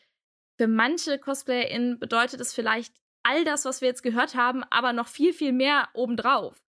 für 0.56 0.68
manche 0.68 1.18
CosplayerInnen 1.18 1.98
bedeutet 1.98 2.40
es 2.40 2.54
vielleicht 2.54 2.94
all 3.24 3.44
das, 3.44 3.66
was 3.66 3.82
wir 3.82 3.88
jetzt 3.88 4.02
gehört 4.02 4.36
haben, 4.36 4.64
aber 4.70 4.94
noch 4.94 5.08
viel, 5.08 5.34
viel 5.34 5.52
mehr 5.52 5.90
obendrauf. 5.92 6.64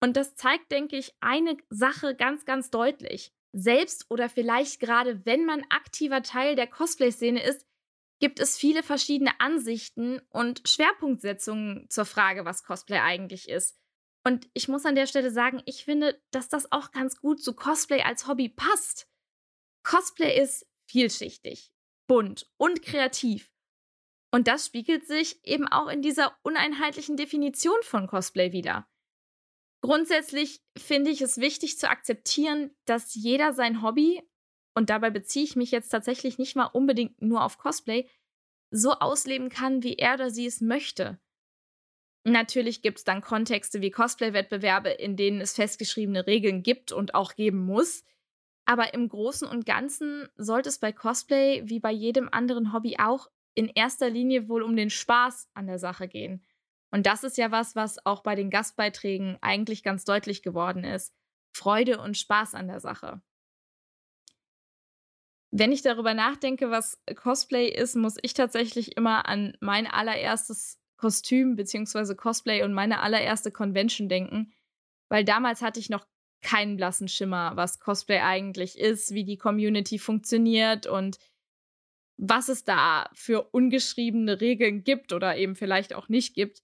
Und 0.00 0.16
das 0.16 0.34
zeigt, 0.34 0.72
denke 0.72 0.96
ich, 0.96 1.12
eine 1.20 1.58
Sache 1.68 2.14
ganz, 2.14 2.46
ganz 2.46 2.70
deutlich 2.70 3.34
selbst 3.52 4.10
oder 4.10 4.28
vielleicht 4.28 4.80
gerade 4.80 5.24
wenn 5.24 5.44
man 5.44 5.64
aktiver 5.68 6.22
Teil 6.22 6.56
der 6.56 6.66
Cosplay-Szene 6.66 7.42
ist, 7.42 7.66
gibt 8.18 8.40
es 8.40 8.56
viele 8.56 8.82
verschiedene 8.82 9.40
Ansichten 9.40 10.20
und 10.30 10.62
Schwerpunktsetzungen 10.66 11.86
zur 11.90 12.04
Frage, 12.04 12.44
was 12.44 12.62
Cosplay 12.62 12.98
eigentlich 12.98 13.48
ist. 13.48 13.78
Und 14.24 14.48
ich 14.54 14.68
muss 14.68 14.86
an 14.86 14.94
der 14.94 15.06
Stelle 15.06 15.30
sagen, 15.32 15.60
ich 15.66 15.84
finde, 15.84 16.20
dass 16.30 16.48
das 16.48 16.70
auch 16.70 16.92
ganz 16.92 17.20
gut 17.20 17.42
zu 17.42 17.54
Cosplay 17.54 18.02
als 18.02 18.28
Hobby 18.28 18.48
passt. 18.48 19.08
Cosplay 19.82 20.40
ist 20.40 20.66
vielschichtig, 20.86 21.72
bunt 22.06 22.48
und 22.56 22.82
kreativ. 22.82 23.50
Und 24.30 24.46
das 24.46 24.66
spiegelt 24.66 25.06
sich 25.06 25.44
eben 25.44 25.66
auch 25.66 25.88
in 25.88 26.00
dieser 26.00 26.36
uneinheitlichen 26.42 27.16
Definition 27.16 27.82
von 27.82 28.06
Cosplay 28.06 28.52
wieder. 28.52 28.88
Grundsätzlich 29.82 30.62
finde 30.78 31.10
ich 31.10 31.20
es 31.22 31.38
wichtig 31.38 31.78
zu 31.78 31.90
akzeptieren, 31.90 32.70
dass 32.84 33.14
jeder 33.14 33.52
sein 33.52 33.82
Hobby, 33.82 34.22
und 34.74 34.88
dabei 34.90 35.10
beziehe 35.10 35.44
ich 35.44 35.56
mich 35.56 35.70
jetzt 35.72 35.90
tatsächlich 35.90 36.38
nicht 36.38 36.56
mal 36.56 36.66
unbedingt 36.66 37.20
nur 37.20 37.44
auf 37.44 37.58
Cosplay, 37.58 38.08
so 38.70 38.92
ausleben 38.92 39.50
kann, 39.50 39.82
wie 39.82 39.96
er 39.96 40.14
oder 40.14 40.30
sie 40.30 40.46
es 40.46 40.60
möchte. 40.60 41.20
Natürlich 42.24 42.80
gibt 42.80 42.98
es 42.98 43.04
dann 43.04 43.20
Kontexte 43.20 43.80
wie 43.80 43.90
Cosplay-Wettbewerbe, 43.90 44.90
in 44.90 45.16
denen 45.16 45.40
es 45.40 45.54
festgeschriebene 45.54 46.26
Regeln 46.28 46.62
gibt 46.62 46.92
und 46.92 47.14
auch 47.16 47.34
geben 47.34 47.58
muss. 47.58 48.04
Aber 48.64 48.94
im 48.94 49.08
Großen 49.08 49.48
und 49.48 49.66
Ganzen 49.66 50.28
sollte 50.36 50.68
es 50.68 50.78
bei 50.78 50.92
Cosplay 50.92 51.62
wie 51.64 51.80
bei 51.80 51.90
jedem 51.90 52.28
anderen 52.30 52.72
Hobby 52.72 52.96
auch 52.98 53.28
in 53.54 53.66
erster 53.68 54.08
Linie 54.08 54.48
wohl 54.48 54.62
um 54.62 54.76
den 54.76 54.90
Spaß 54.90 55.50
an 55.54 55.66
der 55.66 55.80
Sache 55.80 56.06
gehen. 56.06 56.44
Und 56.92 57.06
das 57.06 57.24
ist 57.24 57.38
ja 57.38 57.50
was, 57.50 57.74
was 57.74 58.04
auch 58.04 58.22
bei 58.22 58.34
den 58.34 58.50
Gastbeiträgen 58.50 59.38
eigentlich 59.40 59.82
ganz 59.82 60.04
deutlich 60.04 60.42
geworden 60.42 60.84
ist. 60.84 61.14
Freude 61.54 62.00
und 62.00 62.16
Spaß 62.16 62.54
an 62.54 62.68
der 62.68 62.80
Sache. 62.80 63.20
Wenn 65.50 65.72
ich 65.72 65.82
darüber 65.82 66.14
nachdenke, 66.14 66.70
was 66.70 67.02
Cosplay 67.14 67.68
ist, 67.68 67.96
muss 67.96 68.16
ich 68.22 68.34
tatsächlich 68.34 68.96
immer 68.96 69.26
an 69.26 69.56
mein 69.60 69.86
allererstes 69.86 70.78
Kostüm 70.96 71.56
bzw. 71.56 72.14
Cosplay 72.14 72.62
und 72.62 72.74
meine 72.74 73.00
allererste 73.00 73.50
Convention 73.50 74.08
denken, 74.08 74.52
weil 75.08 75.24
damals 75.24 75.60
hatte 75.60 75.80
ich 75.80 75.90
noch 75.90 76.06
keinen 76.42 76.76
blassen 76.76 77.08
Schimmer, 77.08 77.52
was 77.54 77.80
Cosplay 77.80 78.20
eigentlich 78.20 78.78
ist, 78.78 79.12
wie 79.12 79.24
die 79.24 79.36
Community 79.36 79.98
funktioniert 79.98 80.86
und 80.86 81.18
was 82.16 82.48
es 82.48 82.64
da 82.64 83.10
für 83.14 83.42
ungeschriebene 83.42 84.40
Regeln 84.40 84.84
gibt 84.84 85.12
oder 85.12 85.36
eben 85.36 85.56
vielleicht 85.56 85.94
auch 85.94 86.08
nicht 86.08 86.34
gibt. 86.34 86.62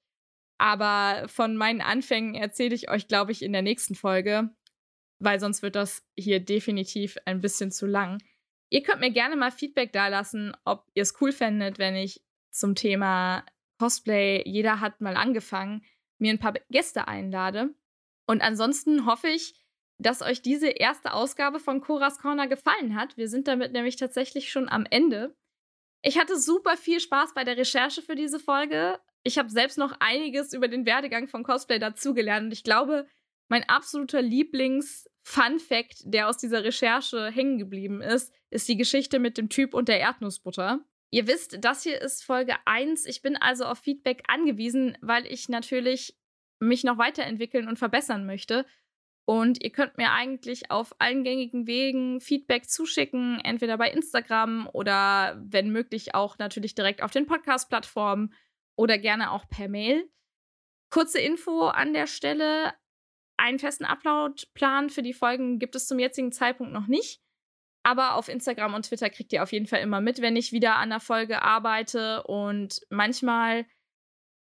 Aber 0.58 1.28
von 1.28 1.56
meinen 1.56 1.80
Anfängen 1.80 2.34
erzähle 2.34 2.74
ich 2.74 2.90
euch, 2.90 3.06
glaube 3.06 3.32
ich, 3.32 3.42
in 3.42 3.52
der 3.52 3.62
nächsten 3.62 3.94
Folge, 3.94 4.50
weil 5.20 5.38
sonst 5.40 5.62
wird 5.62 5.76
das 5.76 6.04
hier 6.16 6.40
definitiv 6.40 7.16
ein 7.24 7.40
bisschen 7.40 7.70
zu 7.70 7.86
lang. 7.86 8.18
Ihr 8.70 8.82
könnt 8.82 9.00
mir 9.00 9.12
gerne 9.12 9.36
mal 9.36 9.52
Feedback 9.52 9.92
dalassen, 9.92 10.54
ob 10.64 10.86
ihr 10.94 11.02
es 11.02 11.14
cool 11.20 11.32
fändet, 11.32 11.78
wenn 11.78 11.94
ich 11.94 12.20
zum 12.50 12.74
Thema 12.74 13.44
Cosplay, 13.78 14.42
jeder 14.44 14.80
hat 14.80 15.00
mal 15.00 15.16
angefangen, 15.16 15.84
mir 16.18 16.32
ein 16.32 16.40
paar 16.40 16.54
Gäste 16.68 17.06
einlade. 17.06 17.74
Und 18.26 18.42
ansonsten 18.42 19.06
hoffe 19.06 19.28
ich, 19.28 19.54
dass 19.98 20.22
euch 20.22 20.42
diese 20.42 20.68
erste 20.68 21.12
Ausgabe 21.12 21.60
von 21.60 21.80
Coras 21.80 22.18
Corner 22.18 22.46
gefallen 22.46 22.94
hat. 22.94 23.16
Wir 23.16 23.28
sind 23.28 23.48
damit 23.48 23.72
nämlich 23.72 23.96
tatsächlich 23.96 24.50
schon 24.50 24.68
am 24.68 24.86
Ende. 24.90 25.36
Ich 26.02 26.18
hatte 26.18 26.38
super 26.38 26.76
viel 26.76 27.00
Spaß 27.00 27.34
bei 27.34 27.44
der 27.44 27.56
Recherche 27.56 28.02
für 28.02 28.14
diese 28.14 28.38
Folge 28.38 29.00
ich 29.28 29.38
habe 29.38 29.50
selbst 29.50 29.76
noch 29.76 29.94
einiges 30.00 30.54
über 30.54 30.68
den 30.68 30.86
Werdegang 30.86 31.28
von 31.28 31.44
Cosplay 31.44 31.78
dazugelernt. 31.78 32.46
Und 32.46 32.52
ich 32.52 32.64
glaube, 32.64 33.06
mein 33.48 33.62
absoluter 33.68 34.22
Lieblings-Fun-Fact, 34.22 36.02
der 36.04 36.28
aus 36.28 36.38
dieser 36.38 36.64
Recherche 36.64 37.30
hängen 37.30 37.58
geblieben 37.58 38.00
ist, 38.00 38.32
ist 38.50 38.68
die 38.68 38.78
Geschichte 38.78 39.18
mit 39.18 39.36
dem 39.36 39.50
Typ 39.50 39.74
und 39.74 39.88
der 39.88 40.00
Erdnussbutter. 40.00 40.80
Ihr 41.10 41.26
wisst, 41.26 41.58
das 41.60 41.82
hier 41.82 42.00
ist 42.00 42.24
Folge 42.24 42.54
1. 42.64 43.04
Ich 43.04 43.20
bin 43.20 43.36
also 43.36 43.64
auf 43.64 43.78
Feedback 43.78 44.22
angewiesen, 44.28 44.96
weil 45.02 45.26
ich 45.26 45.50
natürlich 45.50 46.16
mich 46.58 46.82
noch 46.82 46.96
weiterentwickeln 46.96 47.68
und 47.68 47.78
verbessern 47.78 48.24
möchte. 48.24 48.64
Und 49.26 49.62
ihr 49.62 49.70
könnt 49.70 49.98
mir 49.98 50.12
eigentlich 50.12 50.70
auf 50.70 50.94
allen 50.98 51.22
gängigen 51.22 51.66
Wegen 51.66 52.18
Feedback 52.22 52.66
zuschicken, 52.66 53.40
entweder 53.44 53.76
bei 53.76 53.90
Instagram 53.90 54.70
oder 54.72 55.38
wenn 55.44 55.70
möglich 55.70 56.14
auch 56.14 56.38
natürlich 56.38 56.74
direkt 56.74 57.02
auf 57.02 57.10
den 57.10 57.26
Podcast-Plattformen 57.26 58.32
oder 58.78 58.96
gerne 58.96 59.32
auch 59.32 59.48
per 59.48 59.68
Mail. 59.68 60.08
Kurze 60.90 61.18
Info 61.18 61.66
an 61.66 61.92
der 61.92 62.06
Stelle. 62.06 62.72
Einen 63.36 63.58
festen 63.58 63.84
Upload-Plan 63.84 64.88
für 64.88 65.02
die 65.02 65.12
Folgen 65.12 65.58
gibt 65.58 65.74
es 65.74 65.86
zum 65.86 65.98
jetzigen 65.98 66.32
Zeitpunkt 66.32 66.72
noch 66.72 66.86
nicht. 66.86 67.20
Aber 67.82 68.14
auf 68.14 68.28
Instagram 68.28 68.74
und 68.74 68.86
Twitter 68.86 69.10
kriegt 69.10 69.32
ihr 69.32 69.42
auf 69.42 69.52
jeden 69.52 69.66
Fall 69.66 69.80
immer 69.80 70.00
mit, 70.00 70.20
wenn 70.20 70.36
ich 70.36 70.52
wieder 70.52 70.76
an 70.76 70.90
der 70.90 71.00
Folge 71.00 71.42
arbeite. 71.42 72.22
Und 72.24 72.80
manchmal 72.90 73.66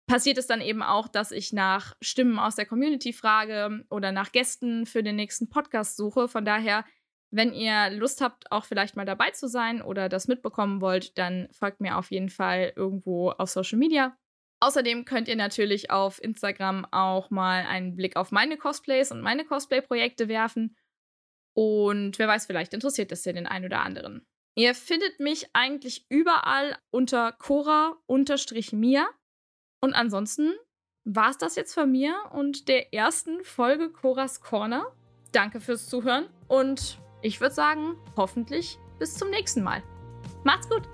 passiert 0.09 0.39
es 0.39 0.47
dann 0.47 0.61
eben 0.61 0.83
auch, 0.83 1.09
dass 1.09 1.31
ich 1.31 1.53
nach 1.53 1.95
Stimmen 2.01 2.39
aus 2.39 2.57
der 2.57 2.67
Community 2.67 3.13
frage 3.13 3.85
oder 3.91 4.13
nach 4.13 4.33
Gästen 4.33 4.87
für 4.87 5.03
den 5.03 5.17
nächsten 5.17 5.49
Podcast 5.49 5.97
suche. 5.97 6.29
Von 6.29 6.45
daher, 6.45 6.85
wenn 7.31 7.53
ihr 7.53 7.91
Lust 7.91 8.21
habt, 8.21 8.51
auch 8.53 8.65
vielleicht 8.65 8.97
mal 8.97 9.05
dabei 9.05 9.31
zu 9.31 9.49
sein 9.49 9.83
oder 9.83 10.09
das 10.09 10.29
mitbekommen 10.29 10.81
wollt, 10.81 11.19
dann 11.19 11.49
folgt 11.53 11.81
mir 11.81 11.99
auf 11.99 12.11
jeden 12.11 12.31
Fall 12.31 12.73
irgendwo 12.77 13.31
auf 13.31 13.51
Social 13.51 13.79
Media. 13.79 14.17
Außerdem 14.61 15.05
könnt 15.05 15.29
ihr 15.29 15.37
natürlich 15.37 15.91
auf 15.91 16.23
Instagram 16.23 16.87
auch 16.91 17.31
mal 17.31 17.67
einen 17.67 17.95
Blick 17.95 18.17
auf 18.17 18.33
meine 18.33 18.57
Cosplays 18.57 19.13
und 19.13 19.21
meine 19.21 19.45
Cosplay-Projekte 19.45 20.29
werfen. 20.29 20.77
Und 21.55 22.19
wer 22.19 22.29
weiß, 22.29 22.47
vielleicht 22.47 22.73
interessiert 22.73 23.13
das 23.13 23.25
ja 23.25 23.33
den 23.33 23.47
einen 23.47 23.67
oder 23.67 23.81
anderen. 23.81 24.27
Ihr 24.55 24.75
findet 24.75 25.21
mich 25.21 25.51
eigentlich 25.53 26.07
überall 26.09 26.79
unter 26.91 27.33
Cora-Mia. 27.33 29.07
Und 29.83 29.95
ansonsten 29.95 30.55
war 31.05 31.31
es 31.31 31.39
das 31.39 31.57
jetzt 31.57 31.75
von 31.75 31.93
mir 31.93 32.17
und 32.33 32.69
der 32.69 32.95
ersten 32.95 33.45
Folge 33.45 33.91
Coras 33.91 34.41
Corner. 34.41 34.91
Danke 35.33 35.61
fürs 35.61 35.89
Zuhören 35.89 36.29
und 36.49 36.99
ich 37.27 37.41
würde 37.41 37.55
sagen, 37.55 37.97
hoffentlich 38.17 38.79
bis 38.99 39.15
zum 39.15 39.31
nächsten 39.31 39.63
Mal. 39.63 39.83
Macht's 40.45 40.69
gut! 40.69 40.89